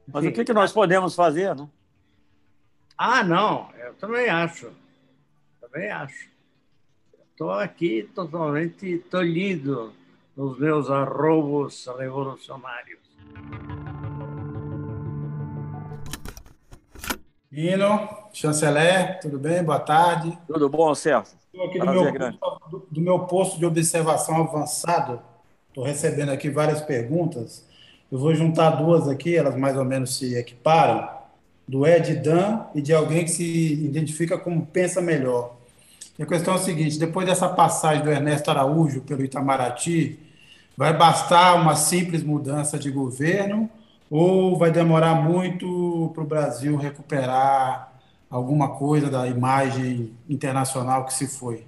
Mas 0.06 0.24
Sim. 0.24 0.30
o 0.30 0.32
que, 0.32 0.44
que 0.44 0.52
nós 0.52 0.72
podemos 0.72 1.14
fazer, 1.14 1.54
né? 1.54 1.68
Ah, 2.96 3.24
não, 3.24 3.70
eu 3.78 3.94
também 3.94 4.28
acho. 4.28 4.70
Também 5.60 5.90
acho. 5.90 6.28
Estou 7.30 7.50
aqui 7.50 8.08
totalmente 8.14 8.98
tolhido 9.10 9.92
nos 10.36 10.58
meus 10.58 10.90
arrobos 10.90 11.86
revolucionários. 11.98 13.00
Lino, 17.50 18.08
chanceler, 18.32 19.20
tudo 19.20 19.38
bem? 19.38 19.62
Boa 19.62 19.78
tarde. 19.78 20.36
Tudo 20.46 20.68
bom, 20.68 20.94
Celso? 20.94 21.36
Estou 21.52 21.66
aqui 21.66 21.78
do 21.78 21.86
meu, 21.86 22.12
do, 22.68 22.86
do 22.90 23.00
meu 23.00 23.20
posto 23.20 23.58
de 23.58 23.64
observação 23.64 24.36
avançado. 24.42 25.22
Estou 25.68 25.84
recebendo 25.84 26.30
aqui 26.30 26.50
várias 26.50 26.80
perguntas. 26.80 27.64
Eu 28.10 28.18
vou 28.18 28.34
juntar 28.34 28.70
duas 28.70 29.08
aqui, 29.08 29.36
elas 29.36 29.56
mais 29.56 29.76
ou 29.76 29.84
menos 29.84 30.16
se 30.16 30.36
equiparam, 30.36 31.08
do 31.66 31.86
Ed 31.86 32.14
Dan 32.16 32.66
e 32.74 32.82
de 32.82 32.92
alguém 32.92 33.24
que 33.24 33.30
se 33.30 33.72
identifica 33.84 34.38
como 34.38 34.66
pensa 34.66 35.00
melhor. 35.00 35.56
E 36.18 36.22
a 36.22 36.26
questão 36.26 36.54
é 36.54 36.56
a 36.56 36.60
seguinte: 36.60 36.98
depois 36.98 37.26
dessa 37.26 37.48
passagem 37.48 38.04
do 38.04 38.10
Ernesto 38.10 38.50
Araújo 38.50 39.00
pelo 39.00 39.24
Itamaraty, 39.24 40.18
vai 40.76 40.96
bastar 40.96 41.54
uma 41.54 41.74
simples 41.74 42.22
mudança 42.22 42.78
de 42.78 42.90
governo 42.90 43.68
ou 44.10 44.56
vai 44.56 44.70
demorar 44.70 45.14
muito 45.14 46.10
para 46.14 46.22
o 46.22 46.26
Brasil 46.26 46.76
recuperar 46.76 47.92
alguma 48.30 48.76
coisa 48.76 49.08
da 49.10 49.26
imagem 49.26 50.12
internacional 50.28 51.04
que 51.06 51.14
se 51.14 51.26
foi? 51.26 51.66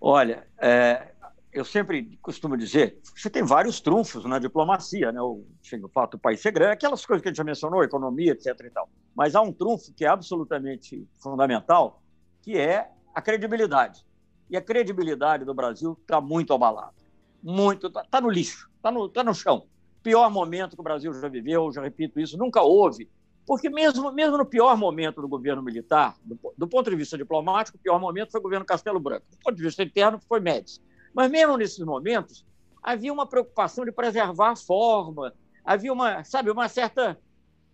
Olha, 0.00 0.44
é, 0.58 1.11
eu 1.52 1.64
sempre 1.66 2.18
costumo 2.22 2.56
dizer, 2.56 2.98
você 3.14 3.28
tem 3.28 3.42
vários 3.42 3.78
trunfos 3.78 4.24
na 4.24 4.38
diplomacia, 4.38 5.12
né? 5.12 5.20
O, 5.20 5.44
o 5.82 5.88
fato 5.88 6.12
do 6.12 6.18
país 6.18 6.40
ser 6.40 6.50
grande, 6.50 6.72
aquelas 6.72 7.04
coisas 7.04 7.22
que 7.22 7.28
a 7.28 7.30
gente 7.30 7.36
já 7.36 7.44
mencionou, 7.44 7.84
economia, 7.84 8.32
etc. 8.32 8.58
E 8.64 8.70
tal. 8.70 8.88
Mas 9.14 9.34
há 9.34 9.42
um 9.42 9.52
trunfo 9.52 9.92
que 9.94 10.04
é 10.04 10.08
absolutamente 10.08 11.06
fundamental, 11.22 12.02
que 12.40 12.56
é 12.56 12.90
a 13.14 13.20
credibilidade. 13.20 14.02
E 14.48 14.56
a 14.56 14.62
credibilidade 14.62 15.44
do 15.44 15.52
Brasil 15.52 15.96
está 16.00 16.22
muito 16.22 16.54
abalada. 16.54 16.94
Muito, 17.42 17.88
está 17.88 18.02
tá 18.02 18.20
no 18.20 18.30
lixo, 18.30 18.70
está 18.76 18.90
no, 18.90 19.08
tá 19.08 19.22
no 19.22 19.34
chão. 19.34 19.66
Pior 20.02 20.30
momento 20.30 20.74
que 20.74 20.80
o 20.80 20.84
Brasil 20.84 21.12
já 21.12 21.28
viveu, 21.28 21.70
já 21.70 21.82
repito 21.82 22.18
isso, 22.18 22.38
nunca 22.38 22.62
houve. 22.62 23.10
Porque 23.44 23.68
mesmo, 23.68 24.10
mesmo 24.12 24.38
no 24.38 24.46
pior 24.46 24.76
momento 24.76 25.20
do 25.20 25.28
governo 25.28 25.62
militar, 25.62 26.16
do, 26.24 26.38
do 26.56 26.66
ponto 26.66 26.88
de 26.88 26.96
vista 26.96 27.18
diplomático, 27.18 27.76
o 27.76 27.80
pior 27.80 28.00
momento 28.00 28.30
foi 28.30 28.40
o 28.40 28.42
governo 28.42 28.64
Castelo 28.64 28.98
Branco. 28.98 29.26
Do 29.30 29.36
ponto 29.38 29.56
de 29.56 29.62
vista 29.62 29.82
interno, 29.82 30.18
foi 30.26 30.40
Médici 30.40 30.80
mas 31.14 31.30
mesmo 31.30 31.56
nesses 31.56 31.84
momentos, 31.84 32.44
havia 32.82 33.12
uma 33.12 33.26
preocupação 33.26 33.84
de 33.84 33.92
preservar 33.92 34.50
a 34.50 34.56
forma, 34.56 35.32
havia 35.64 35.92
uma, 35.92 36.24
sabe, 36.24 36.50
uma 36.50 36.68
certa 36.68 37.18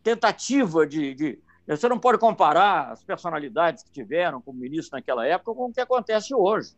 tentativa 0.03 0.87
de, 0.87 1.15
de 1.15 1.39
você 1.67 1.87
não 1.87 1.99
pode 1.99 2.19
comparar 2.19 2.93
as 2.93 3.05
personalidades 3.05 3.83
que 3.83 3.91
tiveram 3.91 4.41
como 4.41 4.59
ministro 4.59 4.97
naquela 4.97 5.27
época 5.27 5.55
com 5.55 5.67
o 5.67 5.73
que 5.73 5.81
acontece 5.81 6.35
hoje. 6.35 6.75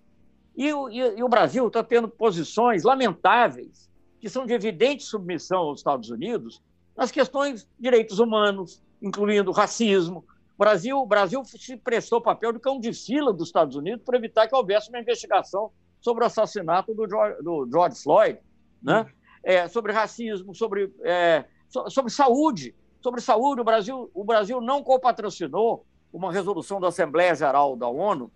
E, 0.56 0.66
e, 0.66 1.18
e 1.18 1.22
o 1.22 1.28
Brasil 1.28 1.68
está 1.68 1.82
tendo 1.82 2.08
posições 2.08 2.82
lamentáveis, 2.82 3.88
que 4.18 4.28
são 4.28 4.44
de 4.44 4.52
evidente 4.52 5.04
submissão 5.04 5.60
aos 5.60 5.78
Estados 5.78 6.10
Unidos, 6.10 6.60
nas 6.96 7.12
questões 7.12 7.62
de 7.62 7.68
direitos 7.78 8.18
humanos, 8.18 8.82
incluindo 9.00 9.52
racismo. 9.52 10.24
O 10.56 10.58
Brasil, 10.58 10.98
o 10.98 11.06
Brasil 11.06 11.42
se 11.44 11.76
prestou 11.76 12.20
papel 12.20 12.52
de 12.52 12.58
cão 12.58 12.80
de 12.80 12.92
fila 12.92 13.32
dos 13.32 13.48
Estados 13.48 13.76
Unidos 13.76 14.04
para 14.04 14.18
evitar 14.18 14.48
que 14.48 14.56
houvesse 14.56 14.88
uma 14.88 14.98
investigação 14.98 15.70
sobre 16.00 16.24
o 16.24 16.26
assassinato 16.26 16.94
do 16.94 17.08
George, 17.08 17.42
do 17.42 17.68
George 17.70 18.02
Floyd, 18.02 18.38
né? 18.82 19.06
É, 19.42 19.68
sobre 19.68 19.92
racismo, 19.92 20.54
sobre, 20.54 20.92
é, 21.02 21.44
sobre 21.88 22.10
saúde. 22.10 22.74
Sobre 23.00 23.20
saúde, 23.22 23.62
o 23.62 23.64
Brasil, 23.64 24.10
o 24.12 24.24
Brasil 24.24 24.60
não 24.60 24.82
copatrocinou 24.82 25.86
uma 26.12 26.30
resolução 26.30 26.80
da 26.80 26.88
Assembleia 26.88 27.34
Geral 27.34 27.74
da 27.76 27.88
ONU, 27.88 28.30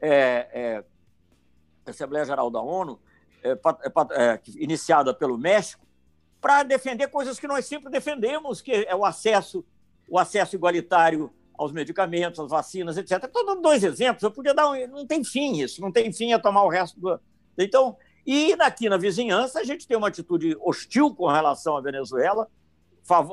é, 0.00 0.82
é 1.86 1.90
Assembleia 1.90 2.24
Geral 2.24 2.50
da 2.50 2.60
ONU, 2.60 3.00
é, 3.42 3.52
é, 3.52 4.40
iniciada 4.56 5.14
pelo 5.14 5.38
México, 5.38 5.86
para 6.40 6.62
defender 6.62 7.08
coisas 7.08 7.38
que 7.38 7.46
nós 7.46 7.64
sempre 7.64 7.90
defendemos, 7.90 8.60
que 8.60 8.72
é 8.72 8.94
o 8.94 9.04
acesso, 9.04 9.64
o 10.08 10.18
acesso 10.18 10.56
igualitário 10.56 11.32
aos 11.56 11.72
medicamentos, 11.72 12.40
às 12.40 12.50
vacinas, 12.50 12.96
etc. 12.96 13.24
Estou 13.24 13.44
dando 13.44 13.62
dois 13.62 13.82
exemplos, 13.84 14.22
eu 14.22 14.30
podia 14.30 14.54
dar 14.54 14.70
um, 14.70 14.86
não 14.88 15.06
tem 15.06 15.22
fim 15.24 15.60
isso, 15.60 15.80
não 15.80 15.92
tem 15.92 16.12
fim 16.12 16.32
a 16.32 16.38
tomar 16.38 16.64
o 16.64 16.68
resto 16.68 16.98
do. 17.00 17.20
Então, 17.58 17.96
e 18.26 18.52
aqui 18.54 18.88
na 18.88 18.96
vizinhança 18.96 19.60
a 19.60 19.64
gente 19.64 19.86
tem 19.86 19.96
uma 19.96 20.08
atitude 20.08 20.56
hostil 20.60 21.14
com 21.14 21.26
relação 21.26 21.76
à 21.76 21.80
Venezuela, 21.80 22.48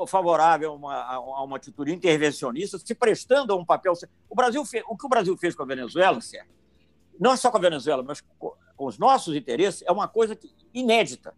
favorável 0.06 0.72
a 0.72 0.74
uma, 0.74 0.94
a 0.94 1.44
uma 1.44 1.56
atitude 1.56 1.92
intervencionista, 1.92 2.78
se 2.78 2.94
prestando 2.94 3.52
a 3.52 3.56
um 3.56 3.64
papel. 3.64 3.92
O 4.28 4.34
Brasil 4.34 4.64
fez, 4.64 4.84
o 4.88 4.96
que 4.96 5.06
o 5.06 5.08
Brasil 5.08 5.36
fez 5.36 5.54
com 5.54 5.62
a 5.62 5.66
Venezuela, 5.66 6.20
Sérgio, 6.20 6.52
não 7.18 7.32
é 7.32 7.36
só 7.36 7.50
com 7.50 7.58
a 7.58 7.60
Venezuela, 7.60 8.02
mas 8.02 8.20
com 8.38 8.54
os 8.78 8.98
nossos 8.98 9.36
interesses, 9.36 9.82
é 9.86 9.92
uma 9.92 10.08
coisa 10.08 10.34
que, 10.34 10.50
inédita. 10.74 11.34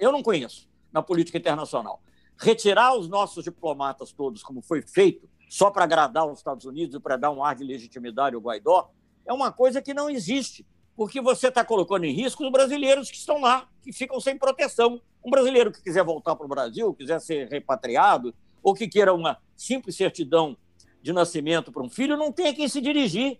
Eu 0.00 0.10
não 0.10 0.22
conheço 0.22 0.68
na 0.92 1.02
política 1.02 1.38
internacional. 1.38 2.02
Retirar 2.36 2.96
os 2.96 3.08
nossos 3.08 3.44
diplomatas 3.44 4.10
todos, 4.12 4.42
como 4.42 4.62
foi 4.62 4.82
feito, 4.82 5.28
só 5.48 5.70
para 5.70 5.84
agradar 5.84 6.26
os 6.26 6.38
Estados 6.38 6.64
Unidos 6.64 6.94
e 6.94 7.00
para 7.00 7.16
dar 7.16 7.30
um 7.30 7.42
ar 7.42 7.56
de 7.56 7.64
legitimidade 7.64 8.34
ao 8.34 8.42
Guaidó, 8.42 8.90
é 9.26 9.32
uma 9.32 9.52
coisa 9.52 9.80
que 9.80 9.94
não 9.94 10.08
existe, 10.08 10.66
porque 10.96 11.20
você 11.20 11.48
está 11.48 11.64
colocando 11.64 12.04
em 12.04 12.12
risco 12.12 12.44
os 12.44 12.52
brasileiros 12.52 13.10
que 13.10 13.16
estão 13.16 13.40
lá, 13.40 13.68
que 13.82 13.92
ficam 13.92 14.20
sem 14.20 14.36
proteção. 14.36 15.00
Um 15.24 15.30
brasileiro 15.30 15.72
que 15.72 15.82
quiser 15.82 16.04
voltar 16.04 16.34
para 16.36 16.46
o 16.46 16.48
Brasil, 16.48 16.94
quiser 16.94 17.20
ser 17.20 17.48
repatriado, 17.48 18.34
ou 18.62 18.74
que 18.74 18.88
queira 18.88 19.12
uma 19.14 19.38
simples 19.56 19.96
certidão 19.96 20.56
de 21.00 21.12
nascimento 21.12 21.70
para 21.70 21.82
um 21.82 21.88
filho, 21.88 22.16
não 22.16 22.32
tem 22.32 22.48
a 22.48 22.54
quem 22.54 22.68
se 22.68 22.80
dirigir. 22.80 23.38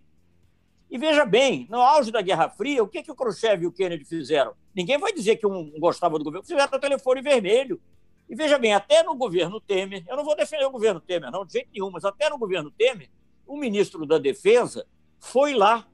E 0.90 0.96
veja 0.96 1.24
bem, 1.24 1.66
no 1.68 1.80
auge 1.80 2.10
da 2.10 2.22
Guerra 2.22 2.48
Fria, 2.48 2.82
o 2.82 2.88
que, 2.88 3.02
que 3.02 3.10
o 3.10 3.14
Khrushchev 3.14 3.62
e 3.62 3.66
o 3.66 3.72
Kennedy 3.72 4.04
fizeram? 4.04 4.54
Ninguém 4.74 4.96
vai 4.96 5.12
dizer 5.12 5.36
que 5.36 5.46
um 5.46 5.78
gostava 5.78 6.18
do 6.18 6.24
governo, 6.24 6.46
fizeram 6.46 6.66
o 6.72 6.80
telefone 6.80 7.20
vermelho. 7.20 7.80
E 8.28 8.34
veja 8.34 8.58
bem, 8.58 8.74
até 8.74 9.02
no 9.02 9.14
governo 9.14 9.60
Temer, 9.60 10.04
eu 10.06 10.16
não 10.16 10.24
vou 10.24 10.36
defender 10.36 10.66
o 10.66 10.70
governo 10.70 11.00
Temer, 11.00 11.30
não, 11.30 11.44
de 11.44 11.54
jeito 11.54 11.70
nenhum, 11.72 11.90
mas 11.90 12.04
até 12.04 12.28
no 12.28 12.38
governo 12.38 12.70
Temer, 12.70 13.08
o 13.46 13.56
ministro 13.56 14.04
da 14.04 14.18
Defesa 14.18 14.86
foi 15.18 15.54
lá, 15.54 15.86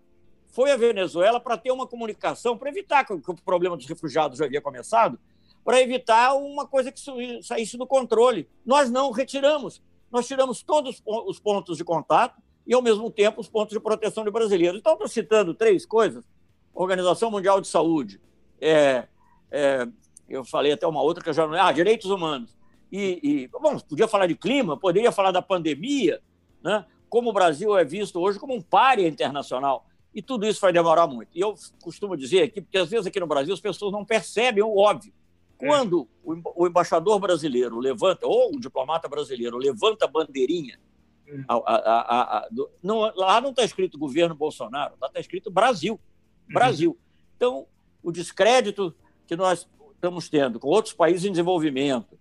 foi 0.49 0.72
à 0.72 0.76
Venezuela 0.76 1.39
para 1.39 1.57
ter 1.57 1.70
uma 1.70 1.87
comunicação, 1.87 2.59
para 2.59 2.68
evitar 2.68 3.05
que 3.05 3.12
o 3.12 3.20
problema 3.45 3.76
dos 3.76 3.87
refugiados 3.87 4.39
já 4.39 4.47
havia 4.47 4.61
começado, 4.61 5.18
para 5.64 5.80
evitar 5.80 6.35
uma 6.35 6.66
coisa 6.66 6.93
que 6.93 7.01
saísse 7.43 7.78
do 7.78 7.87
controle. 7.87 8.49
Nós 8.66 8.91
não 8.91 9.11
retiramos. 9.11 9.82
Nós 10.11 10.28
tiramos 10.28 10.62
todos 10.62 11.03
os 11.07 11.41
pontos 11.41 11.78
de 11.78 11.85
contato 11.85 12.41
e, 12.66 12.74
ao 12.74 12.82
mesmo 12.82 13.11
tempo, 13.11 13.41
os 13.41 13.49
pontos 13.49 13.72
de 13.72 13.80
proteção 13.80 14.24
de 14.24 14.30
brasileiros. 14.30 14.78
Então, 14.78 14.93
estou 14.93 15.09
citando 15.09 15.55
três 15.55 15.87
coisas: 15.87 16.24
Organização 16.72 17.30
Mundial 17.30 17.61
de 17.61 17.66
Saúde, 17.66 18.20
é, 18.61 19.09
é, 19.51 19.89
eu 20.29 20.45
falei 20.45 20.72
até 20.72 20.87
uma 20.87 21.03
outra 21.03 21.22
que 21.22 21.31
eu 21.31 21.35
já 21.35 21.47
não. 21.47 21.55
Ah, 21.55 21.72
direitos 21.72 22.11
humanos. 22.11 22.57
E, 22.91 23.20
e, 23.22 23.49
bom, 23.49 23.79
podia 23.81 24.07
falar 24.07 24.27
de 24.27 24.35
clima, 24.35 24.77
poderia 24.77 25.11
falar 25.11 25.33
da 25.33 25.43
pandemia, 25.43 26.20
né? 26.62 26.85
como 27.09 27.31
o 27.31 27.33
Brasil 27.33 27.77
é 27.77 27.85
visto 27.85 28.20
hoje 28.20 28.39
como 28.39 28.55
um 28.55 28.61
párea 28.61 29.07
internacional. 29.07 29.87
E 30.14 30.22
tudo 30.22 30.47
isso 30.47 30.61
vai 30.61 30.72
demorar 30.72 31.07
muito. 31.07 31.31
E 31.35 31.41
eu 31.41 31.55
costumo 31.83 32.16
dizer 32.16 32.43
aqui, 32.43 32.61
porque 32.61 32.79
às 32.79 32.89
vezes 32.89 33.07
aqui 33.07 33.18
no 33.18 33.27
Brasil 33.27 33.53
as 33.53 33.61
pessoas 33.61 33.93
não 33.93 34.05
percebem 34.05 34.62
o 34.62 34.77
óbvio. 34.77 35.12
Quando 35.57 36.09
o 36.25 36.66
embaixador 36.66 37.18
brasileiro 37.18 37.79
levanta, 37.79 38.27
ou 38.27 38.55
o 38.55 38.61
diplomata 38.61 39.09
brasileiro 39.09 39.57
levanta 39.57 40.05
a 40.05 40.09
bandeirinha, 40.09 40.79
a, 41.49 41.55
a, 41.55 42.39
a, 42.39 42.49
do, 42.51 42.70
não, 42.83 43.01
lá 43.16 43.41
não 43.41 43.51
está 43.51 43.64
escrito 43.64 43.99
governo 43.99 44.35
Bolsonaro, 44.35 44.95
lá 45.01 45.09
está 45.09 45.20
escrito 45.20 45.51
Brasil. 45.51 45.99
Brasil. 46.47 46.91
Uhum. 46.91 46.97
Então, 47.37 47.66
o 48.03 48.12
descrédito 48.12 48.95
que 49.27 49.35
nós 49.35 49.68
estamos 50.05 50.29
tendo 50.29 50.61
com 50.61 50.69
outros 50.69 50.93
países 50.93 51.25
em 51.25 51.31
desenvolvimento, 51.31 52.19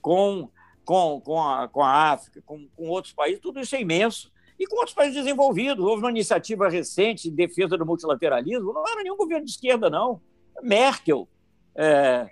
com, 0.00 0.48
com, 0.84 1.20
com, 1.20 1.42
a, 1.42 1.68
com 1.68 1.82
a 1.82 2.12
África, 2.12 2.42
com, 2.44 2.66
com 2.74 2.88
outros 2.88 3.12
países, 3.12 3.40
tudo 3.40 3.60
isso 3.60 3.76
é 3.76 3.80
imenso. 3.82 4.32
E 4.58 4.66
com 4.66 4.76
outros 4.76 4.94
países 4.94 5.14
desenvolvidos. 5.14 5.84
Houve 5.84 6.02
uma 6.02 6.10
iniciativa 6.10 6.68
recente 6.68 7.28
em 7.28 7.34
defesa 7.34 7.76
do 7.76 7.86
multilateralismo, 7.86 8.72
não 8.72 8.88
era 8.88 9.02
nenhum 9.02 9.16
governo 9.16 9.44
de 9.44 9.52
esquerda, 9.52 9.88
não. 9.88 10.20
Merkel, 10.60 11.28
é, 11.76 12.28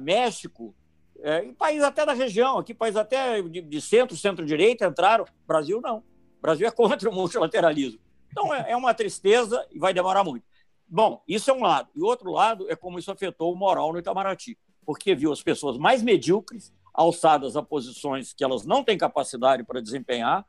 México, 0.00 0.74
é, 1.22 1.40
países 1.52 1.82
até 1.82 2.04
da 2.04 2.12
região, 2.12 2.58
aqui 2.58 2.74
países 2.74 2.98
até 2.98 3.40
de, 3.40 3.62
de 3.62 3.80
centro, 3.80 4.14
centro-direita 4.14 4.84
entraram. 4.86 5.24
Brasil 5.46 5.80
não. 5.80 5.98
O 5.98 6.42
Brasil 6.42 6.66
é 6.66 6.70
contra 6.70 7.08
o 7.08 7.14
multilateralismo. 7.14 8.00
Então 8.30 8.52
é, 8.52 8.72
é 8.72 8.76
uma 8.76 8.92
tristeza 8.92 9.64
e 9.72 9.78
vai 9.78 9.94
demorar 9.94 10.22
muito. 10.22 10.44
Bom, 10.94 11.24
isso 11.26 11.50
é 11.50 11.52
um 11.52 11.60
lado. 11.60 11.88
E 11.92 12.00
outro 12.00 12.30
lado 12.30 12.70
é 12.70 12.76
como 12.76 13.00
isso 13.00 13.10
afetou 13.10 13.52
o 13.52 13.56
moral 13.56 13.92
no 13.92 13.98
Itamaraty, 13.98 14.56
porque 14.86 15.12
viu 15.12 15.32
as 15.32 15.42
pessoas 15.42 15.76
mais 15.76 16.04
medíocres, 16.04 16.72
alçadas 16.92 17.56
a 17.56 17.62
posições 17.64 18.32
que 18.32 18.44
elas 18.44 18.64
não 18.64 18.84
têm 18.84 18.96
capacidade 18.96 19.64
para 19.64 19.82
desempenhar, 19.82 20.46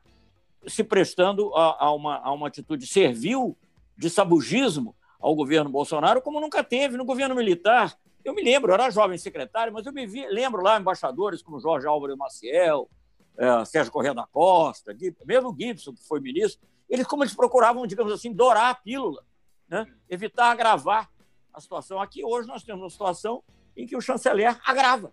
se 0.68 0.84
prestando 0.84 1.52
a, 1.52 1.86
a, 1.86 1.92
uma, 1.92 2.18
a 2.18 2.30
uma 2.30 2.46
atitude 2.46 2.86
servil 2.86 3.56
de 3.98 4.08
sabugismo 4.08 4.94
ao 5.18 5.34
governo 5.34 5.68
Bolsonaro, 5.68 6.22
como 6.22 6.40
nunca 6.40 6.62
teve 6.62 6.96
no 6.96 7.04
governo 7.04 7.34
militar. 7.34 7.98
Eu 8.24 8.32
me 8.32 8.40
lembro, 8.40 8.70
eu 8.70 8.74
era 8.74 8.88
jovem 8.88 9.18
secretário, 9.18 9.72
mas 9.72 9.84
eu 9.84 9.92
me 9.92 10.06
vi, 10.06 10.28
lembro 10.28 10.62
lá 10.62 10.78
embaixadores 10.78 11.42
como 11.42 11.58
Jorge 11.58 11.88
Álvaro 11.88 12.16
Maciel, 12.16 12.88
é, 13.36 13.64
Sérgio 13.64 13.90
Corrêa 13.90 14.14
da 14.14 14.28
Costa, 14.28 14.96
mesmo 15.24 15.56
Gibson, 15.58 15.92
que 15.92 16.06
foi 16.06 16.20
ministro, 16.20 16.64
eles 16.88 17.04
como 17.04 17.24
eles 17.24 17.34
procuravam, 17.34 17.84
digamos 17.84 18.12
assim, 18.12 18.32
dourar 18.32 18.70
a 18.70 18.74
pílula 18.76 19.24
né? 19.68 19.86
evitar 20.08 20.50
agravar 20.50 21.10
a 21.52 21.60
situação. 21.60 22.00
Aqui 22.00 22.24
hoje 22.24 22.46
nós 22.46 22.62
temos 22.62 22.82
uma 22.82 22.90
situação 22.90 23.42
em 23.76 23.86
que 23.86 23.96
o 23.96 24.00
chanceler 24.00 24.58
agrava. 24.64 25.12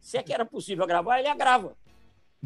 Se 0.00 0.18
é 0.18 0.22
que 0.22 0.32
era 0.32 0.44
possível 0.44 0.84
agravar, 0.84 1.18
ele 1.18 1.28
agrava. 1.28 1.76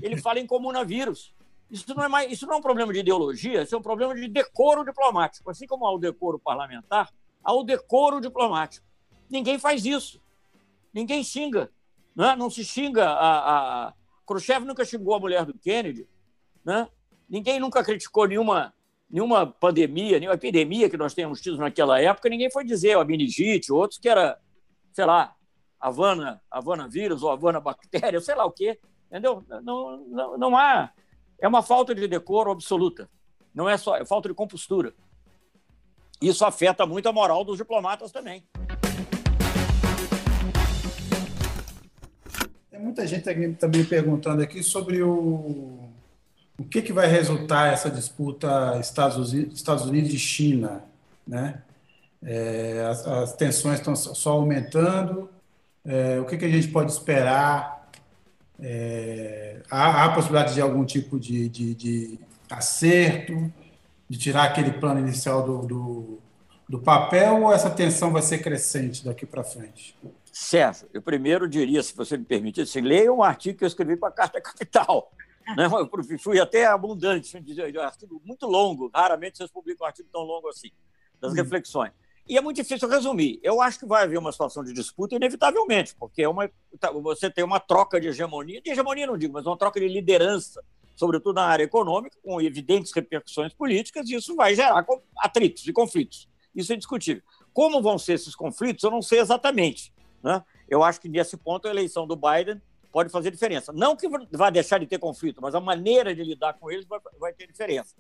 Ele 0.01 0.17
fala 0.23 0.39
em 0.39 0.47
comunavírus. 0.47 1.35
Isso 1.71 1.95
não, 1.95 2.05
é 2.05 2.09
mais, 2.09 2.33
isso 2.33 2.47
não 2.47 2.55
é 2.55 2.57
um 2.57 2.63
problema 2.63 2.93
de 2.93 3.01
ideologia, 3.01 3.63
isso 3.63 3.75
é 3.75 3.79
um 3.79 3.83
problema 3.83 4.15
de 4.15 4.27
decoro 4.27 4.85
diplomático. 4.85 5.51
Assim 5.51 5.67
como 5.67 5.87
há 5.87 5.93
o 5.93 5.99
decoro 5.99 6.39
parlamentar, 6.39 7.13
há 7.45 7.53
o 7.53 7.63
decoro 7.63 8.21
diplomático. 8.21 8.87
Ninguém 9.29 9.59
faz 9.59 9.85
isso. 9.85 10.21
Ninguém 10.95 11.23
xinga. 11.23 11.71
Né? 12.17 12.35
Não 12.37 12.49
se 12.49 12.65
xinga. 12.65 13.09
A, 13.09 13.89
a... 13.89 13.95
Khrushchev 14.27 14.65
nunca 14.65 14.85
xingou 14.85 15.15
a 15.15 15.21
mulher 15.21 15.45
do 15.45 15.53
Kennedy. 15.59 16.09
Né? 16.65 16.89
Ninguém 17.29 17.61
nunca 17.61 17.85
criticou 17.85 18.27
nenhuma 18.27 18.73
nenhuma 19.11 19.47
pandemia, 19.47 20.19
nenhuma 20.19 20.35
epidemia 20.35 20.91
que 20.91 20.97
nós 20.97 21.15
tenhamos 21.15 21.41
tido 21.41 21.57
naquela 21.57 22.01
época, 22.01 22.29
ninguém 22.29 22.51
foi 22.51 22.65
dizer 22.65 22.97
o 22.97 23.05
meningite, 23.05 23.73
outros 23.73 23.99
que 23.99 24.09
era, 24.09 24.39
sei 24.93 25.05
lá, 25.05 25.35
Havana, 25.81 26.43
Havana 26.51 26.89
vírus 26.89 27.23
ou 27.23 27.31
Havana 27.31 27.61
bactéria, 27.61 28.21
sei 28.21 28.35
lá 28.35 28.45
o 28.45 28.53
quê. 28.53 28.79
Entendeu? 29.07 29.43
Não, 29.63 30.05
não, 30.07 30.39
não 30.39 30.57
há. 30.57 30.93
É 31.41 31.49
uma 31.49 31.63
falta 31.63 31.95
de 31.95 32.07
decoro 32.07 32.51
absoluta. 32.51 33.09
Não 33.55 33.69
é 33.69 33.77
só, 33.77 33.97
é 33.97 34.05
falta 34.05 34.29
de 34.29 34.35
compostura. 34.35 34.93
Isso 36.21 36.45
afeta 36.45 36.85
muito 36.85 37.09
a 37.09 37.13
moral 37.13 37.45
dos 37.45 37.57
diplomatas 37.57 38.13
também. 38.13 38.45
Tem 42.71 42.81
muita 42.81 43.07
gente 43.07 43.25
também 43.55 43.85
perguntando 43.85 44.43
aqui 44.43 44.63
sobre 44.63 45.03
o 45.03 45.88
o 46.59 46.65
que, 46.65 46.83
que 46.83 46.93
vai 46.93 47.07
resultar 47.07 47.73
essa 47.73 47.89
disputa 47.89 48.77
Estados 48.81 49.17
Unidos, 49.17 49.55
Estados 49.55 49.85
Unidos 49.87 50.13
e 50.13 50.19
China, 50.19 50.83
né? 51.27 51.63
É, 52.21 52.85
as, 52.91 53.07
as, 53.07 53.33
tensões 53.35 53.79
estão 53.79 53.95
só 53.95 54.33
aumentando. 54.33 55.31
É, 55.85 56.19
o 56.19 56.25
que, 56.25 56.37
que 56.37 56.45
a 56.45 56.49
gente 56.49 56.67
pode 56.69 56.91
esperar? 56.91 57.89
É, 58.59 59.63
há, 59.71 60.05
há 60.05 60.13
possibilidade 60.13 60.53
de 60.53 60.61
algum 60.61 60.85
tipo 60.85 61.19
de, 61.19 61.49
de, 61.49 61.75
de, 61.77 62.19
acerto, 62.51 63.53
de 64.09 64.19
tirar 64.19 64.45
aquele 64.45 64.73
plano 64.73 64.99
inicial 64.99 65.45
do, 65.45 65.65
do, 65.65 66.19
do 66.69 66.79
papel, 66.81 67.43
ou 67.43 67.53
essa 67.53 67.71
tensão 67.71 68.11
vai 68.11 68.23
ser 68.23 68.39
crescente 68.39 69.05
daqui 69.05 69.25
para 69.25 69.45
frente? 69.45 69.97
Sérgio, 70.33 70.89
eu 70.93 71.01
primeiro 71.01 71.49
diria, 71.49 71.83
se 71.85 71.95
você 71.95 72.17
me 72.17 72.25
permitir, 72.25 72.63
assim, 72.63 72.81
leia 72.81 73.13
um 73.13 73.23
artigo 73.23 73.59
que 73.59 73.65
eu 73.65 73.69
escrevi 73.69 73.97
para 73.97 74.09
a 74.09 74.13
Carta 74.13 74.41
Capital. 74.41 75.13
Né? 75.57 75.67
Eu 75.67 76.19
fui 76.19 76.41
até 76.41 76.67
abundante, 76.67 77.37
um 77.37 77.81
artigo 77.81 78.21
muito 78.25 78.47
longo, 78.47 78.91
raramente 78.95 79.39
vocês 79.39 79.51
publicam 79.51 79.85
um 79.85 79.89
artigo 79.89 80.09
tão 80.13 80.23
longo 80.23 80.49
assim, 80.49 80.71
das 81.21 81.33
hum. 81.33 81.37
reflexões. 81.37 81.93
E 82.29 82.37
é 82.37 82.41
muito 82.43 82.57
difícil 82.57 82.87
resumir. 82.89 83.41
Eu 83.43 83.63
acho 83.63 83.79
que 83.79 83.87
vai 83.87 84.03
haver 84.03 84.19
uma 84.19 84.31
situação 84.31 84.63
de 84.63 84.75
disputa, 84.75 85.17
inevitavelmente, 85.17 85.95
porque 85.97 86.23
é 86.23 86.29
uma, 86.29 86.51
tá, 86.79 86.91
você 86.93 87.31
tem 87.31 87.43
uma 87.43 87.59
troca 87.59 87.99
de 87.99 88.09
hegemonia, 88.09 88.61
de 88.61 88.71
hegemonia 88.71 89.07
não 89.07 89.17
digo, 89.17 89.33
mas 89.33 89.47
uma 89.47 89.57
troca 89.57 89.81
de 89.81 89.89
liderança, 89.89 90.63
sobretudo 90.95 91.37
na 91.37 91.47
área 91.47 91.65
econômica, 91.65 92.19
com 92.23 92.39
evidentes 92.39 92.93
repercussões 92.93 93.55
políticas, 93.55 94.07
e 94.11 94.15
isso 94.15 94.37
vai 94.37 94.55
gerar 94.55 94.85
atritos 95.17 95.67
e 95.67 95.73
conflitos. 95.73 96.29
Isso 96.55 96.71
é 96.71 96.75
indiscutível. 96.75 97.23
Como 97.51 97.81
vão 97.81 97.99
ser 97.99 98.13
esses 98.15 98.35
conflitos, 98.35 98.85
eu 98.85 98.91
não 98.91 99.01
sei 99.01 99.21
exatamente. 99.21 99.91
Né? 100.23 100.45
Eu 100.69 100.83
acho 100.83 101.01
que 101.01 101.09
nesse 101.09 101.37
ponto 101.37 101.67
a 101.67 101.71
eleição 101.71 102.07
do 102.07 102.15
Biden 102.15 102.61
pode 102.93 103.11
fazer 103.11 103.31
diferença. 103.31 103.73
Não 103.73 103.97
que 103.97 104.09
vai 104.31 104.51
deixar 104.51 104.79
de 104.79 104.87
ter 104.87 104.99
conflito, 104.99 105.41
mas 105.41 105.55
a 105.55 105.61
maneira 105.61 106.15
de 106.15 106.23
lidar 106.23 106.55
com 106.55 106.71
eles 106.71 106.87
vai, 106.87 107.01
vai 107.19 107.33
ter 107.33 107.47
diferença. 107.47 107.95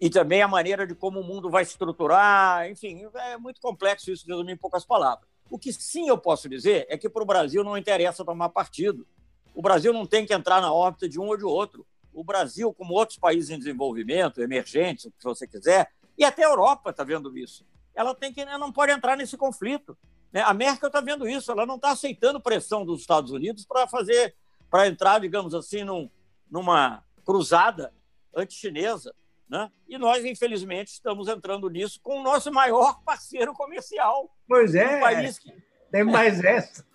E 0.00 0.08
também 0.08 0.42
a 0.42 0.48
maneira 0.48 0.86
de 0.86 0.94
como 0.94 1.20
o 1.20 1.24
mundo 1.24 1.50
vai 1.50 1.64
se 1.64 1.72
estruturar, 1.72 2.70
enfim, 2.70 3.08
é 3.14 3.36
muito 3.36 3.60
complexo 3.60 4.10
isso, 4.10 4.26
resumir 4.26 4.52
em 4.52 4.56
poucas 4.56 4.84
palavras. 4.84 5.28
O 5.50 5.58
que 5.58 5.72
sim 5.72 6.08
eu 6.08 6.16
posso 6.16 6.48
dizer 6.48 6.86
é 6.88 6.96
que 6.96 7.08
para 7.08 7.22
o 7.22 7.26
Brasil 7.26 7.64
não 7.64 7.76
interessa 7.76 8.24
tomar 8.24 8.50
partido. 8.50 9.06
O 9.54 9.62
Brasil 9.62 9.92
não 9.92 10.06
tem 10.06 10.24
que 10.24 10.32
entrar 10.32 10.60
na 10.60 10.72
órbita 10.72 11.08
de 11.08 11.18
um 11.18 11.26
ou 11.26 11.36
de 11.36 11.44
outro. 11.44 11.86
O 12.12 12.22
Brasil, 12.22 12.72
como 12.72 12.94
outros 12.94 13.18
países 13.18 13.50
em 13.50 13.58
desenvolvimento, 13.58 14.40
emergentes, 14.40 15.06
o 15.06 15.10
que 15.10 15.24
você 15.24 15.46
quiser, 15.46 15.90
e 16.16 16.24
até 16.24 16.44
a 16.44 16.48
Europa 16.48 16.90
está 16.90 17.02
vendo 17.02 17.36
isso, 17.36 17.66
ela 17.94 18.14
tem 18.14 18.32
que 18.32 18.44
não 18.44 18.70
pode 18.70 18.92
entrar 18.92 19.16
nesse 19.16 19.36
conflito. 19.36 19.96
Né? 20.32 20.42
A 20.42 20.52
Merkel 20.52 20.88
está 20.88 21.00
vendo 21.00 21.28
isso, 21.28 21.50
ela 21.50 21.66
não 21.66 21.76
está 21.76 21.90
aceitando 21.90 22.40
pressão 22.40 22.84
dos 22.84 23.00
Estados 23.00 23.32
Unidos 23.32 23.64
para 23.64 23.86
fazer, 23.86 24.34
para 24.70 24.86
entrar, 24.86 25.20
digamos 25.20 25.54
assim, 25.54 25.84
num, 25.84 26.10
numa 26.50 27.02
cruzada 27.24 27.92
anti-chinesa. 28.34 29.14
Né? 29.48 29.70
E 29.88 29.96
nós, 29.96 30.24
infelizmente, 30.24 30.88
estamos 30.88 31.28
entrando 31.28 31.68
nisso 31.70 32.00
com 32.02 32.20
o 32.20 32.22
nosso 32.22 32.52
maior 32.52 33.02
parceiro 33.02 33.54
comercial. 33.54 34.30
Pois 34.46 34.74
é, 34.74 35.00
país 35.00 35.38
que... 35.38 35.52
tem 35.90 36.04
mais 36.04 36.40
essa. 36.44 36.86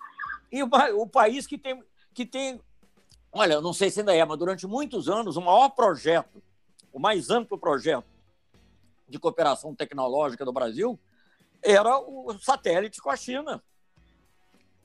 E 0.52 0.62
o, 0.62 0.68
o 0.96 1.06
país 1.06 1.46
que 1.46 1.58
tem, 1.58 1.82
que 2.12 2.24
tem, 2.24 2.60
olha, 3.32 3.54
eu 3.54 3.62
não 3.62 3.72
sei 3.72 3.90
se 3.90 4.00
ainda 4.00 4.14
é, 4.14 4.24
mas 4.24 4.38
durante 4.38 4.66
muitos 4.68 5.08
anos, 5.08 5.36
o 5.36 5.40
maior 5.40 5.70
projeto, 5.70 6.40
o 6.92 7.00
mais 7.00 7.28
amplo 7.28 7.58
projeto 7.58 8.06
de 9.08 9.18
cooperação 9.18 9.74
tecnológica 9.74 10.44
do 10.44 10.52
Brasil 10.52 10.98
era 11.64 11.98
o 11.98 12.36
satélite 12.38 13.00
com 13.00 13.10
a 13.10 13.16
China, 13.16 13.62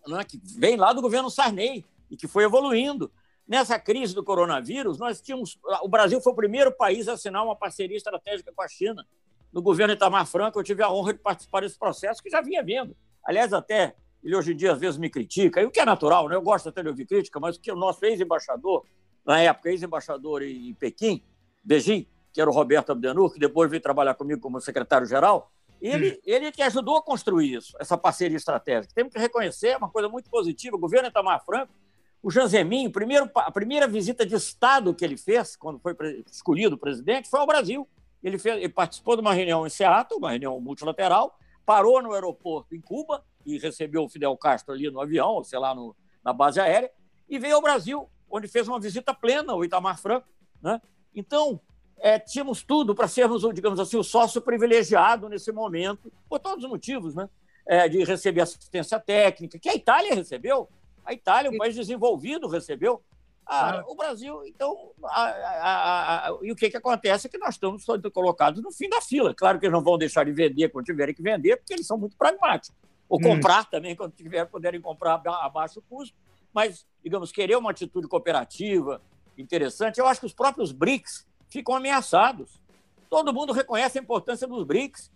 né, 0.07 0.23
que 0.23 0.39
vem 0.57 0.77
lá 0.77 0.93
do 0.93 1.01
governo 1.01 1.29
Sarney 1.29 1.85
e 2.09 2.15
que 2.15 2.27
foi 2.27 2.45
evoluindo. 2.45 3.11
Nessa 3.47 3.79
crise 3.79 4.13
do 4.13 4.23
coronavírus, 4.23 4.99
nós 4.99 5.19
tínhamos. 5.19 5.59
O 5.81 5.89
Brasil 5.89 6.21
foi 6.21 6.31
o 6.31 6.35
primeiro 6.35 6.71
país 6.71 7.07
a 7.07 7.13
assinar 7.13 7.43
uma 7.43 7.55
parceria 7.55 7.97
estratégica 7.97 8.53
com 8.55 8.61
a 8.61 8.67
China. 8.67 9.05
No 9.51 9.61
governo 9.61 9.93
Itamar 9.93 10.25
Franco, 10.27 10.59
eu 10.59 10.63
tive 10.63 10.83
a 10.83 10.91
honra 10.91 11.13
de 11.13 11.19
participar 11.19 11.61
desse 11.61 11.77
processo, 11.77 12.21
que 12.21 12.29
já 12.29 12.41
vinha 12.41 12.63
vindo. 12.63 12.95
Aliás, 13.25 13.51
até 13.51 13.95
ele 14.23 14.35
hoje 14.35 14.53
em 14.53 14.55
dia 14.55 14.73
às 14.73 14.79
vezes 14.79 14.99
me 14.99 15.09
critica, 15.09 15.61
e 15.61 15.65
o 15.65 15.71
que 15.71 15.79
é 15.79 15.85
natural, 15.85 16.29
né? 16.29 16.35
eu 16.35 16.41
gosto 16.41 16.69
até 16.69 16.83
de 16.83 16.89
ouvir 16.89 17.05
crítica, 17.05 17.39
mas 17.39 17.57
que 17.57 17.71
o 17.71 17.75
nosso 17.75 18.05
ex-embaixador, 18.05 18.85
na 19.25 19.39
época, 19.39 19.69
ex-embaixador 19.69 20.43
em 20.43 20.73
Pequim, 20.75 21.23
Beijing, 21.63 22.05
que 22.31 22.39
era 22.39 22.49
o 22.49 22.53
Roberto 22.53 22.91
Abdenur, 22.91 23.33
que 23.33 23.39
depois 23.39 23.69
veio 23.69 23.81
trabalhar 23.81 24.13
comigo 24.13 24.39
como 24.39 24.61
secretário-geral, 24.61 25.51
ele, 25.81 26.11
hum. 26.11 26.21
ele 26.25 26.51
que 26.51 26.61
ajudou 26.61 26.97
a 26.97 27.01
construir 27.01 27.53
isso, 27.53 27.75
essa 27.79 27.97
parceria 27.97 28.37
estratégica. 28.37 28.93
Temos 28.93 29.13
que 29.13 29.19
reconhecer, 29.19 29.69
é 29.69 29.77
uma 29.77 29.89
coisa 29.89 30.09
muito 30.09 30.29
positiva. 30.29 30.75
O 30.75 30.79
governo 30.79 31.07
Itamar 31.07 31.43
Franco, 31.45 31.73
o 32.21 32.29
Jean 32.29 32.47
Zemin, 32.47 32.89
primeiro, 32.89 33.29
a 33.33 33.51
primeira 33.51 33.87
visita 33.87 34.25
de 34.25 34.35
Estado 34.35 34.93
que 34.93 35.05
ele 35.05 35.17
fez, 35.17 35.55
quando 35.55 35.79
foi 35.79 35.95
escolhido 36.29 36.75
o 36.75 36.77
presidente, 36.77 37.29
foi 37.29 37.39
ao 37.39 37.47
Brasil. 37.47 37.87
Ele, 38.21 38.37
fez, 38.37 38.57
ele 38.57 38.69
participou 38.69 39.15
de 39.15 39.21
uma 39.21 39.33
reunião 39.33 39.65
em 39.65 39.69
Seattle, 39.69 40.19
uma 40.19 40.31
reunião 40.31 40.59
multilateral, 40.59 41.37
parou 41.65 42.01
no 42.01 42.13
aeroporto 42.13 42.75
em 42.75 42.81
Cuba 42.81 43.23
e 43.45 43.57
recebeu 43.57 44.03
o 44.03 44.09
Fidel 44.09 44.35
Castro 44.35 44.73
ali 44.73 44.89
no 44.91 44.99
avião, 44.99 45.29
ou 45.29 45.43
sei 45.43 45.59
lá, 45.59 45.73
no, 45.73 45.95
na 46.23 46.33
base 46.33 46.59
aérea, 46.59 46.91
e 47.29 47.39
veio 47.39 47.55
ao 47.55 47.61
Brasil, 47.61 48.09
onde 48.29 48.47
fez 48.47 48.67
uma 48.67 48.79
visita 48.79 49.13
plena 49.13 49.53
ao 49.53 49.63
Itamar 49.63 49.97
Franco. 49.97 50.27
Né? 50.61 50.81
Então, 51.15 51.61
é, 52.01 52.19
tínhamos 52.19 52.63
tudo 52.63 52.95
para 52.95 53.07
sermos, 53.07 53.41
digamos 53.53 53.79
assim, 53.79 53.97
o 53.97 54.03
sócio 54.03 54.41
privilegiado 54.41 55.29
nesse 55.29 55.51
momento, 55.51 56.11
por 56.27 56.39
todos 56.39 56.63
os 56.63 56.69
motivos, 56.69 57.15
né? 57.15 57.29
É, 57.65 57.87
de 57.87 58.03
receber 58.03 58.41
assistência 58.41 58.99
técnica, 58.99 59.59
que 59.59 59.69
a 59.69 59.75
Itália 59.75 60.15
recebeu. 60.15 60.67
A 61.05 61.13
Itália, 61.13 61.51
um 61.51 61.57
país 61.57 61.75
desenvolvido, 61.75 62.47
recebeu. 62.47 63.03
Ah, 63.45 63.83
o 63.87 63.95
Brasil, 63.95 64.43
então. 64.45 64.91
A, 65.03 65.23
a, 65.23 66.27
a, 66.29 66.39
e 66.41 66.51
o 66.51 66.55
que, 66.55 66.69
que 66.69 66.77
acontece 66.77 67.27
é 67.27 67.29
que 67.29 67.37
nós 67.37 67.55
estamos 67.55 67.85
colocados 68.13 68.61
no 68.61 68.71
fim 68.71 68.89
da 68.89 69.01
fila. 69.01 69.33
Claro 69.33 69.59
que 69.59 69.65
eles 69.65 69.73
não 69.73 69.83
vão 69.83 69.97
deixar 69.97 70.23
de 70.23 70.31
vender 70.31 70.69
quando 70.69 70.85
tiverem 70.85 71.13
que 71.13 71.21
vender, 71.21 71.57
porque 71.57 71.73
eles 71.73 71.85
são 71.85 71.97
muito 71.97 72.15
pragmáticos. 72.15 72.75
Ou 73.07 73.19
hum. 73.19 73.23
comprar 73.23 73.63
hum. 73.63 73.67
também, 73.71 73.95
quando 73.95 74.13
tiver, 74.13 74.45
puderem 74.45 74.81
comprar 74.81 75.21
a 75.25 75.49
baixo 75.49 75.83
custo. 75.89 76.15
Mas, 76.53 76.85
digamos, 77.03 77.31
querer 77.31 77.55
uma 77.55 77.71
atitude 77.71 78.07
cooperativa 78.07 79.01
interessante. 79.37 79.99
Eu 79.99 80.07
acho 80.07 80.19
que 80.19 80.25
os 80.25 80.33
próprios 80.33 80.71
BRICS 80.71 81.27
ficam 81.49 81.75
ameaçados. 81.75 82.61
Todo 83.09 83.33
mundo 83.33 83.51
reconhece 83.51 83.97
a 83.97 84.01
importância 84.01 84.47
dos 84.47 84.63
BRICS. 84.63 85.11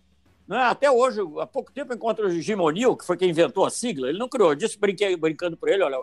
Né? 0.46 0.58
Até 0.58 0.90
hoje, 0.90 1.20
há 1.40 1.46
pouco 1.46 1.72
tempo, 1.72 1.94
encontro 1.94 2.26
o 2.26 2.30
Jim 2.30 2.54
O'Neill, 2.54 2.96
que 2.96 3.06
foi 3.06 3.16
quem 3.16 3.30
inventou 3.30 3.64
a 3.64 3.70
sigla. 3.70 4.08
Ele 4.08 4.18
não 4.18 4.28
criou, 4.28 4.50
eu 4.50 4.56
disse, 4.56 4.78
brinquei, 4.78 5.16
brincando 5.16 5.56
para 5.56 5.72
ele, 5.72 5.82
olha, 5.82 6.02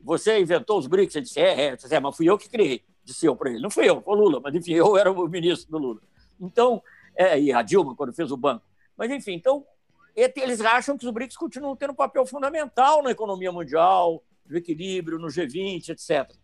você 0.00 0.40
inventou 0.40 0.78
os 0.78 0.86
BRICS? 0.86 1.16
Ele 1.16 1.24
disse, 1.24 1.40
é, 1.40 1.66
é, 1.66 1.76
disse, 1.76 1.94
é 1.94 2.00
mas 2.00 2.16
fui 2.16 2.28
eu 2.28 2.38
que 2.38 2.48
criei, 2.48 2.82
disse 3.04 3.26
eu 3.26 3.36
para 3.36 3.50
ele. 3.50 3.60
Não 3.60 3.70
fui 3.70 3.88
eu, 3.88 4.00
foi 4.00 4.14
o 4.14 4.18
Lula, 4.18 4.40
mas 4.40 4.54
enfim, 4.54 4.72
eu 4.74 4.96
era 4.96 5.12
o 5.12 5.28
ministro 5.28 5.70
do 5.70 5.78
Lula. 5.78 6.00
Então, 6.40 6.82
é, 7.14 7.38
e 7.38 7.52
a 7.52 7.62
Dilma, 7.62 7.94
quando 7.94 8.12
fez 8.12 8.30
o 8.30 8.36
banco. 8.36 8.64
Mas 8.96 9.10
enfim, 9.10 9.34
então, 9.34 9.64
eles 10.16 10.60
acham 10.60 10.98
que 10.98 11.06
os 11.06 11.12
BRICS 11.12 11.36
continuam 11.36 11.76
tendo 11.76 11.92
um 11.92 11.96
papel 11.96 12.26
fundamental 12.26 13.02
na 13.02 13.10
economia 13.10 13.52
mundial, 13.52 14.22
no 14.46 14.56
equilíbrio, 14.56 15.18
no 15.18 15.28
G20, 15.28 15.90
etc. 15.90 16.34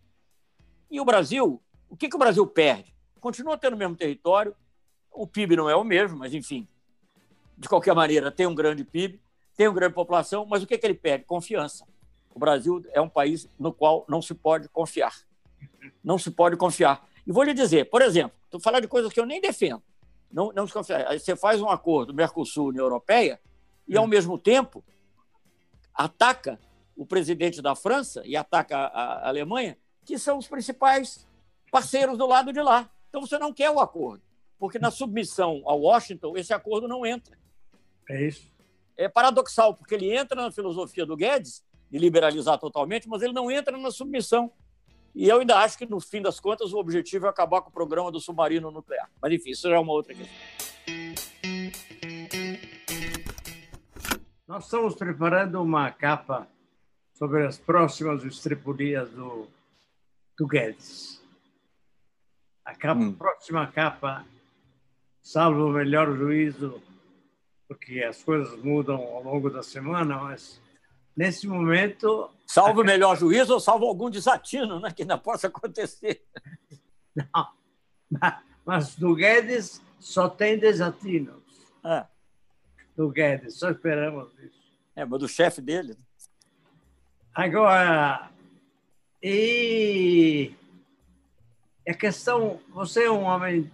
E 0.89 1.01
o 1.01 1.05
Brasil, 1.05 1.61
o 1.89 1.97
que, 1.97 2.07
que 2.07 2.15
o 2.15 2.19
Brasil 2.19 2.45
perde? 2.47 2.94
Continua 3.25 3.57
tendo 3.57 3.73
o 3.73 3.77
mesmo 3.77 3.95
território, 3.95 4.55
o 5.11 5.25
PIB 5.25 5.55
não 5.55 5.67
é 5.67 5.75
o 5.75 5.83
mesmo, 5.83 6.15
mas 6.15 6.31
enfim, 6.31 6.67
de 7.57 7.67
qualquer 7.67 7.95
maneira, 7.95 8.31
tem 8.31 8.45
um 8.45 8.53
grande 8.53 8.83
PIB, 8.83 9.19
tem 9.57 9.67
uma 9.67 9.73
grande 9.73 9.95
população, 9.95 10.45
mas 10.45 10.61
o 10.61 10.67
que, 10.67 10.75
é 10.75 10.77
que 10.77 10.85
ele 10.85 10.93
perde? 10.93 11.25
Confiança. 11.25 11.87
O 12.35 12.37
Brasil 12.37 12.85
é 12.93 13.01
um 13.01 13.09
país 13.09 13.49
no 13.57 13.73
qual 13.73 14.05
não 14.07 14.21
se 14.21 14.35
pode 14.35 14.69
confiar. 14.69 15.11
Não 16.03 16.19
se 16.19 16.29
pode 16.29 16.55
confiar. 16.55 17.03
E 17.25 17.31
vou 17.31 17.41
lhe 17.41 17.55
dizer, 17.55 17.89
por 17.89 18.03
exemplo, 18.03 18.37
estou 18.43 18.59
falando 18.59 18.83
de 18.83 18.87
coisas 18.87 19.11
que 19.11 19.19
eu 19.19 19.25
nem 19.25 19.41
defendo. 19.41 19.81
Não, 20.31 20.51
não 20.53 20.67
se 20.67 20.73
confia. 20.73 21.07
Você 21.17 21.35
faz 21.35 21.59
um 21.59 21.69
acordo 21.69 22.13
Mercosul-União 22.13 22.85
Europeia 22.85 23.39
e, 23.87 23.97
ao 23.97 24.05
mesmo 24.05 24.37
tempo, 24.37 24.83
ataca 25.95 26.59
o 26.95 27.07
presidente 27.07 27.59
da 27.59 27.73
França 27.73 28.21
e 28.23 28.37
ataca 28.37 28.77
a 28.77 29.27
Alemanha, 29.27 29.79
que 30.05 30.19
são 30.19 30.37
os 30.37 30.47
principais 30.47 31.25
parceiros 31.71 32.19
do 32.19 32.27
lado 32.27 32.53
de 32.53 32.61
lá. 32.61 32.87
Então 33.15 33.25
você 33.25 33.39
não 33.39 33.53
quer 33.53 33.71
o 33.71 33.79
acordo, 33.79 34.21
porque 34.59 34.77
na 34.77 34.91
submissão 34.91 35.63
a 35.65 35.73
Washington 35.73 36.35
esse 36.35 36.53
acordo 36.53 36.85
não 36.85 37.05
entra. 37.05 37.37
É 38.09 38.27
isso. 38.27 38.51
É 38.97 39.07
paradoxal, 39.07 39.73
porque 39.73 39.95
ele 39.95 40.13
entra 40.13 40.41
na 40.41 40.51
filosofia 40.51 41.05
do 41.05 41.15
Guedes 41.15 41.63
de 41.89 41.97
liberalizar 41.97 42.59
totalmente, 42.59 43.07
mas 43.07 43.21
ele 43.21 43.31
não 43.31 43.49
entra 43.49 43.77
na 43.77 43.89
submissão. 43.89 44.51
E 45.15 45.29
eu 45.29 45.39
ainda 45.39 45.57
acho 45.59 45.77
que, 45.77 45.85
no 45.85 46.01
fim 46.01 46.21
das 46.21 46.41
contas, 46.41 46.73
o 46.73 46.77
objetivo 46.77 47.25
é 47.25 47.29
acabar 47.29 47.61
com 47.61 47.69
o 47.69 47.71
programa 47.71 48.11
do 48.11 48.19
submarino 48.19 48.69
nuclear. 48.69 49.09
Mas, 49.21 49.31
enfim, 49.31 49.51
isso 49.51 49.69
já 49.69 49.77
é 49.77 49.79
uma 49.79 49.93
outra 49.93 50.13
questão. 50.13 50.35
Nós 54.45 54.65
estamos 54.65 54.93
preparando 54.93 55.61
uma 55.61 55.89
capa 55.89 56.49
sobre 57.13 57.45
as 57.45 57.57
próximas 57.57 58.25
estripulias 58.25 59.09
do, 59.11 59.47
do 60.37 60.45
Guedes. 60.45 61.23
A 62.65 62.73
capa, 62.75 62.99
hum. 62.99 63.13
próxima 63.13 63.67
capa, 63.67 64.25
salvo 65.21 65.67
o 65.67 65.71
melhor 65.71 66.15
juízo, 66.17 66.81
porque 67.67 68.03
as 68.03 68.23
coisas 68.23 68.57
mudam 68.63 68.95
ao 68.95 69.23
longo 69.23 69.49
da 69.49 69.61
semana, 69.61 70.17
mas 70.17 70.59
nesse 71.15 71.47
momento. 71.47 72.29
Salvo 72.47 72.81
o 72.81 72.85
melhor 72.85 73.15
juízo 73.17 73.53
ou 73.53 73.59
salvo 73.59 73.85
algum 73.85 74.09
desatino, 74.09 74.79
né, 74.79 74.91
que 74.91 75.03
ainda 75.03 75.17
possa 75.17 75.47
acontecer. 75.47 76.23
Não, 77.15 77.47
mas 78.65 78.95
do 78.95 79.15
Guedes 79.15 79.81
só 79.99 80.27
tem 80.27 80.57
desatinos. 80.57 81.43
É. 81.83 82.05
Do 82.97 83.09
Guedes, 83.09 83.57
só 83.57 83.69
esperamos 83.69 84.31
isso. 84.39 84.65
É, 84.95 85.05
mas 85.05 85.19
do 85.19 85.27
chefe 85.27 85.61
dele. 85.61 85.97
Agora, 87.33 88.31
e 89.21 90.53
a 91.91 91.93
questão, 91.93 92.59
você 92.69 93.03
é 93.03 93.11
um 93.11 93.23
homem 93.23 93.69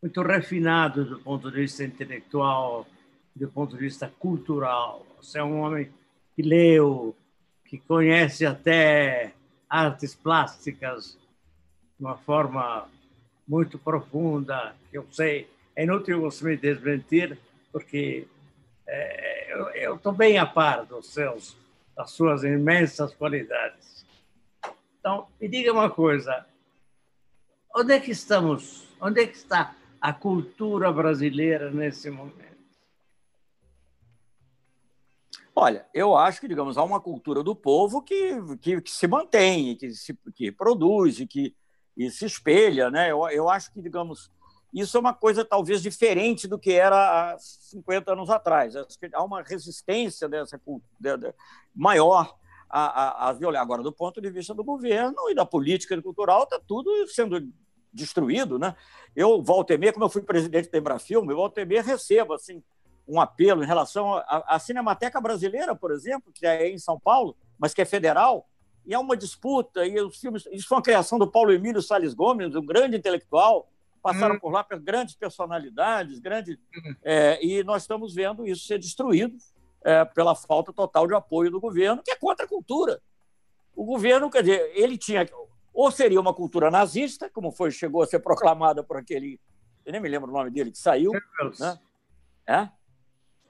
muito 0.00 0.22
refinado 0.22 1.04
do 1.04 1.18
ponto 1.18 1.50
de 1.50 1.56
vista 1.60 1.84
intelectual, 1.84 2.86
do 3.34 3.48
ponto 3.48 3.76
de 3.76 3.82
vista 3.82 4.10
cultural. 4.18 5.04
Você 5.20 5.38
é 5.38 5.44
um 5.44 5.60
homem 5.60 5.92
que 6.34 6.42
leu, 6.42 7.14
que 7.64 7.78
conhece 7.78 8.46
até 8.46 9.32
artes 9.68 10.14
plásticas 10.14 11.18
de 11.98 12.04
uma 12.04 12.16
forma 12.16 12.88
muito 13.46 13.78
profunda, 13.78 14.74
eu 14.92 15.06
sei. 15.10 15.48
É 15.74 15.84
inútil 15.84 16.20
você 16.20 16.44
me 16.44 16.56
desmentir, 16.56 17.38
porque 17.70 18.26
é, 18.86 19.84
eu 19.84 19.96
estou 19.96 20.12
bem 20.12 20.38
a 20.38 20.46
par 20.46 20.84
dos 20.86 21.12
seus, 21.12 21.56
das 21.96 22.10
suas 22.10 22.44
imensas 22.44 23.14
qualidades. 23.14 24.06
Então, 24.98 25.26
me 25.40 25.48
diga 25.48 25.72
uma 25.72 25.90
coisa: 25.90 26.46
onde 27.74 27.92
é 27.92 28.00
que 28.00 28.10
estamos? 28.10 28.86
Onde 29.00 29.22
é 29.22 29.26
que 29.26 29.36
está 29.36 29.76
a 30.00 30.12
cultura 30.12 30.92
brasileira 30.92 31.70
nesse 31.70 32.10
momento? 32.10 32.48
Olha, 35.54 35.86
eu 35.92 36.16
acho 36.16 36.40
que, 36.40 36.48
digamos, 36.48 36.78
há 36.78 36.84
uma 36.84 37.00
cultura 37.00 37.42
do 37.42 37.54
povo 37.54 38.00
que, 38.00 38.34
que, 38.60 38.80
que 38.80 38.90
se 38.90 39.08
mantém, 39.08 39.76
que, 39.76 39.92
se, 39.92 40.16
que 40.34 40.52
produz 40.52 41.18
e 41.18 41.26
que 41.26 41.54
e 41.98 42.08
se 42.10 42.24
espelha. 42.24 42.90
Né? 42.90 43.10
Eu, 43.10 43.28
eu 43.28 43.48
acho 43.50 43.72
que, 43.72 43.82
digamos, 43.82 44.30
isso 44.72 44.96
é 44.96 45.00
uma 45.00 45.12
coisa 45.12 45.44
talvez 45.44 45.82
diferente 45.82 46.46
do 46.46 46.58
que 46.58 46.72
era 46.72 47.32
há 47.32 47.38
50 47.38 48.12
anos 48.12 48.30
atrás. 48.30 48.74
Há 48.76 49.24
uma 49.24 49.42
resistência 49.42 50.28
dessa 50.28 50.60
de, 51.00 51.16
de, 51.16 51.34
maior 51.74 52.38
à, 52.68 53.28
à, 53.28 53.32
violência. 53.32 53.62
Agora, 53.62 53.82
do 53.82 53.92
ponto 53.92 54.20
de 54.20 54.30
vista 54.30 54.54
do 54.54 54.62
governo 54.62 55.30
e 55.30 55.34
da 55.34 55.44
política 55.44 56.00
cultural, 56.02 56.42
está 56.44 56.58
tudo 56.58 56.90
sendo 57.08 57.48
destruído. 57.92 58.58
Né? 58.58 58.74
Eu, 59.16 59.42
e 59.68 59.78
meia, 59.78 59.92
como 59.92 60.04
eu 60.04 60.10
fui 60.10 60.22
presidente 60.22 60.70
da 60.70 60.78
Embrafilme, 60.78 61.32
eu, 61.32 61.36
volta 61.36 61.60
e 61.60 61.64
meia, 61.64 61.82
recebo 61.82 62.34
assim, 62.34 62.62
um 63.06 63.20
apelo 63.20 63.62
em 63.62 63.66
relação 63.66 64.22
à, 64.26 64.58
Cinemateca 64.58 65.20
Brasileira, 65.20 65.74
por 65.74 65.90
exemplo, 65.90 66.32
que 66.32 66.46
é 66.46 66.68
em 66.68 66.78
São 66.78 67.00
Paulo, 67.00 67.36
mas 67.58 67.72
que 67.72 67.80
é 67.80 67.84
federal, 67.84 68.46
e 68.84 68.94
há 68.94 69.00
uma 69.00 69.16
disputa, 69.16 69.86
e 69.86 70.00
os 70.00 70.20
filmes. 70.20 70.46
Isso 70.52 70.68
foi 70.68 70.76
uma 70.76 70.82
criação 70.82 71.18
do 71.18 71.30
Paulo 71.30 71.52
Emílio 71.52 71.82
Salles 71.82 72.14
Gomes, 72.14 72.54
um 72.54 72.64
grande 72.64 72.96
intelectual, 72.96 73.70
passaram 74.02 74.34
uhum. 74.34 74.40
por 74.40 74.52
lá 74.52 74.64
grandes 74.82 75.14
personalidades, 75.14 76.18
grandes, 76.18 76.56
uhum. 76.56 76.94
é, 77.02 77.44
e 77.44 77.64
nós 77.64 77.82
estamos 77.82 78.14
vendo 78.14 78.46
isso 78.46 78.66
ser 78.66 78.78
destruído 78.78 79.36
é, 79.84 80.04
pela 80.04 80.34
falta 80.34 80.72
total 80.72 81.06
de 81.06 81.14
apoio 81.14 81.50
do 81.50 81.60
governo, 81.60 82.02
que 82.02 82.10
é 82.10 82.16
contra 82.16 82.44
a 82.44 82.48
cultura. 82.48 83.00
O 83.74 83.84
governo, 83.84 84.30
quer 84.30 84.42
dizer, 84.42 84.72
ele 84.74 84.98
tinha. 84.98 85.28
Ou 85.72 85.90
seria 85.90 86.20
uma 86.20 86.34
cultura 86.34 86.70
nazista, 86.70 87.30
como 87.30 87.52
foi 87.52 87.70
chegou 87.70 88.02
a 88.02 88.06
ser 88.06 88.18
proclamada 88.18 88.82
por 88.82 88.96
aquele. 88.96 89.40
Eu 89.84 89.92
nem 89.92 90.00
me 90.00 90.08
lembro 90.08 90.30
o 90.30 90.34
nome 90.34 90.50
dele, 90.50 90.72
que 90.72 90.78
saiu. 90.78 91.12
Né? 91.58 91.78
É? 92.46 92.68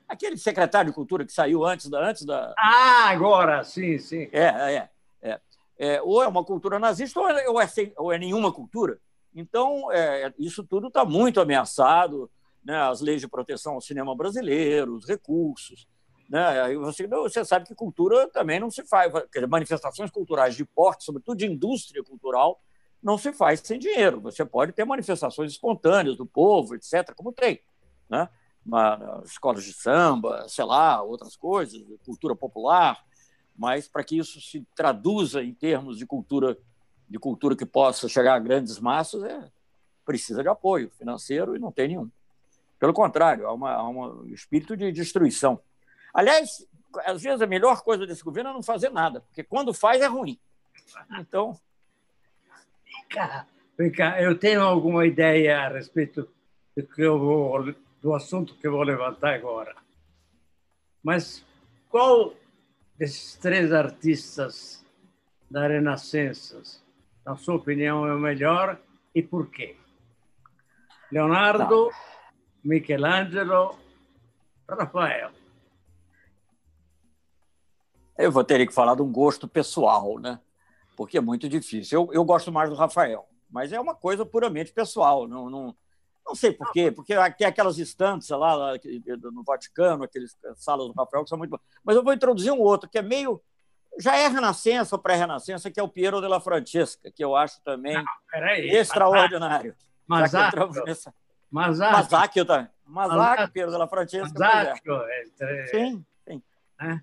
Aquele 0.06 0.36
secretário 0.36 0.90
de 0.90 0.94
cultura 0.94 1.24
que 1.24 1.32
saiu 1.32 1.64
antes 1.64 1.88
da. 1.88 2.06
Antes 2.06 2.24
da... 2.24 2.54
Ah, 2.58 3.08
agora, 3.08 3.64
sim, 3.64 3.98
sim. 3.98 4.28
É, 4.32 4.44
é. 4.74 4.88
é. 5.22 5.40
é 5.78 6.02
ou 6.02 6.22
é 6.22 6.28
uma 6.28 6.44
cultura 6.44 6.78
nazista, 6.78 7.18
ou 7.20 7.28
é, 7.28 7.48
ou 7.48 7.60
é, 7.60 7.66
sem, 7.66 7.92
ou 7.96 8.12
é 8.12 8.18
nenhuma 8.18 8.52
cultura. 8.52 8.98
Então, 9.34 9.90
é, 9.92 10.32
isso 10.38 10.64
tudo 10.64 10.88
está 10.88 11.04
muito 11.04 11.40
ameaçado, 11.40 12.30
né? 12.64 12.76
as 12.82 13.00
leis 13.00 13.20
de 13.20 13.28
proteção 13.28 13.74
ao 13.74 13.80
cinema 13.80 14.14
brasileiro, 14.14 14.94
os 14.94 15.06
recursos. 15.06 15.86
Né? 16.28 16.62
Aí 16.62 16.76
você, 16.76 17.06
você 17.06 17.44
sabe 17.44 17.66
que 17.66 17.74
cultura 17.74 18.28
também 18.28 18.60
não 18.60 18.70
se 18.70 18.84
faz, 18.84 19.12
manifestações 19.48 20.10
culturais 20.10 20.54
de 20.54 20.64
porte, 20.64 21.04
sobretudo 21.04 21.38
de 21.38 21.46
indústria 21.46 22.02
cultural, 22.02 22.60
não 23.02 23.16
se 23.16 23.32
faz 23.32 23.60
sem 23.60 23.78
dinheiro. 23.78 24.20
Você 24.20 24.44
pode 24.44 24.72
ter 24.72 24.84
manifestações 24.84 25.52
espontâneas 25.52 26.16
do 26.16 26.26
povo, 26.26 26.74
etc., 26.74 27.14
como 27.14 27.32
tem. 27.32 27.60
Né? 28.10 28.28
Uma, 28.64 29.22
escolas 29.24 29.64
de 29.64 29.72
samba, 29.72 30.46
sei 30.48 30.64
lá, 30.64 31.02
outras 31.02 31.36
coisas, 31.36 31.82
cultura 32.04 32.36
popular, 32.36 33.02
mas 33.56 33.88
para 33.88 34.04
que 34.04 34.18
isso 34.18 34.40
se 34.40 34.66
traduza 34.74 35.42
em 35.42 35.54
termos 35.54 35.96
de 35.96 36.06
cultura 36.06 36.58
de 37.08 37.18
cultura 37.18 37.56
que 37.56 37.64
possa 37.64 38.08
chegar 38.08 38.34
a 38.34 38.38
grandes 38.38 38.78
massas 38.78 39.22
é, 39.24 39.50
precisa 40.04 40.42
de 40.42 40.48
apoio 40.48 40.90
financeiro 40.90 41.56
e 41.56 41.58
não 41.58 41.72
tem 41.72 41.88
nenhum. 41.88 42.10
Pelo 42.78 42.92
contrário, 42.92 43.46
há, 43.46 43.52
uma, 43.52 43.72
há 43.72 43.88
um 43.88 44.26
espírito 44.26 44.76
de 44.76 44.92
destruição. 44.92 45.60
Aliás, 46.12 46.66
às 47.04 47.22
vezes 47.22 47.40
a 47.40 47.46
melhor 47.46 47.82
coisa 47.82 48.06
desse 48.06 48.22
governo 48.22 48.50
é 48.50 48.52
não 48.52 48.62
fazer 48.62 48.90
nada, 48.90 49.20
porque 49.20 49.42
quando 49.42 49.72
faz 49.74 50.00
é 50.00 50.06
ruim. 50.06 50.38
Então. 51.18 51.59
Vem 52.84 53.09
cá, 53.09 53.46
vem 53.76 53.92
cá. 53.92 54.22
eu 54.22 54.38
tenho 54.38 54.62
alguma 54.62 55.06
ideia 55.06 55.61
a 55.61 55.68
respeito 55.68 56.28
do, 56.76 56.86
que 56.86 57.02
eu 57.02 57.18
vou, 57.18 57.74
do 58.00 58.14
assunto 58.14 58.54
que 58.54 58.66
eu 58.66 58.72
vou 58.72 58.82
levantar 58.82 59.34
agora. 59.34 59.74
Mas 61.02 61.44
qual 61.88 62.34
desses 62.96 63.36
três 63.36 63.72
artistas 63.72 64.84
da 65.50 65.66
Renascença 65.66 66.62
na 67.28 67.36
sua 67.36 67.56
opinião, 67.56 68.06
é 68.06 68.14
o 68.14 68.18
melhor 68.18 68.80
e 69.14 69.22
por 69.22 69.50
quê? 69.50 69.76
Leonardo, 71.12 71.68
Não. 71.68 71.90
Michelangelo, 72.64 73.78
Rafael. 74.66 75.30
Eu 78.18 78.32
vou 78.32 78.42
ter 78.44 78.66
que 78.66 78.74
falar 78.74 78.96
de 78.96 79.02
um 79.02 79.10
gosto 79.10 79.46
pessoal, 79.46 80.18
né? 80.18 80.40
Porque 80.96 81.16
é 81.16 81.20
muito 81.20 81.48
difícil. 81.48 82.00
Eu, 82.00 82.12
eu 82.12 82.24
gosto 82.24 82.50
mais 82.50 82.68
do 82.68 82.74
Rafael, 82.74 83.26
mas 83.48 83.72
é 83.72 83.80
uma 83.80 83.94
coisa 83.94 84.26
puramente 84.26 84.72
pessoal. 84.72 85.28
Não, 85.28 85.48
não, 85.48 85.74
não 86.26 86.34
sei 86.34 86.52
por 86.52 86.72
quê, 86.72 86.90
porque 86.90 87.14
tem 87.38 87.46
aquelas 87.46 87.78
estantes 87.78 88.28
lá, 88.30 88.54
lá 88.54 88.72
no 89.32 89.44
Vaticano, 89.44 90.02
aqueles 90.04 90.36
salas 90.56 90.88
do 90.88 90.92
Rafael 90.92 91.22
que 91.22 91.30
são 91.30 91.38
muito 91.38 91.50
boas. 91.50 91.62
Mas 91.84 91.94
eu 91.94 92.02
vou 92.02 92.12
introduzir 92.12 92.52
um 92.52 92.60
outro 92.60 92.90
que 92.90 92.98
é 92.98 93.02
meio 93.02 93.40
já 93.98 94.16
é 94.16 94.28
Renascença 94.28 94.94
ou 94.94 95.02
pré-Renascença, 95.02 95.70
que 95.70 95.80
é 95.80 95.82
o 95.82 95.88
Piero 95.88 96.20
della 96.20 96.40
Francesca, 96.40 97.10
que 97.10 97.24
eu 97.24 97.34
acho 97.34 97.60
também 97.62 97.94
Não, 97.94 98.04
peraí, 98.30 98.68
extraordinário. 98.70 99.74
Masaccio. 100.06 100.84
Nessa... 100.84 101.14
Masaccio. 101.50 102.44
também. 102.44 102.68
Masaccio, 102.86 103.52
Piero 103.52 103.70
della 103.70 103.88
Francesca. 103.88 104.38
Masaccio. 104.38 105.02
É. 105.02 105.22
Entre... 105.22 105.66
Sim, 105.68 106.04
sim. 106.28 106.42
É. 106.80 107.00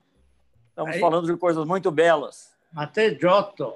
Estamos 0.75 0.93
aí, 0.93 0.99
falando 0.99 1.25
de 1.25 1.37
coisas 1.37 1.65
muito 1.65 1.89
belas. 1.89 2.53
Até 2.75 3.17
Giotto, 3.17 3.73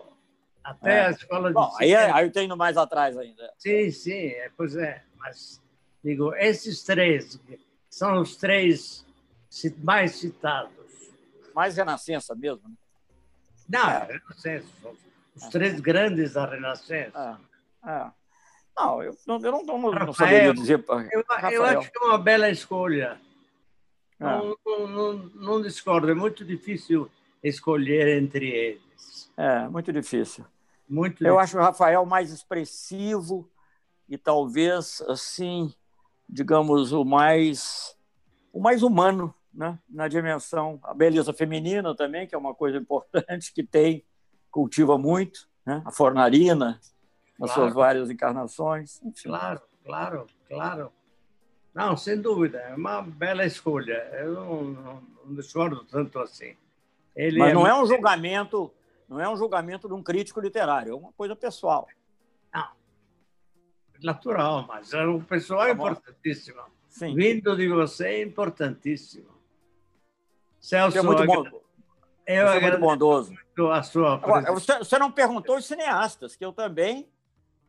até 0.62 0.98
é. 0.98 1.06
a 1.06 1.12
escola 1.12 1.50
Bom, 1.50 1.70
de... 1.78 1.86
Aí, 1.86 1.94
é, 1.94 2.12
aí 2.12 2.26
eu 2.26 2.32
tenho 2.32 2.58
mais 2.58 2.76
atrás 2.76 3.18
ainda. 3.18 3.54
Sim, 3.58 3.90
sim, 3.90 4.28
é, 4.28 4.52
pois 4.58 4.76
é. 4.76 5.02
Mas, 5.18 5.62
digo, 6.04 6.36
esses 6.36 6.84
três 6.84 7.40
são 7.90 8.20
os 8.20 8.36
três 8.36 9.06
mais 9.82 10.18
citados. 10.18 10.74
Mais 11.56 11.78
Renascença 11.78 12.36
mesmo, 12.36 12.68
né? 12.68 12.76
Não, 13.70 13.90
é. 13.90 14.04
Renascença. 14.04 14.68
Os 15.38 15.48
três 15.48 15.80
grandes 15.80 16.34
da 16.34 16.46
Renascença. 16.48 17.40
É. 17.86 17.90
É. 17.90 18.12
Não, 18.78 19.02
eu 19.02 19.16
não, 19.26 19.40
eu 19.40 19.52
não, 19.54 19.64
não, 19.64 19.92
não 19.92 20.14
saberia 20.14 20.54
dizer. 20.54 20.84
Eu, 21.14 21.24
eu, 21.50 21.64
acho 21.64 21.92
que 21.92 21.98
é 21.98 22.06
uma 22.06 22.18
bela 22.18 22.50
escolha. 22.50 23.18
É. 24.20 24.24
Não, 24.26 24.88
não, 24.88 25.14
não, 25.36 25.62
discordo, 25.62 26.10
é 26.10 26.14
muito 26.14 26.44
difícil 26.44 27.10
escolher 27.44 28.22
entre 28.22 28.50
eles. 28.50 29.32
É, 29.38 29.68
muito 29.70 29.94
difícil. 29.94 30.46
Muito 30.88 31.26
eu 31.26 31.40
acho 31.40 31.58
o 31.58 31.62
Rafael 31.62 32.06
mais 32.06 32.32
expressivo 32.32 33.50
e 34.10 34.18
talvez, 34.18 35.02
assim, 35.08 35.74
digamos, 36.28 36.92
o 36.92 37.06
mais, 37.06 37.96
o 38.52 38.60
mais 38.60 38.84
humano 38.84 39.34
né? 39.54 39.78
na 39.90 40.08
dimensão, 40.08 40.80
a 40.84 40.94
beleza 40.94 41.34
feminina 41.34 41.96
também, 41.96 42.28
que 42.28 42.36
é 42.36 42.38
uma 42.38 42.54
coisa 42.54 42.78
importante, 42.78 43.54
que 43.54 43.64
tem, 43.64 44.06
cultiva 44.52 44.98
muito, 44.98 45.48
né? 45.66 45.82
a 45.86 45.92
fornarina, 45.92 46.80
nas 47.38 47.52
claro. 47.52 47.54
suas 47.54 47.74
várias 47.74 48.10
encarnações. 48.10 49.02
Enfim. 49.04 49.30
Claro, 49.30 49.62
claro, 49.84 50.28
claro. 50.48 50.92
Não, 51.80 51.96
sem 51.96 52.20
dúvida, 52.20 52.60
é 52.60 52.76
uma 52.76 53.02
bela 53.02 53.46
escolha. 53.46 54.10
Eu 54.14 54.34
não, 54.34 54.64
não, 54.64 55.04
não 55.26 55.36
discordo 55.36 55.86
tanto 55.86 56.20
assim. 56.20 56.56
Ele 57.16 57.40
Mas 57.40 57.52
é 57.52 57.54
não 57.54 57.66
é, 57.66 57.70
é 57.70 57.74
um 57.74 57.86
julgamento, 57.86 58.72
não 59.08 59.20
é 59.20 59.30
um 59.30 59.38
julgamento 59.38 59.88
de 59.88 59.94
um 59.94 60.04
crítico 60.04 60.42
literário, 60.42 60.92
é 60.92 60.96
uma 60.96 61.14
coisa 61.14 61.36
pessoal. 61.36 61.88
Não, 62.54 62.68
natural, 64.04 64.66
mas 64.68 64.94
é 64.94 65.06
um 65.06 65.22
pessoal 65.22 65.62
tá 65.62 65.72
importantíssimo. 65.72 66.62
Sim. 66.90 67.16
Vindo 67.16 67.56
de 67.56 67.70
você 67.70 68.08
é 68.08 68.22
importantíssimo. 68.24 69.30
Celso, 70.60 70.98
é 70.98 71.02
muito 71.02 71.26
bom. 71.26 71.46
Eu 72.28 72.48
você 72.48 72.58
é 72.58 72.62
muito 72.62 72.80
bondoso. 72.80 73.32
Muito 73.32 73.72
a 73.72 73.82
sua 73.84 74.16
Agora, 74.16 74.52
você, 74.52 74.78
você, 74.80 75.00
não 75.00 75.12
perguntou 75.12 75.58
os 75.58 75.66
cineastas, 75.66 76.36
que 76.36 76.44
eu 76.44 76.52
também, 76.52 77.08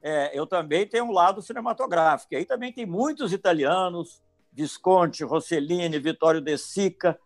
é, 0.02 0.38
eu 0.38 0.46
também 0.46 0.86
tenho 0.86 1.04
um 1.04 1.12
lado 1.12 1.42
cinematográfico. 1.42 2.34
Aí 2.34 2.44
também 2.44 2.72
tem 2.72 2.86
muitos 2.86 3.32
italianos, 3.32 4.22
Visconti, 4.52 5.24
Rossellini, 5.24 5.98
Vittorio 5.98 6.40
De 6.40 6.56
Sica. 6.58 7.18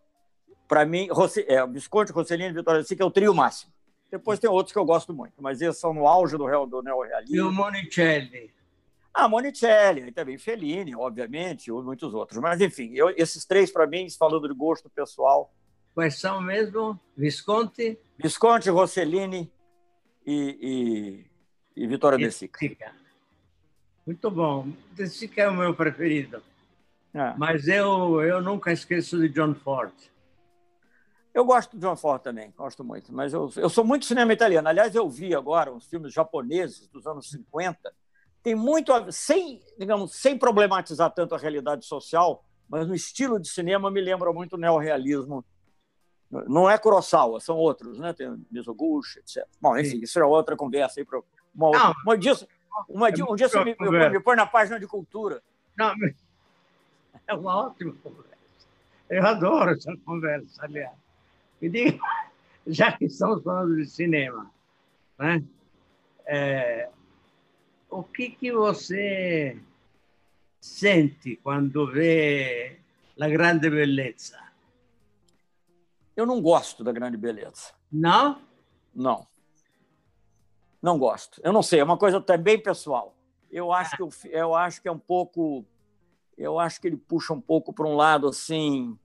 Para 0.67 0.85
mim, 0.85 1.09
Rossi, 1.11 1.45
é, 1.49 1.67
Visconti, 1.67 2.13
Rossellini, 2.13 2.53
Vittorio 2.53 2.83
De 2.83 2.89
Sica 2.89 3.03
é 3.03 3.07
o 3.07 3.11
trio 3.11 3.35
máximo. 3.35 3.73
Depois 4.11 4.39
tem 4.39 4.49
outros 4.49 4.73
que 4.73 4.79
eu 4.79 4.85
gosto 4.85 5.13
muito, 5.13 5.35
mas 5.39 5.61
esses 5.61 5.81
são 5.81 5.93
no 5.93 6.07
auge 6.07 6.37
do, 6.37 6.47
real, 6.47 6.67
do 6.67 6.83
neorrealismo. 6.83 7.37
E 7.37 7.41
o 7.41 7.51
Monicelli. 7.51 8.53
Ah, 9.13 9.29
Monicelli, 9.29 10.13
também 10.13 10.39
Fellini, 10.39 10.95
obviamente, 10.95 11.69
e 11.69 11.73
muitos 11.73 12.15
outros. 12.15 12.41
Mas, 12.41 12.61
enfim, 12.61 12.93
eu, 12.95 13.11
esses 13.11 13.45
três, 13.45 13.71
para 13.71 13.87
mim, 13.87 14.09
falando 14.11 14.49
de 14.49 14.55
gosto 14.55 14.91
pessoal, 14.91 15.53
Quais 15.95 16.19
são 16.19 16.41
mesmo? 16.41 16.99
Visconti? 17.17 17.97
Visconti, 18.19 18.69
Rossellini 18.69 19.51
e, 20.27 20.59
e, 20.61 21.27
e 21.77 21.87
Vitória 21.87 22.19
De 22.19 22.31
Sica. 22.31 22.93
Muito 24.07 24.31
bom. 24.31 24.69
De 24.93 25.07
Sica 25.09 25.43
é 25.43 25.49
o 25.49 25.55
meu 25.55 25.75
preferido. 25.75 26.43
É. 27.13 27.35
Mas 27.37 27.69
eu, 27.69 28.21
eu 28.23 28.43
nunca 28.43 28.73
esqueço 28.73 29.19
de 29.19 29.29
John 29.29 29.55
Ford. 29.55 29.93
Eu 31.33 31.45
gosto 31.45 31.77
de 31.77 31.81
John 31.81 31.97
Ford 31.97 32.23
também, 32.23 32.53
gosto 32.57 32.85
muito. 32.85 33.13
Mas 33.13 33.33
eu, 33.33 33.51
eu 33.57 33.69
sou 33.69 33.85
muito 33.85 34.05
cinema 34.05 34.33
italiano. 34.33 34.69
Aliás, 34.69 34.95
eu 34.95 35.09
vi 35.09 35.35
agora 35.35 35.73
uns 35.73 35.87
filmes 35.87 36.13
japoneses 36.13 36.87
dos 36.89 37.07
anos 37.07 37.31
50. 37.31 37.93
Tem 38.43 38.55
muito, 38.55 38.93
sem, 39.11 39.61
digamos, 39.79 40.15
sem 40.15 40.39
problematizar 40.39 41.11
tanto 41.11 41.35
a 41.35 41.39
realidade 41.39 41.87
social, 41.87 42.45
mas 42.69 42.87
no 42.87 42.95
estilo 42.95 43.41
de 43.41 43.49
cinema 43.49 43.91
me 43.91 44.01
lembra 44.01 44.33
muito 44.33 44.55
o 44.55 44.59
neorrealismo 44.59 45.45
não 46.49 46.69
é 46.69 46.77
Kurosawa, 46.77 47.41
são 47.41 47.57
outros, 47.57 47.99
né? 47.99 48.13
Tem 48.13 48.45
Mizoguchi, 48.51 49.21
etc. 49.21 49.47
Bom, 49.61 49.77
enfim, 49.79 49.99
Sim. 49.99 50.03
isso 50.03 50.19
é 50.19 50.25
outra 50.25 50.57
conversa 50.57 51.01
aí 51.01 51.05
para 51.07 51.21
uma, 51.55 51.67
outra. 51.67 51.81
Não, 51.81 51.95
uma 52.05 52.19
dia, 52.19 52.33
uma 52.89 53.13
dia, 53.13 53.25
um 53.25 53.37
dia 53.37 53.49
você 53.49 53.65
me, 53.65 53.77
me, 53.79 54.21
põe 54.21 54.37
na 54.37 54.47
página 54.47 54.79
de 54.79 54.87
cultura. 54.87 55.43
Não, 55.77 55.95
é 57.27 57.35
uma 57.35 57.69
ótima 57.69 57.95
conversa. 58.03 58.35
Eu 59.09 59.27
adoro 59.27 59.71
essa 59.71 59.97
conversa, 59.99 60.65
aliás. 60.65 60.97
E 61.61 61.69
diga, 61.69 61.99
já 62.67 62.93
que 62.93 63.07
estamos 63.07 63.43
falando 63.43 63.77
de 63.77 63.87
cinema, 63.87 64.51
né? 65.19 65.43
É, 66.27 66.89
o 67.91 68.03
que, 68.03 68.31
que 68.31 68.51
você 68.51 69.61
sente 70.61 71.37
quando 71.37 71.91
vê 71.93 72.81
a 73.21 73.29
grande 73.29 73.69
beleza? 73.69 74.43
Eu 76.17 76.27
não 76.27 76.41
gosto 76.41 76.83
da 76.83 76.93
grande 76.93 77.17
beleza. 77.17 77.73
Não? 77.93 78.41
Não. 78.95 79.27
Não 80.85 80.99
gosto. 80.99 81.41
Eu 81.43 81.51
não 81.51 81.63
sei, 81.63 81.81
é 81.81 81.85
uma 81.85 81.97
coisa 81.97 82.21
bem 82.39 82.63
pessoal. 82.63 83.17
Eu 83.51 83.73
acho 83.73 83.97
que 83.97 84.03
eu, 84.03 84.11
eu 84.31 84.55
acho 84.55 84.83
que 84.83 84.87
é 84.89 84.93
um 84.93 84.99
pouco 84.99 85.65
eu 86.37 86.59
acho 86.59 86.79
que 86.79 86.87
ele 86.87 86.99
puxa 86.99 87.33
um 87.33 87.41
pouco 87.41 87.73
para 87.73 87.87
um 87.87 87.97
lado 87.97 88.29
assim, 88.29 88.99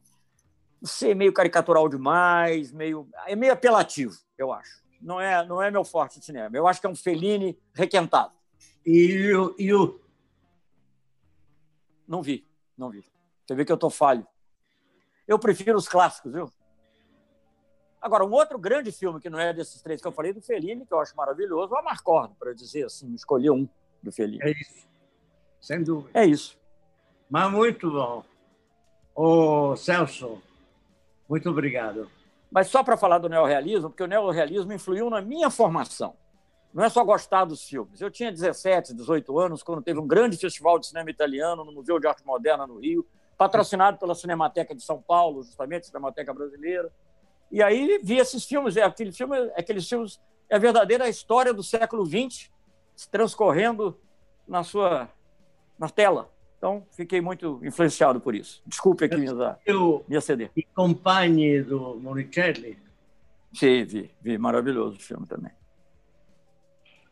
não 0.81 0.89
sei, 0.89 1.15
meio 1.15 1.31
caricatural 1.31 1.87
demais, 1.87 2.73
meio 2.73 3.07
é 3.25 3.33
meio 3.33 3.53
apelativo, 3.53 4.13
eu 4.37 4.51
acho. 4.51 4.83
Não 5.01 5.21
é, 5.21 5.45
não 5.45 5.61
é 5.61 5.71
meu 5.71 5.85
forte 5.85 6.19
de 6.19 6.25
cinema. 6.25 6.53
Eu 6.53 6.67
acho 6.67 6.81
que 6.81 6.87
é 6.87 6.89
um 6.89 6.95
Fellini 6.95 7.57
requentado. 7.73 8.33
E 8.85 9.31
o, 9.33 9.55
e 9.57 9.73
o... 9.73 10.01
Não 12.05 12.21
vi, 12.21 12.45
não 12.77 12.89
vi. 12.89 13.05
Você 13.47 13.55
vê 13.55 13.63
que 13.63 13.71
eu 13.71 13.77
tô 13.77 13.89
falho. 13.89 14.27
Eu 15.25 15.39
prefiro 15.39 15.77
os 15.77 15.87
clássicos, 15.87 16.33
viu? 16.33 16.51
Agora, 18.01 18.25
um 18.25 18.31
outro 18.31 18.57
grande 18.57 18.91
filme 18.91 19.19
que 19.19 19.29
não 19.29 19.39
é 19.39 19.53
desses 19.53 19.81
três 19.81 20.01
que 20.01 20.07
eu 20.07 20.11
falei, 20.11 20.31
do 20.31 20.41
Fellini, 20.41 20.85
que 20.85 20.93
eu 20.93 20.99
acho 20.99 21.15
maravilhoso, 21.15 21.73
é 21.73 21.77
o 21.77 21.79
Amarcord, 21.79 22.33
para 22.39 22.53
dizer 22.53 22.85
assim, 22.85 23.13
escolher 23.13 23.51
um 23.51 23.67
do 24.01 24.11
Fellini. 24.11 24.41
É 24.41 24.51
isso. 24.51 24.87
Sem 25.59 25.83
dúvida. 25.83 26.11
É 26.13 26.25
isso. 26.25 26.57
Mas 27.29 27.51
muito 27.51 27.91
bom. 27.91 28.23
Ô, 29.13 29.75
Celso, 29.75 30.41
muito 31.27 31.49
obrigado. 31.49 32.09
Mas 32.49 32.67
só 32.67 32.83
para 32.83 32.97
falar 32.97 33.17
do 33.19 33.29
neorrealismo, 33.29 33.89
porque 33.89 34.03
o 34.03 34.07
neorrealismo 34.07 34.71
influiu 34.71 35.09
na 35.09 35.21
minha 35.21 35.49
formação. 35.49 36.15
Não 36.73 36.83
é 36.83 36.89
só 36.89 37.03
gostar 37.03 37.45
dos 37.45 37.67
filmes. 37.67 37.99
Eu 37.99 38.09
tinha 38.09 38.31
17, 38.31 38.93
18 38.93 39.39
anos, 39.39 39.61
quando 39.61 39.81
teve 39.81 39.99
um 39.99 40.07
grande 40.07 40.37
festival 40.37 40.79
de 40.79 40.87
cinema 40.87 41.09
italiano 41.09 41.65
no 41.65 41.71
Museu 41.71 41.99
de 41.99 42.07
Arte 42.07 42.25
Moderna, 42.25 42.65
no 42.65 42.79
Rio, 42.79 43.05
patrocinado 43.37 43.97
pela 43.97 44.15
Cinemateca 44.15 44.73
de 44.73 44.81
São 44.81 45.01
Paulo, 45.01 45.43
justamente, 45.43 45.87
Cinemateca 45.87 46.33
Brasileira. 46.33 46.91
E 47.51 47.63
aí 47.63 47.99
vi 48.03 48.17
esses 48.17 48.45
filmes, 48.45 48.77
é 48.77 48.83
aquele 48.83 49.11
filme, 49.11 49.37
aqueles 49.55 49.87
filmes 49.87 50.19
é 50.49 50.55
a 50.55 50.59
verdadeira 50.59 51.07
história 51.09 51.53
do 51.53 51.63
século 51.63 52.05
XX 52.05 52.49
transcorrendo 53.11 53.97
na 54.47 54.63
sua 54.63 55.09
na 55.77 55.87
tela. 55.87 56.29
Então, 56.57 56.85
fiquei 56.91 57.21
muito 57.21 57.61
influenciado 57.63 58.19
por 58.19 58.35
isso. 58.35 58.61
Desculpe 58.65 59.05
aqui 59.05 59.15
minha, 59.15 59.33
minha 60.07 60.19
CD. 60.19 60.49
E 60.57 60.63
Companhie 60.63 61.61
do 61.61 61.95
Monicelli? 61.95 62.77
Sim, 63.53 63.85
vi, 63.85 64.11
vi. 64.21 64.37
Maravilhoso 64.37 64.97
o 64.97 65.01
filme 65.01 65.25
também. 65.25 65.51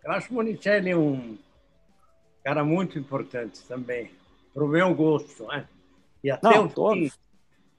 Eu 0.04 0.12
acho 0.12 0.34
Monicelli 0.34 0.94
um 0.94 1.38
cara 2.44 2.66
muito 2.66 3.00
importante 3.00 3.62
também, 3.64 4.12
para 4.54 4.66
o 4.66 4.68
meu 4.68 4.94
gosto. 4.94 5.48
Né? 5.48 5.66
E 6.22 6.30
até 6.30 6.50
Não, 6.50 6.66
o 6.66 6.70
todos. 6.70 7.14
Fim, 7.14 7.20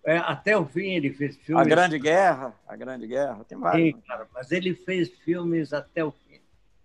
é, 0.04 0.16
até 0.18 0.56
o 0.56 0.64
fim 0.64 0.94
ele 0.94 1.12
fez 1.12 1.36
filmes. 1.36 1.66
A 1.66 1.68
Grande 1.68 1.98
Guerra, 1.98 2.54
a 2.66 2.76
Grande 2.76 3.06
Guerra, 3.06 3.44
tem 3.44 3.58
vários. 3.58 3.94
Sim, 3.94 4.00
cara, 4.06 4.26
mas 4.32 4.50
ele 4.52 4.74
fez 4.74 5.10
filmes 5.10 5.72
até 5.72 6.04
o 6.04 6.10
fim. 6.10 6.40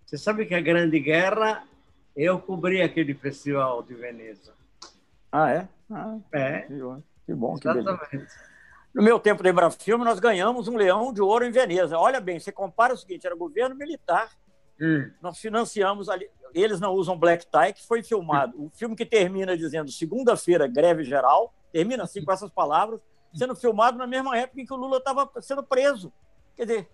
Você 0.06 0.18
sabe 0.18 0.46
que 0.46 0.54
a 0.54 0.62
Grande 0.62 1.00
Guerra, 1.00 1.64
eu 2.16 2.40
cobri 2.40 2.82
aquele 2.82 3.14
festival 3.14 3.82
de 3.82 3.94
Veneza. 3.94 4.54
Ah, 5.32 5.52
é? 5.52 5.68
Ah, 5.90 6.18
é. 6.32 6.62
Que 6.62 6.74
bom, 6.76 7.02
que, 7.26 7.34
bom, 7.34 7.56
que 7.56 7.68
beleza. 7.68 8.00
No 8.94 9.02
meu 9.02 9.20
tempo 9.20 9.42
de 9.42 9.50
Embrafilme, 9.50 10.06
nós 10.06 10.20
ganhamos 10.20 10.68
um 10.68 10.78
leão 10.78 11.12
de 11.12 11.22
ouro 11.22 11.46
em 11.46 11.52
Veneza. 11.52 11.98
Olha 11.98 12.22
bem, 12.22 12.40
você 12.40 12.52
compara 12.52 12.94
o 12.94 12.98
seguinte, 12.98 13.26
era 13.26 13.36
governo 13.36 13.76
militar, 13.76 14.30
hum. 14.80 15.10
nós 15.20 15.40
financiamos 15.40 16.10
ali, 16.10 16.30
eles 16.54 16.80
não 16.80 16.94
usam 16.94 17.18
black 17.18 17.48
tie, 17.48 17.74
que 17.74 17.88
foi 17.88 18.04
filmado. 18.04 18.56
Hum. 18.56 18.66
O 18.66 18.70
filme 18.70 18.96
que 18.96 19.06
termina 19.06 19.58
dizendo 19.58 19.90
segunda-feira, 19.92 20.68
greve 20.68 21.04
geral, 21.04 21.52
termina 21.74 22.04
assim 22.04 22.24
com 22.24 22.32
essas 22.32 22.52
palavras, 22.52 23.02
sendo 23.34 23.56
filmado 23.56 23.98
na 23.98 24.06
mesma 24.06 24.38
época 24.38 24.62
em 24.62 24.66
que 24.66 24.74
o 24.74 24.78
Lula 24.78 24.98
estava 24.98 25.30
sendo 25.42 25.64
preso. 25.64 26.14
Quer 26.56 26.66
dizer, 26.68 26.90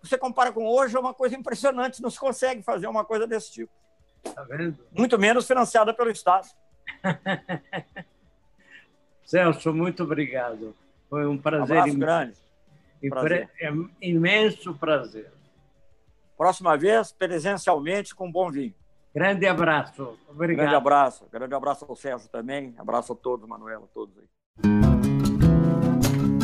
você 0.00 0.16
compara 0.16 0.52
com 0.52 0.64
hoje, 0.66 0.96
é 0.96 1.00
uma 1.00 1.12
coisa 1.12 1.36
impressionante, 1.36 2.00
não 2.00 2.08
se 2.08 2.18
consegue 2.18 2.62
fazer 2.62 2.86
uma 2.86 3.04
coisa 3.04 3.26
desse 3.26 3.52
tipo. 3.52 3.72
Tá 4.22 4.44
vendo? 4.44 4.78
Muito 4.92 5.18
menos 5.18 5.46
financiada 5.46 5.92
pelo 5.92 6.10
Estado. 6.10 6.46
Celso, 9.24 9.74
muito 9.74 10.04
obrigado. 10.04 10.74
Foi 11.10 11.26
um 11.26 11.36
prazer. 11.36 11.82
Um 11.82 11.98
grande. 11.98 12.36
Prazer. 13.10 13.50
É 13.60 13.72
imenso 14.00 14.72
prazer. 14.74 15.32
Próxima 16.36 16.76
vez, 16.76 17.10
presencialmente, 17.12 18.14
com 18.14 18.30
bom 18.30 18.50
vinho. 18.50 18.74
Grande 19.16 19.46
abraço. 19.46 20.18
Obrigado. 20.28 20.64
Grande 20.64 20.74
abraço. 20.74 21.26
Grande 21.32 21.54
abraço 21.54 21.86
ao 21.88 21.96
Sérgio 21.96 22.28
também. 22.28 22.74
Abraço 22.76 23.14
a 23.14 23.16
todos, 23.16 23.48
Manuela, 23.48 23.84
a 23.84 23.88
todos 23.88 24.14
aí. 24.18 24.26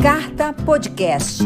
Carta 0.02 0.54
Podcast. 0.64 1.44